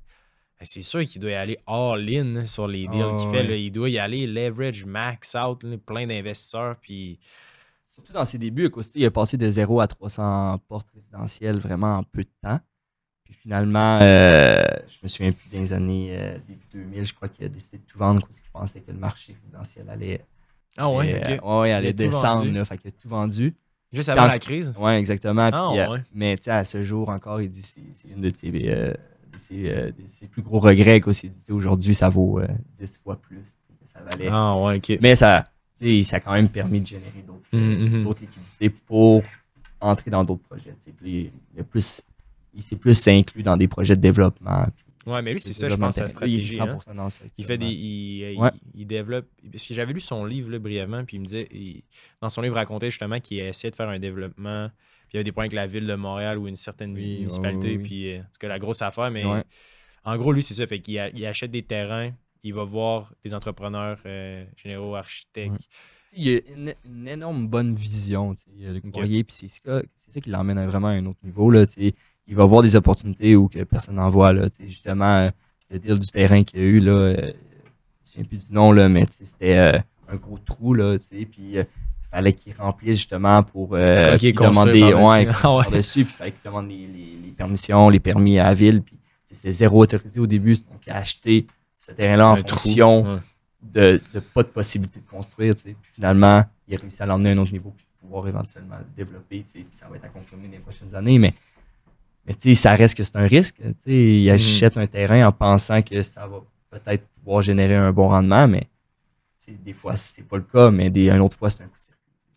c'est 0.63 0.83
sûr 0.83 1.05
qu'il 1.05 1.21
doit 1.21 1.31
y 1.31 1.35
aller 1.35 1.59
all-in 1.67 2.47
sur 2.47 2.67
les 2.67 2.89
deals 2.89 3.15
qu'il 3.19 3.31
fait. 3.31 3.61
Il 3.61 3.71
doit 3.71 3.91
y 3.91 3.99
aller 3.99 4.27
leverage 4.27 4.87
max 4.87 5.35
out, 5.35 5.65
plein 5.85 6.07
d'investisseurs. 6.07 6.77
Puis... 6.81 7.19
Surtout 7.89 8.13
dans 8.13 8.27
ses 8.27 8.37
débuts, 8.37 8.71
il 8.95 9.07
a 9.07 9.11
passé 9.11 9.39
de 9.39 9.49
0 9.49 9.81
à 9.81 9.87
300 9.87 10.59
portes 10.69 10.89
résidentielles 10.95 11.59
vraiment 11.59 11.97
en 11.97 12.03
peu 12.03 12.25
de 12.25 12.31
temps. 12.43 12.61
Puis 13.25 13.33
finalement, 13.33 13.99
euh, 14.03 14.63
je 14.87 14.99
me 15.03 15.09
souviens 15.09 15.33
plus 15.33 15.49
des 15.49 15.73
années 15.73 16.15
euh, 16.17 16.39
début 16.47 16.67
2000, 16.73 17.07
je 17.07 17.15
crois 17.15 17.29
qu'il 17.29 17.47
a 17.47 17.49
décidé 17.49 17.79
de 17.79 17.83
tout 17.85 17.99
vendre 17.99 18.21
parce 18.21 18.39
qu'il 18.39 18.51
pensait 18.51 18.81
que 18.81 18.93
le 18.93 18.99
marché 18.99 19.35
résidentiel 19.41 19.89
allait, 19.89 20.21
ah 20.77 20.91
ouais, 20.91 21.41
ouais, 21.43 21.73
allait 21.73 21.93
descendre. 21.93 22.45
Là, 22.53 22.65
fait 22.65 22.79
qu'il 22.79 22.89
a 22.89 22.93
tout 22.93 23.09
vendu. 23.09 23.55
Juste 23.93 24.11
avant 24.11 24.27
la 24.27 24.39
crise? 24.39 24.75
Oui, 24.79 24.93
exactement. 24.93 25.49
Ah, 25.53 25.69
puis, 25.73 25.81
euh, 25.81 25.99
mais 26.13 26.37
à 26.49 26.65
ce 26.65 26.83
jour 26.83 27.09
encore, 27.09 27.41
il 27.41 27.49
dit 27.49 27.63
que 27.63 27.67
c'est 27.95 28.09
une 28.09 28.21
de 28.21 28.31
ses 28.31 28.51
c'est 29.37 29.69
euh, 29.69 29.91
ses 30.07 30.27
plus 30.27 30.43
gros 30.43 30.61
regrets 30.61 31.01
qu'aussi 31.01 31.31
aujourd'hui 31.51 31.95
ça 31.95 32.09
vaut 32.09 32.41
10 32.79 32.83
euh, 32.83 32.87
fois 33.03 33.17
plus 33.17 33.43
ça 33.85 34.01
valait. 34.01 34.29
Ah 34.31 34.57
ouais, 34.61 34.77
ok. 34.77 34.99
Mais 35.01 35.15
ça, 35.15 35.49
ça 35.75 36.17
a 36.17 36.21
quand 36.21 36.33
même 36.33 36.49
permis 36.49 36.81
de 36.81 36.87
générer 36.87 37.23
d'autres 37.27 37.47
mm, 37.53 37.59
mm, 37.59 38.03
mm. 38.03 38.15
liquidités 38.21 38.71
pour 38.71 39.23
entrer 39.81 40.11
dans 40.11 40.25
d'autres 40.25 40.43
projets. 40.43 40.75
il, 41.05 41.31
plus, 41.65 42.03
il 42.55 42.63
s'est 42.63 42.77
plus 42.77 43.09
inclus 43.09 43.43
dans 43.43 43.57
des 43.57 43.69
projets 43.69 43.97
de 43.97 44.01
développement. 44.01 44.67
Ouais, 45.07 45.23
mais 45.23 45.33
lui, 45.33 45.41
c'est 45.41 45.53
ça, 45.53 45.69
je 45.69 45.77
pense, 45.77 45.95
sa 45.95 46.09
stratégie. 46.09 46.57
Il, 46.57 46.61
hein. 46.63 46.79
100% 46.85 46.97
dans 46.97 47.11
ça, 47.11 47.25
il 47.39 47.45
fait 47.45 47.59
des. 47.59 47.67
Il, 47.67 48.39
Ouais. 48.41 48.51
il- 48.75 48.81
il 48.81 48.87
développe. 48.87 49.27
Parce 49.53 49.65
que 49.67 49.73
j'avais 49.73 49.93
lu 49.93 50.01
son 50.01 50.25
livre 50.25 50.51
là, 50.51 50.59
brièvement, 50.59 51.05
puis 51.05 51.17
il 51.17 51.21
me 51.21 51.27
disait. 51.27 51.49
dans 52.21 52.29
son 52.29 52.41
livre, 52.43 52.57
il 52.57 52.59
racontait 52.59 52.91
justement 52.91 53.21
qu'il 53.21 53.39
essayait 53.39 53.71
de 53.71 53.77
faire 53.77 53.89
un 53.89 54.01
développement. 54.01 54.71
Puis 55.09 55.15
il 55.15 55.17
y 55.17 55.19
avait 55.19 55.25
des 55.25 55.33
points 55.33 55.45
avec 55.45 55.53
la 55.53 55.67
ville 55.67 55.87
de 55.87 55.95
Montréal 55.95 56.39
ou 56.39 56.49
une 56.49 56.57
certaine 56.57 56.93
Oui, 56.95 57.19
municipalité. 57.21 57.77
oui. 57.77 57.83
Puis, 57.83 58.13
euh, 58.13 58.19
en 58.21 58.23
tout 58.23 58.39
cas, 58.41 58.49
la 58.49 58.59
grosse 58.59 58.83
affaire. 58.83 59.11
Mais 59.11 59.25
Ouais. 59.25 59.43
en 60.05 60.17
gros, 60.17 60.33
lui, 60.33 60.43
c'est 60.43 60.55
ça. 60.55 60.67
Fait 60.67 60.81
qu'il 60.81 60.99
a- 60.99 61.11
il 61.11 61.25
achète 61.27 61.51
des 61.51 61.63
terrains, 61.63 62.11
il 62.43 62.55
va 62.55 62.65
voir 62.65 63.13
des 63.25 63.35
entrepreneurs 63.35 63.99
euh, 64.07 64.45
généraux, 64.57 64.95
architectes. 64.97 65.53
Ouais. 65.53 65.59
Sais, 66.09 66.17
Il 66.19 66.29
y 66.29 66.37
a 66.37 66.41
une, 66.55 66.75
une 66.85 67.09
énorme 67.09 67.49
bonne 67.49 67.75
vision, 67.75 68.33
tu 68.35 68.43
sais, 68.43 68.51
le 68.73 68.81
puis 68.81 69.25
c'est 69.29 69.49
ça, 69.49 69.83
c'est 69.95 70.13
ça 70.13 70.21
qui 70.21 70.31
l'emmène 70.31 70.59
à 70.59 70.67
vraiment 70.67 70.89
à 70.89 70.93
un 70.93 71.05
autre 71.07 71.19
niveau. 71.25 71.51
Là, 71.51 71.67
sais. 71.67 71.95
il 72.29 72.35
va 72.37 72.45
voir 72.45 72.63
des 72.63 72.75
opportunités 72.77 73.35
où 73.37 73.49
que 73.49 73.63
personne 73.65 73.97
n'en 73.97 74.11
voit. 74.11 74.33
Là, 74.33 74.49
sais. 74.49 74.69
justement, 74.69 75.17
euh, 75.19 75.31
le 75.71 75.79
deal 75.81 75.99
du 75.99 76.07
terrain 76.07 76.45
qu'il 76.45 76.61
y 76.61 76.63
a 76.63 76.67
eu, 76.67 76.79
là, 76.81 76.93
euh, 76.93 77.17
je 77.17 77.27
ne 77.27 77.33
souviens 78.05 78.25
plus 78.25 78.47
du 78.47 78.53
nom, 78.53 78.71
là, 78.73 78.89
mais 78.89 79.05
sais, 79.11 79.25
c'était 79.25 79.57
euh, 79.59 79.79
un 80.09 80.17
gros 80.17 80.39
trou, 80.39 80.75
là, 80.75 80.97
sais, 80.99 81.27
puis 81.27 81.59
euh, 81.59 81.65
il 81.65 81.86
fallait 82.17 82.33
qu'il 82.33 82.55
remplisse 82.57 82.97
justement 82.97 83.43
pour 83.43 83.75
euh, 83.75 84.15
Ok, 84.15 84.19
puis 84.21 84.33
construire 84.35 84.65
demander 84.65 84.81
par-dessus. 84.93 85.27
ouais, 85.29 85.35
Ah 85.43 85.57
ouais. 85.57 85.63
par-dessus, 85.65 86.05
puis 86.05 86.15
il 86.15 86.17
fallait 86.19 86.31
qu'il 86.33 86.41
demande 86.45 86.69
les, 86.69 86.87
les- 86.87 87.19
les 87.27 87.31
permissions, 87.33 87.89
les 87.91 88.01
permis 88.01 88.39
à 88.39 88.45
la 88.45 88.55
ville, 88.55 88.83
puis 88.83 88.97
c'était 89.31 89.51
zéro 89.53 89.83
autorisé 89.83 90.19
au 90.21 90.27
début, 90.27 90.55
donc 90.55 90.81
il 90.87 90.91
a 90.91 90.97
acheté 90.97 91.47
ce 91.79 91.93
terrain-là 91.93 92.29
en 92.31 92.37
Un 92.37 92.43
trou. 92.43 92.59
fonction 92.61 93.03
Ouais. 93.15 93.19
de, 93.63 94.01
de 94.15 94.21
pas 94.21 94.43
de 94.43 94.49
possibilité 94.49 95.01
de 95.01 95.11
construire. 95.11 95.55
tu 95.55 95.63
sais. 95.63 95.77
Puis 95.83 95.91
finalement, 95.95 96.45
il 96.67 96.75
a 96.77 96.79
réussi 96.79 97.03
à 97.03 97.07
l'emmener 97.07 97.31
à 97.31 97.33
un 97.33 97.39
autre 97.39 97.53
niveau 97.53 97.73
puis 97.77 97.85
pouvoir 98.01 98.27
éventuellement 98.29 98.77
le 98.79 98.87
développer. 98.97 99.45
tu 99.45 99.59
sais. 99.59 99.59
Puis 99.59 99.77
ça 99.77 99.87
va 99.89 99.97
être 99.97 100.05
à 100.07 100.09
confirmer 100.09 100.47
dans 100.47 100.53
les 100.53 100.59
prochaines 100.59 100.95
années. 100.95 101.19
Mais, 101.19 101.35
mais 102.27 102.35
tu 102.35 102.49
sais, 102.49 102.55
ça 102.55 102.75
reste 102.75 102.97
que 102.97 103.05
c'est 103.05 103.17
un 103.17 103.27
risque. 103.27 103.57
tu 103.61 103.75
sais. 103.85 103.93
Il 104.21 104.31
achète 104.31 104.77
un 104.79 104.87
terrain 104.87 105.27
en 105.29 105.33
pensant 105.33 105.83
que 105.83 106.01
ça 106.03 106.27
va 106.27 106.39
peut-être 106.71 107.05
pouvoir 107.23 107.43
générer 107.43 107.75
un 107.75 107.93
bon 107.93 108.09
rendement, 108.09 108.49
mais 108.49 108.69
des 109.49 109.73
fois, 109.73 109.95
c'est 109.97 110.23
pas 110.27 110.39
le 110.39 110.43
cas, 110.43 110.71
mais 110.73 110.91
des, 110.91 111.09
une 111.09 111.21
autre 111.21 111.37
fois, 111.37 111.51
c'est 111.51 111.63
un 111.63 111.67
coup 111.67 111.79
de. 111.79 111.86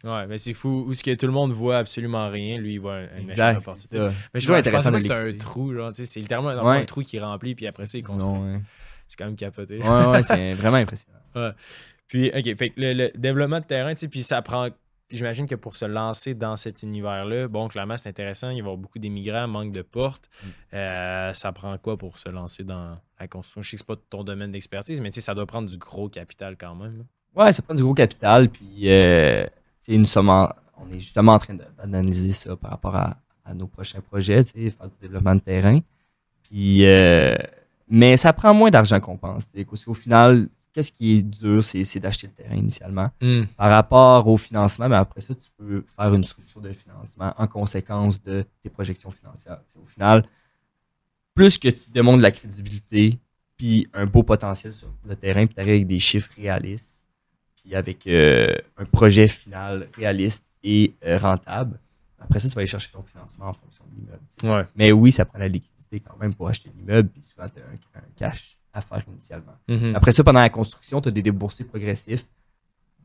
Ouais, 0.04 0.28
mais 0.28 0.38
c'est 0.38 0.54
fou. 0.54 0.86
Où 0.88 0.94
ce 0.94 1.04
que 1.04 1.14
tout 1.16 1.26
le 1.26 1.32
monde 1.34 1.52
voit 1.52 1.78
absolument 1.80 2.30
rien, 2.30 2.58
lui, 2.58 2.74
il 2.76 2.80
voit 2.80 2.96
un- 2.96 3.18
une 3.18 3.30
Exact. 3.30 3.54
c'est 3.54 3.58
opportunité. 3.68 4.00
Mais 4.00 4.10
C'est 4.34 4.40
je, 4.40 4.48
pensais 4.48 4.60
intéressant 4.60 4.92
que 4.94 5.02
c'était 5.02 5.14
un 5.14 5.32
trou, 5.34 5.74
genre, 5.74 5.92
tu 5.92 6.04
sais, 6.04 6.06
c'est 6.06 6.20
littéralement 6.22 6.50
Ouais. 6.64 6.78
un 6.78 6.86
trou 6.86 7.02
qui 7.02 7.20
remplit, 7.20 7.54
puis 7.56 7.68
après 7.68 7.86
ça, 7.86 7.98
il 7.98 8.04
construit. 8.06 8.34
Ouais. 8.40 8.62
C'est 9.08 9.18
quand 9.18 9.26
même 9.26 9.36
capoté. 9.36 9.80
Ouais, 9.80 10.06
ouais, 10.06 10.24
c'est 10.24 10.54
vraiment 10.54 10.78
impressionnant. 10.78 11.20
Puis, 12.08 12.32
OK, 12.36 12.56
fait 12.58 12.70
que 12.72 12.80
le, 12.82 12.94
le 12.94 13.12
développement 13.16 13.60
de 13.60 13.66
terrain, 13.66 13.94
tu 13.94 14.00
sais, 14.00 14.08
puis 14.08 14.24
ça 14.24 14.42
prend. 14.42 14.70
J'imagine 15.12 15.48
que 15.48 15.54
pour 15.56 15.76
se 15.76 15.86
lancer 15.86 16.34
dans 16.36 16.56
cet 16.58 16.82
univers-là, 16.84 17.48
bon, 17.48 17.68
clairement, 17.68 17.98
c'est 17.98 18.10
intéressant. 18.10 18.50
Il 18.50 18.54
va 18.54 18.58
y 18.58 18.60
avoir 18.62 18.78
beaucoup 18.78 18.98
d'immigrants, 19.00 19.48
manque 19.48 19.72
de 19.72 19.82
portes. 19.84 20.28
Mm. 20.44 20.48
Euh, 20.76 21.34
ça 21.34 21.52
prend 21.52 21.78
quoi 21.78 21.98
pour 21.98 22.18
se 22.18 22.30
lancer 22.30 22.64
dans 22.64 22.98
la 23.20 23.28
construction? 23.28 23.62
Je 23.62 23.70
sais 23.72 23.76
que 23.76 23.80
c'est 23.82 23.88
pas 23.88 23.96
ton 24.10 24.24
domaine 24.24 24.52
d'expertise, 24.52 25.02
mais 25.02 25.10
tu 25.10 25.16
sais, 25.16 25.22
ça 25.22 25.36
doit 25.36 25.46
prendre 25.48 25.70
du 25.70 25.78
gros 25.78 26.10
capital 26.10 26.56
quand 26.58 26.74
même. 26.76 27.06
Ouais, 27.36 27.54
ça 27.54 27.62
prend 27.62 27.74
du 27.76 27.84
gros 27.84 27.94
capital. 27.96 28.50
Puis, 28.50 28.90
euh, 28.90 29.46
nous 29.88 30.06
sommes 30.06 30.30
en- 30.30 30.50
on 30.78 30.90
est 30.92 31.00
justement 31.00 31.34
en 31.34 31.40
train 31.40 31.56
d'analyser 31.78 32.32
ça 32.32 32.56
par 32.56 32.72
rapport 32.72 32.96
à, 32.96 33.18
à 33.46 33.54
nos 33.54 33.68
prochains 33.68 34.02
projets, 34.02 34.44
faire 34.44 34.88
du 34.88 34.96
développement 35.02 35.36
de 35.36 35.42
terrain. 35.42 35.80
Puis, 36.44 36.86
euh, 36.86 37.36
mais 37.88 38.18
ça 38.18 38.34
prend 38.34 38.54
moins 38.54 38.70
d'argent 38.72 39.00
qu'on 39.00 39.18
pense. 39.18 39.48
Parce 39.48 39.84
qu'au 39.84 39.94
final, 39.94 40.48
qu'est-ce 40.74 40.92
qui 40.92 41.18
est 41.18 41.22
dur, 41.22 41.64
c'est 41.64 42.00
d'acheter 42.00 42.28
le 42.28 42.34
terrain 42.34 42.56
initialement. 42.56 43.10
Par 43.58 43.70
rapport 43.72 44.28
au 44.28 44.38
financement, 44.38 44.88
mais 44.88 44.96
après 44.96 45.22
ça, 45.22 45.34
tu 45.36 45.50
peux 45.58 45.84
faire 45.96 46.14
une 46.14 46.24
structure 46.24 46.62
de 46.62 46.72
financement 46.72 47.34
en 47.38 47.48
conséquence 47.48 48.22
de 48.24 48.46
tes 48.64 48.70
projections 48.70 49.12
financières. 49.12 49.60
Au 49.76 49.86
final, 49.88 50.24
plus 51.34 51.58
que 51.58 51.70
tu 51.70 51.90
démontres 51.90 52.18
de 52.20 52.24
la 52.24 52.32
crédibilité, 52.32 53.20
puis 53.58 53.88
un 53.94 54.06
beau 54.06 54.24
potentiel 54.24 54.74
sur 54.74 54.88
le 55.06 55.16
terrain, 55.16 55.46
puis 55.46 55.56
tu 55.56 55.62
arrives 55.62 55.74
avec 55.76 55.88
des 55.88 56.00
chiffres 56.00 56.30
réalistes, 56.38 56.99
puis 57.70 57.76
avec 57.76 58.08
euh, 58.08 58.48
un 58.78 58.86
projet 58.86 59.28
final 59.28 59.88
réaliste 59.96 60.44
et 60.64 60.96
euh, 61.06 61.20
rentable, 61.20 61.80
après 62.20 62.40
ça, 62.40 62.50
tu 62.50 62.56
vas 62.56 62.62
aller 62.62 62.68
chercher 62.68 62.90
ton 62.92 63.04
financement 63.04 63.50
en 63.50 63.54
fonction 63.54 63.84
de 63.92 63.96
l'immeuble. 63.96 64.24
Ouais. 64.58 64.66
Mais 64.76 64.92
oui, 64.92 65.12
ça 65.12 65.24
prend 65.24 65.38
la 65.38 65.48
liquidité 65.48 66.00
quand 66.00 66.18
même 66.20 66.34
pour 66.34 66.48
acheter 66.50 66.72
l'immeuble, 66.76 67.10
puis 67.10 67.22
souvent, 67.22 67.48
tu 67.48 67.60
as 67.60 67.62
un, 67.62 68.02
un 68.02 68.04
cash 68.18 68.58
à 68.74 68.82
faire 68.82 69.04
initialement. 69.08 69.56
Mhm. 69.68 69.96
Après 69.96 70.12
ça, 70.12 70.24
pendant 70.24 70.40
la 70.40 70.50
construction, 70.50 71.00
tu 71.00 71.10
as 71.10 71.12
des 71.12 71.22
déboursés 71.22 71.64
progressifs. 71.64 72.26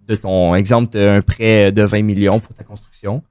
De 0.06 0.14
ton 0.16 0.54
exemple, 0.54 0.92
tu 0.92 0.98
as 0.98 1.12
un 1.14 1.20
prêt 1.22 1.70
de 1.70 1.82
20 1.82 2.02
millions 2.02 2.40
pour 2.40 2.54
ta 2.54 2.64
construction. 2.64 3.22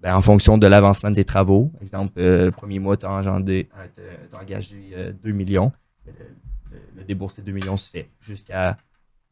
Ben, 0.00 0.16
en 0.16 0.22
fonction 0.22 0.56
de 0.56 0.66
l'avancement 0.66 1.10
de 1.10 1.16
tes 1.16 1.24
travaux, 1.24 1.70
exemple, 1.82 2.18
euh, 2.18 2.46
le 2.46 2.50
premier 2.52 2.78
mois, 2.78 2.96
tu 2.96 3.04
as, 3.04 3.10
engagé 4.32 4.92
euh, 4.94 5.12
2 5.22 5.30
millions. 5.32 5.72
Ben, 6.06 6.14
Le, 6.18 6.76
le- 6.76 6.82
le 6.96 7.04
déboursé 7.04 7.42
de 7.42 7.46
2 7.48 7.52
millions 7.52 7.76
se 7.76 7.88
fait 7.90 8.08
jusqu'à 8.20 8.78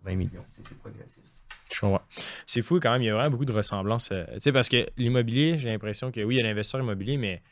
20 0.04 0.14
millions. 0.16 0.44
C'est 0.50 0.76
progressif. 0.78 1.22
Je 1.72 1.80
comprends. 1.80 2.02
C'est 2.46 2.62
fou 2.62 2.80
quand 2.80 2.92
même, 2.92 3.02
il 3.02 3.06
y 3.06 3.10
a 3.10 3.14
vraiment 3.14 3.30
beaucoup 3.30 3.44
de 3.44 3.52
ressemblances. 3.52 4.10
euh, 4.12 4.24
tu 4.34 4.40
sais, 4.40 4.52
parce 4.52 4.68
que 4.68 4.86
l'immobilier, 4.96 5.58
j'ai 5.58 5.68
l'impression 5.68 6.10
que 6.10 6.20
oui, 6.22 6.36
il 6.36 6.38
y 6.38 6.40
a 6.40 6.44
l'investisseur 6.44 6.80
immobilier, 6.80 7.16
mais 7.16 7.42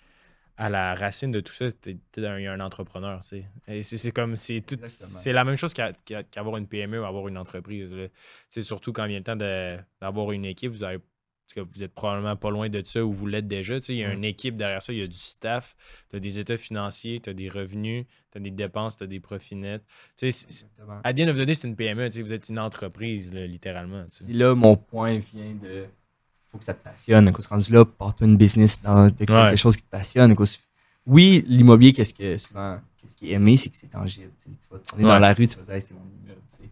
à 0.57 0.71
la 0.71 0.95
racine 0.95 1.31
de 1.31 1.41
tout 1.41 1.53
ça, 1.53 1.67
il 1.87 1.99
y 2.17 2.47
a 2.47 2.53
un 2.53 2.61
entrepreneur. 2.61 3.21
tu 3.21 3.29
sais. 3.29 3.45
Et 3.69 3.83
c'est 3.83 3.99
c'est 3.99 4.11
comme, 4.11 4.37
c'est 4.37 4.61
tout, 4.61 4.79
c'est 4.85 5.33
la 5.33 5.45
même 5.45 5.57
chose 5.57 5.75
qu'avoir 5.75 6.57
une 6.57 6.67
PME 6.67 7.01
ou 7.01 7.05
avoir 7.05 7.29
une 7.29 7.37
entreprise. 7.37 7.95
sais, 8.49 8.63
surtout 8.63 8.93
quand 8.93 9.07
vient 9.07 9.19
le 9.19 9.25
temps 9.25 9.37
d'avoir 9.37 10.33
une 10.33 10.47
équipe, 10.47 10.73
vous 10.73 10.83
avez 10.85 10.99
cas, 11.55 11.63
vous 11.71 11.83
êtes 11.85 11.95
probablement 11.95 12.35
pas 12.37 12.51
loin 12.51 12.69
de 12.69 12.83
ça 12.85 13.05
ou 13.05 13.13
vous 13.13 13.27
l'êtes 13.27 13.47
déjà. 13.47 13.81
tu 13.81 13.93
Il 13.93 13.99
y 13.99 14.05
a 14.05 14.09
Ouais. 14.09 14.15
une 14.15 14.25
équipe 14.25 14.57
derrière 14.57 14.83
ça, 14.83 14.93
il 14.93 14.99
y 14.99 15.03
a 15.03 15.07
du 15.07 15.17
staff, 15.19 15.75
tu 16.11 16.17
as 16.17 16.21
des 16.21 16.39
états 16.39 16.57
financiers, 16.57 17.21
tu 17.21 17.31
as 17.31 17.35
des 17.35 17.49
revenus, 17.49 18.05
tu 18.33 18.39
as 18.39 18.41
des 18.41 18.51
dépenses, 18.51 18.97
tu 18.97 19.05
as 19.05 19.07
des 19.07 19.21
profits 19.21 19.55
nets. 19.57 19.83
Tu. 20.17 20.29
À 21.05 21.13
the 21.15 21.21
end 21.21 21.29
of 21.29 21.37
the 21.37 21.43
day, 21.45 21.55
c'est 21.55 21.69
une 21.69 21.77
PME, 21.77 22.11
tu 22.11 22.21
vous 22.23 22.33
êtes 22.33 22.49
une 22.49 22.59
entreprise, 22.59 23.33
là, 23.33 23.47
littéralement. 23.47 24.05
tu. 24.07 24.25
Et 24.31 24.33
là, 24.35 24.55
mon 24.55 24.77
point 24.77 25.19
vient 25.19 25.55
de. 25.55 25.87
faut 26.51 26.59
que 26.59 26.65
ça 26.65 26.75
te 26.75 26.83
passionne. 26.83 27.31
Quand 27.33 27.47
rendu 27.47 27.73
là, 27.73 27.85
porte-toi 27.85 28.27
une 28.27 28.37
business 28.37 28.81
dans 28.83 29.11
quelque 29.11 29.33
Ouais. 29.33 29.57
chose 29.57 29.77
qui 29.77 29.83
te 29.83 29.91
passionne. 29.91 30.35
Oui, 31.07 31.45
l'immobilier, 31.47 31.93
qu'est-ce 31.93 32.13
que 32.15 32.37
souvent, 32.37 32.81
qu'est-ce 32.97 33.15
qui 33.15 33.31
est 33.31 33.35
aimé, 33.35 33.57
c'est 33.57 33.71
que 33.71 33.77
c'est 33.77 33.87
tangible. 33.89 34.33
tu. 34.43 34.51
Tu 34.51 34.57
vas 34.71 34.79
te 34.79 34.89
tourner 34.89 35.05
Ouais. 35.05 35.11
dans 35.11 35.19
la 35.21 35.33
rue, 35.35 35.47
tu 35.47 35.57
vas 35.57 35.63
dire, 35.63 35.75
Hey, 35.75 35.81
c'est 35.83 35.95
mon 35.95 36.01
immeuble. 36.01 36.41
tu. 36.61 36.69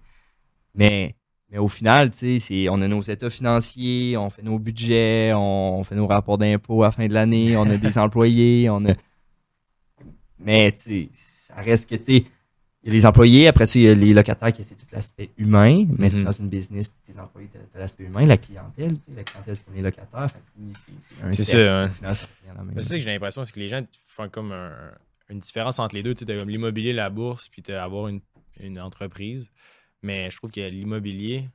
Mais, 0.74 1.14
mais 1.54 1.60
au 1.60 1.68
final, 1.68 2.10
tu 2.10 2.40
c'est- 2.40 2.68
on 2.68 2.80
a 2.82 2.88
nos 2.88 3.00
états 3.00 3.30
financiers, 3.30 4.16
on 4.16 4.28
fait 4.28 4.42
nos 4.42 4.58
budgets, 4.58 5.32
on 5.34 5.84
fait 5.84 5.94
nos 5.94 6.08
rapports 6.08 6.36
d'impôts 6.36 6.82
à 6.82 6.86
la 6.86 6.90
fin 6.92 7.06
de 7.06 7.14
l'année, 7.14 7.56
on 7.56 7.62
a 7.70 7.76
des 7.76 7.96
employés, 7.98 8.68
on 8.70 8.84
a. 8.86 8.92
Mais, 10.40 10.72
tu 10.72 11.08
ça 11.12 11.54
reste 11.62 11.88
que, 11.88 11.94
tu 11.94 12.12
il 12.82 12.88
y 12.88 12.90
a 12.90 12.92
les 12.92 13.06
employés, 13.06 13.46
après 13.46 13.66
ça, 13.66 13.78
il 13.78 13.84
y 13.84 13.88
a 13.88 13.94
les 13.94 14.12
locataires 14.12 14.52
qui 14.52 14.64
c'est 14.64 14.74
tout 14.74 14.84
l'aspect 14.92 15.30
humain. 15.38 15.86
Mais 15.96 16.10
tu 16.10 16.16
Mhm. 16.16 16.24
dans 16.24 16.32
une 16.32 16.48
business, 16.48 16.92
tes 17.06 17.18
employés, 17.18 17.48
tu 17.52 17.58
as, 17.76 17.78
l'aspect 17.78 18.04
humain, 18.04 18.26
la 18.26 18.36
clientèle, 18.36 18.92
tu 18.98 19.04
sais, 19.04 19.12
la 19.16 19.22
clientèle, 19.22 19.56
c'est 19.56 19.64
comme 19.64 19.74
les 19.76 19.80
locataires. 19.82 20.26
C'est 21.30 21.44
ça, 21.44 21.84
hein. 21.84 21.92
C'est 22.02 22.82
ça 22.82 22.94
que 22.96 23.00
j'ai 23.00 23.10
l'impression, 23.12 23.44
c'est 23.44 23.52
que 23.54 23.60
les 23.60 23.68
gens 23.68 23.80
font 24.06 24.28
comme 24.28 24.50
un- 24.52 24.90
une 25.30 25.38
différence 25.38 25.78
entre 25.78 25.94
les 25.94 26.02
deux. 26.02 26.14
Tu 26.14 26.20
sais, 26.20 26.24
t'as 26.26 26.36
comme 26.36 26.50
l'immobilier, 26.50 26.92
la 26.92 27.08
bourse, 27.10 27.48
puis 27.48 27.62
t'as 27.62 27.82
avoir 27.82 28.08
une, 28.08 28.20
une 28.60 28.78
entreprise. 28.80 29.50
Mais 30.04 30.30
je 30.30 30.36
trouve 30.36 30.50
que 30.50 30.60
l'immobilier, 30.60 31.48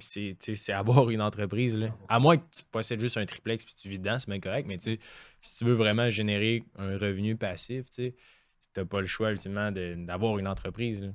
c'est 0.00 0.72
avoir 0.72 1.10
une 1.10 1.20
entreprise. 1.22 1.78
Là. 1.78 1.96
À 2.08 2.18
moins 2.18 2.36
que 2.36 2.44
tu 2.50 2.62
possèdes 2.70 3.00
juste 3.00 3.16
un 3.16 3.26
triplex 3.26 3.64
puis 3.64 3.74
tu 3.74 3.88
vis 3.88 3.98
dedans, 3.98 4.18
c'est 4.18 4.28
bien 4.28 4.40
correct. 4.40 4.66
Mais 4.68 4.78
si 4.80 4.98
tu 5.58 5.64
veux 5.64 5.72
vraiment 5.74 6.10
générer 6.10 6.64
un 6.76 6.98
revenu 6.98 7.36
passif, 7.36 7.88
tu 7.90 8.12
t'as 8.72 8.84
pas 8.84 9.00
le 9.00 9.06
choix 9.06 9.30
ultimement 9.30 9.70
de- 9.72 9.94
d'avoir 9.96 10.38
une 10.38 10.48
entreprise. 10.48 11.02
là. 11.04 11.10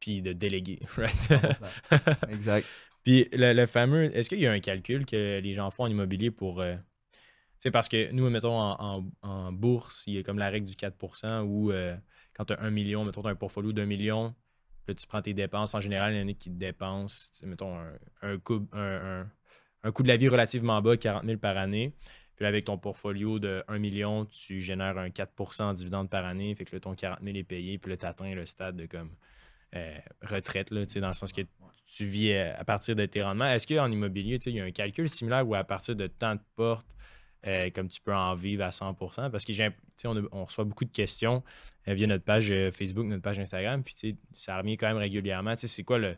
Puis 0.00 0.20
de 0.22 0.32
déléguer. 0.32 0.80
Right? 0.96 1.14
100%. 1.14 2.30
exact. 2.30 2.66
Puis 3.04 3.28
le, 3.32 3.52
le 3.52 3.66
fameux, 3.66 4.04
est-ce 4.16 4.28
qu'il 4.30 4.40
y 4.40 4.46
a 4.46 4.52
un 4.52 4.60
calcul 4.60 5.04
que 5.06 5.38
les 5.40 5.52
gens 5.54 5.70
font 5.70 5.84
en 5.84 5.88
immobilier 5.88 6.30
pour. 6.30 6.60
euh, 6.60 6.76
c'est 7.58 7.70
parce 7.70 7.88
que 7.88 8.10
nous, 8.12 8.28
mettons, 8.30 8.58
en, 8.58 8.76
en- 8.80 9.04
en 9.22 9.52
bourse, 9.52 10.04
il 10.06 10.14
y 10.14 10.18
a 10.18 10.22
comme 10.22 10.38
la 10.38 10.48
règle 10.50 10.66
du 10.66 10.74
4% 10.74 11.40
où 11.42 11.70
euh, 11.72 11.96
quand 12.34 12.44
tu 12.46 12.52
as 12.54 12.60
un 12.62 12.70
million, 12.70 13.04
mettons, 13.04 13.22
tu 13.22 13.28
as 13.28 13.30
un 13.30 13.34
portfolio 13.34 13.72
d'un 13.72 13.86
million, 13.86 14.34
là, 14.88 14.94
tu 14.94 15.06
prends 15.06 15.22
tes 15.22 15.34
dépenses. 15.34 15.74
En 15.74 15.80
général, 15.80 16.14
il 16.14 16.20
y 16.20 16.22
en 16.22 16.28
a 16.28 16.32
qui 16.32 16.50
te 16.50 16.56
dépensent, 16.58 17.30
mettons, 17.44 17.78
un, 17.78 17.92
un 18.22 18.38
coût, 18.38 18.66
un, 18.72 19.22
un- 19.84 19.90
de 19.90 20.08
la 20.08 20.16
vie 20.16 20.28
relativement 20.28 20.80
bas, 20.82 20.96
40 20.96 21.24
000 21.24 21.38
par 21.38 21.56
année. 21.56 21.92
Puis 22.36 22.46
avec 22.46 22.64
ton 22.64 22.78
portfolio 22.78 23.38
de 23.38 23.62
1 23.68 23.78
million, 23.78 24.24
tu 24.24 24.60
génères 24.60 24.98
un 24.98 25.08
4% 25.08 25.62
en 25.62 25.72
dividende 25.72 26.10
par 26.10 26.24
année. 26.24 26.54
Fait 26.54 26.64
que 26.64 26.74
là, 26.74 26.80
ton 26.80 26.94
40 26.94 27.20
000 27.22 27.36
est 27.36 27.44
payé. 27.44 27.78
Puis 27.78 27.90
là, 27.90 27.96
tu 27.96 28.06
atteins 28.06 28.34
le 28.34 28.44
stade 28.46 28.76
de 28.76 28.86
comme 28.86 29.10
euh, 29.76 29.96
retraite, 30.22 30.70
là, 30.70 30.82
dans 30.84 31.06
le 31.08 31.12
sens 31.12 31.32
que 31.32 31.42
tu 31.86 32.04
vis 32.04 32.32
euh, 32.32 32.52
à 32.56 32.64
partir 32.64 32.96
de 32.96 33.06
tes 33.06 33.22
rendements. 33.22 33.46
Est-ce 33.46 33.66
qu'en 33.66 33.90
immobilier, 33.90 34.38
il 34.46 34.54
y 34.54 34.60
a 34.60 34.64
un 34.64 34.72
calcul 34.72 35.08
similaire 35.08 35.46
où 35.46 35.54
à 35.54 35.64
partir 35.64 35.94
de 35.94 36.06
tant 36.06 36.34
de 36.34 36.40
portes, 36.56 36.96
euh, 37.46 37.70
comme 37.74 37.88
tu 37.88 38.00
peux 38.00 38.14
en 38.14 38.34
vivre 38.34 38.64
à 38.64 38.70
100% 38.70 39.30
Parce 39.30 39.44
que 39.44 39.52
j'ai, 39.52 39.68
tu 39.96 40.06
on, 40.06 40.16
a- 40.16 40.28
on 40.32 40.44
reçoit 40.44 40.64
beaucoup 40.64 40.84
de 40.84 40.92
questions 40.92 41.42
euh, 41.88 41.94
via 41.94 42.06
notre 42.06 42.24
page 42.24 42.50
euh, 42.50 42.70
Facebook, 42.70 43.04
notre 43.06 43.22
page 43.22 43.38
Instagram, 43.38 43.82
puis 43.82 43.94
tu 43.94 44.10
sais, 44.10 44.16
ça 44.32 44.58
revient 44.58 44.76
quand 44.76 44.88
même 44.88 44.96
régulièrement. 44.96 45.54
Tu 45.54 45.62
sais, 45.62 45.68
c'est 45.68 45.84
quoi 45.84 45.98
le, 45.98 46.16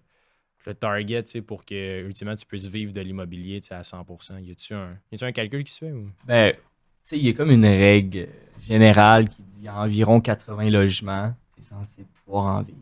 le 0.66 0.74
target 0.74 1.22
tu 1.24 1.43
pour 1.43 1.64
que 1.64 2.03
ultimement 2.05 2.35
tu 2.37 2.47
puisses 2.47 2.66
vivre 2.66 2.93
de 2.93 3.01
l'immobilier 3.01 3.61
tu 3.61 3.72
à 3.72 3.83
100 3.85 4.05
Y 4.41 4.51
a-tu 4.51 4.74
un, 4.74 4.99
y 5.12 5.24
un 5.24 5.33
calcul 5.33 5.64
qui 5.64 5.72
se 5.72 5.79
fait 5.79 5.93
ou? 5.93 6.11
Ben, 6.24 6.53
tu 6.53 6.59
sais, 7.05 7.18
il 7.18 7.27
y 7.27 7.29
a 7.29 7.33
comme 7.33 7.51
une 7.51 7.64
règle 7.64 8.29
générale 8.61 9.29
qui 9.29 9.43
dit 9.43 9.68
environ 9.68 10.20
80 10.20 10.70
logements. 10.70 11.35
Et 11.59 11.62
censé 11.62 12.05
pouvoir 12.24 12.57
en 12.59 12.62
vivre. 12.62 12.79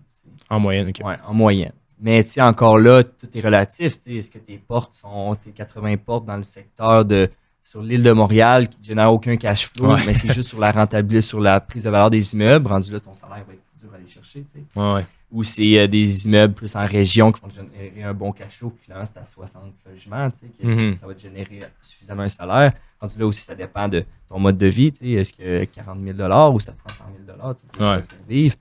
En 0.50 0.58
moyenne, 0.60 0.88
OK. 0.88 1.04
Ouais, 1.04 1.16
en 1.26 1.34
moyenne. 1.34 1.72
Mais 2.00 2.24
encore 2.40 2.78
là, 2.78 3.04
tout 3.04 3.28
est 3.32 3.40
relatif. 3.40 3.98
Est-ce 4.06 4.28
que 4.30 4.38
tes 4.38 4.58
portes 4.58 4.94
sont 4.94 5.36
tes 5.42 5.52
80 5.52 5.96
portes 5.98 6.26
dans 6.26 6.36
le 6.36 6.42
secteur 6.42 7.04
de 7.04 7.28
sur 7.74 7.82
l'île 7.82 8.04
de 8.04 8.12
Montréal 8.12 8.68
qui 8.68 8.78
ne 8.82 8.84
génère 8.84 9.12
aucun 9.12 9.36
cash 9.36 9.68
flow, 9.68 9.96
mais 10.06 10.14
c'est 10.14 10.32
juste 10.32 10.50
sur 10.50 10.60
la 10.60 10.70
rentabilité, 10.70 11.22
sur 11.22 11.40
la 11.40 11.58
prise 11.58 11.82
de 11.82 11.90
valeur 11.90 12.08
des 12.08 12.32
immeubles. 12.32 12.68
Rendu 12.68 12.92
là, 12.92 13.00
ton 13.00 13.14
salaire 13.14 13.44
va 13.44 13.52
être 13.52 13.64
plus 13.64 13.80
dur 13.80 13.90
à 13.92 13.96
aller 13.96 14.06
chercher. 14.06 14.44
Ouais, 14.76 15.04
Ou 15.32 15.42
c'est 15.42 15.80
euh, 15.80 15.88
des 15.88 16.26
immeubles 16.26 16.54
plus 16.54 16.76
en 16.76 16.86
région 16.86 17.32
qui 17.32 17.40
vont 17.40 17.50
générer 17.50 18.04
un 18.04 18.14
bon 18.14 18.30
cash 18.30 18.58
flow, 18.58 18.70
puis 18.70 18.84
finalement 18.84 19.04
c'est 19.04 19.18
à 19.18 19.26
60 19.26 19.62
logements, 19.90 20.30
que 20.30 20.64
mm-hmm. 20.64 20.98
ça 20.98 21.04
va 21.08 21.14
te 21.14 21.20
générer 21.20 21.62
suffisamment 21.82 22.22
un 22.22 22.28
salaire. 22.28 22.74
Rendu 23.00 23.18
là 23.18 23.26
aussi, 23.26 23.42
ça 23.42 23.56
dépend 23.56 23.88
de 23.88 24.04
ton 24.28 24.38
mode 24.38 24.56
de 24.56 24.66
vie. 24.68 24.92
Est-ce 25.02 25.32
que 25.32 25.64
40 25.64 25.98
000 25.98 26.52
ou 26.52 26.60
ça 26.60 26.70
te 26.70 26.78
prend 26.78 26.94
100 26.94 27.04
000 27.26 27.54
pour 27.54 28.28
vivre? 28.28 28.54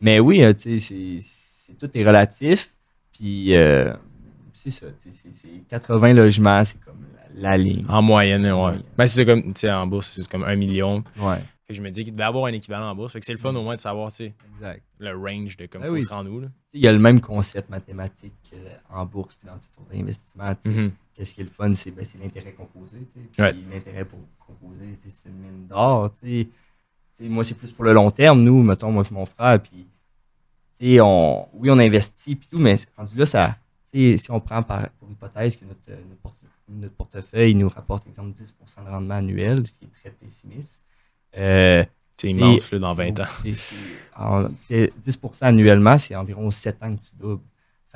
Mais 0.00 0.18
oui, 0.18 0.42
euh, 0.42 0.52
c'est, 0.56 1.20
tout 1.78 1.96
est 1.96 2.04
relatif. 2.04 2.72
Puis 3.12 3.54
euh, 3.54 3.94
c'est 4.54 4.70
ça, 4.70 4.86
c'est 5.04 5.68
80 5.68 6.14
logements, 6.14 6.64
c'est 6.64 6.80
comme 6.80 6.96
la, 7.36 7.56
ligne. 7.56 7.84
En 7.88 8.02
moyenne, 8.02 8.50
ouais. 8.50 8.78
Ben, 8.96 9.06
c'est 9.06 9.24
comme, 9.24 9.42
tu 9.52 9.60
sais, 9.60 9.70
en 9.70 9.86
bourse, 9.86 10.10
c'est 10.10 10.28
comme 10.28 10.44
un 10.44 10.56
million. 10.56 11.04
Ouais. 11.18 11.42
je 11.68 11.80
me 11.80 11.90
dis 11.90 12.04
qu'il 12.04 12.12
devait 12.12 12.24
avoir 12.24 12.46
un 12.46 12.52
équivalent 12.52 12.90
en 12.90 12.94
bourse. 12.94 13.12
Fait 13.12 13.20
que 13.20 13.26
c'est 13.26 13.32
le 13.32 13.38
fun 13.38 13.54
au 13.54 13.62
moins 13.62 13.74
de 13.74 13.80
savoir, 13.80 14.10
tu 14.10 14.16
sais, 14.16 14.34
le 14.98 15.16
range 15.16 15.56
de 15.56 15.66
comment 15.66 15.90
ben 15.90 16.00
se 16.00 16.08
rendre 16.08 16.30
où. 16.30 16.42
Il 16.72 16.80
y 16.80 16.88
a 16.88 16.92
le 16.92 16.98
même 16.98 17.20
concept 17.20 17.70
mathématique 17.70 18.54
en 18.90 19.04
bourse 19.06 19.34
puis 19.36 19.48
dans 19.48 19.58
tout 19.58 19.82
autre 19.82 19.94
investissement. 19.94 20.52
Mm-hmm. 20.64 20.90
Qu'est-ce 21.14 21.34
qui 21.34 21.40
est 21.40 21.44
le 21.44 21.50
fun, 21.50 21.72
c'est 21.74 21.90
ben, 21.90 22.04
l'intérêt 22.20 22.52
composé. 22.52 22.98
L'intérêt 23.38 24.06
composé, 24.38 24.98
c'est 25.02 25.28
une 25.28 25.36
mine 25.36 25.66
d'or. 25.68 26.10
Moi, 27.20 27.44
c'est 27.44 27.54
plus 27.54 27.72
pour 27.72 27.84
le 27.84 27.92
long 27.92 28.10
terme. 28.10 28.42
Nous, 28.42 28.62
mettons, 28.62 28.92
moi 28.92 29.02
et 29.10 29.14
mon 29.14 29.24
frère, 29.24 29.60
puis 29.60 31.00
on, 31.00 31.48
oui, 31.54 31.70
on 31.70 31.78
investit 31.78 32.36
puis 32.36 32.48
tout, 32.50 32.58
mais 32.58 32.76
rendu 32.96 33.16
là, 33.16 33.26
ça, 33.26 33.56
si 33.92 34.26
on 34.30 34.40
prend 34.40 34.62
par, 34.62 34.90
pour 34.98 35.10
hypothèse 35.10 35.56
que 35.56 35.64
notre, 35.64 36.00
portefeuille 36.96 37.54
nous 37.54 37.68
rapporte, 37.68 38.06
exemple, 38.08 38.36
10% 38.38 38.84
de 38.84 38.90
rendement 38.90 39.14
annuel, 39.14 39.66
ce 39.66 39.74
qui 39.74 39.84
est 39.84 40.00
très 40.00 40.10
pessimiste. 40.10 40.80
Euh, 41.36 41.84
c'est 42.16 42.30
immense 42.30 42.70
là, 42.70 42.78
dans 42.78 42.94
20 42.94 43.20
ans. 43.20 43.24
10% 43.44 45.42
annuellement, 45.42 45.98
c'est 45.98 46.16
environ 46.16 46.50
7 46.50 46.82
ans 46.82 46.96
que 46.96 47.00
tu 47.02 47.10
doubles. 47.18 47.42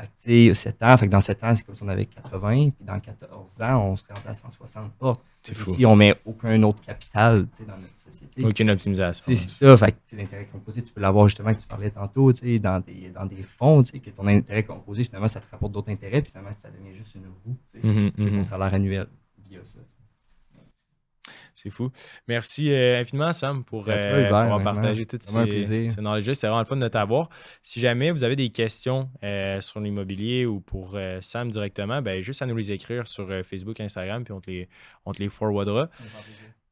Fait 0.00 0.48
que, 0.48 0.52
7 0.54 0.82
ans, 0.82 0.96
fait 0.96 1.06
que 1.06 1.12
dans 1.12 1.20
7 1.20 1.44
ans, 1.44 1.54
c'est 1.54 1.64
comme 1.64 1.74
si 1.74 1.82
on 1.82 1.88
avait 1.88 2.06
80, 2.06 2.70
puis 2.70 2.84
dans 2.84 2.98
14 2.98 3.62
ans, 3.62 3.84
on 3.84 3.96
serait 3.96 4.14
à 4.26 4.34
160 4.34 4.92
portes. 4.94 5.20
Si 5.42 5.86
on 5.86 5.96
met 5.96 6.14
aucun 6.24 6.62
autre 6.62 6.82
capital 6.82 7.46
dans 7.66 7.76
notre 7.76 7.98
société. 7.98 8.44
Aucune 8.44 8.70
optimisation. 8.70 9.24
C'est 9.26 9.36
ça. 9.36 9.76
Fait 9.76 9.92
que 9.92 10.16
l'intérêt 10.16 10.46
composé, 10.52 10.82
tu 10.82 10.92
peux 10.92 11.00
l'avoir 11.00 11.28
justement 11.28 11.54
que 11.54 11.60
tu 11.60 11.66
parlais 11.66 11.90
tantôt 11.90 12.32
dans 12.32 12.80
des, 12.80 13.10
dans 13.10 13.26
des 13.26 13.42
fonds, 13.42 13.82
que 13.82 14.10
ton 14.10 14.26
intérêt 14.26 14.64
composé, 14.64 15.04
finalement, 15.04 15.28
ça 15.28 15.40
te 15.40 15.50
rapporte 15.50 15.72
d'autres 15.72 15.90
intérêts, 15.90 16.22
puis 16.22 16.30
finalement, 16.30 16.52
ça 16.52 16.68
devient 16.70 16.96
juste 16.96 17.14
une 17.14 17.26
roue. 17.44 17.56
Mm-hmm, 17.76 18.12
ton 18.12 18.22
mm-hmm. 18.22 18.44
salaire 18.44 18.74
annuel 18.74 19.06
via 19.48 19.60
ça. 19.64 19.80
C'est 21.62 21.68
fou. 21.68 21.90
Merci 22.26 22.72
euh, 22.72 23.02
infiniment, 23.02 23.34
Sam, 23.34 23.64
pour, 23.64 23.86
euh, 23.86 24.32
avoir 24.32 24.62
partagé 24.62 25.04
tout 25.04 25.18
ces, 25.20 25.88
knowledge 25.98 26.32
C'est 26.32 26.46
vraiment 26.46 26.60
le 26.60 26.64
fun 26.64 26.78
de 26.78 26.88
t'avoir. 26.88 27.28
Si 27.62 27.80
jamais 27.80 28.10
vous 28.10 28.24
avez 28.24 28.34
des 28.34 28.48
questions 28.48 29.10
euh, 29.22 29.60
sur 29.60 29.78
l'immobilier 29.80 30.46
ou 30.46 30.60
pour 30.60 30.96
Sam 31.20 31.50
directement, 31.50 32.00
ben, 32.00 32.22
juste 32.22 32.40
à 32.40 32.46
nous 32.46 32.56
les 32.56 32.72
écrire 32.72 33.06
sur 33.06 33.28
Facebook, 33.44 33.78
Instagram, 33.78 34.24
puis 34.24 34.32
on 34.32 34.40
te 34.40 34.50
les, 34.50 34.70
on 35.04 35.12
te 35.12 35.22
les 35.22 35.28
forwardera. 35.28 35.90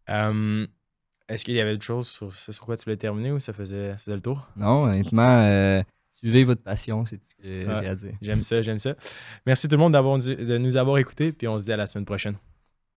Est-ce 0.08 1.44
qu'il 1.44 1.52
y 1.52 1.60
avait 1.60 1.72
d'autres 1.72 1.84
choses 1.84 2.08
sur, 2.08 2.32
sur 2.32 2.64
quoi 2.64 2.78
tu 2.78 2.84
voulais 2.84 2.96
terminer 2.96 3.30
ou 3.30 3.38
ça 3.38 3.52
faisait, 3.52 3.94
le 4.06 4.20
tour? 4.22 4.48
Non, 4.56 4.84
honnêtement, 4.84 5.84
suivez 6.12 6.44
votre 6.44 6.62
passion, 6.62 7.04
c'est 7.04 7.18
tout 7.18 7.28
ce 7.28 7.42
que 7.42 7.74
j'ai 7.74 7.88
à 7.88 7.94
dire. 7.94 8.14
J'aime 8.22 8.42
ça, 8.42 8.62
j'aime 8.62 8.78
ça. 8.78 8.94
Merci 9.44 9.68
tout 9.68 9.76
le 9.76 9.82
monde 9.82 9.92
de 9.92 10.56
nous 10.56 10.78
avoir 10.78 10.96
écoutés, 10.96 11.32
puis 11.32 11.46
on 11.46 11.58
se 11.58 11.66
dit 11.66 11.72
à 11.74 11.76
la 11.76 11.86
semaine 11.86 12.06
prochaine. 12.06 12.36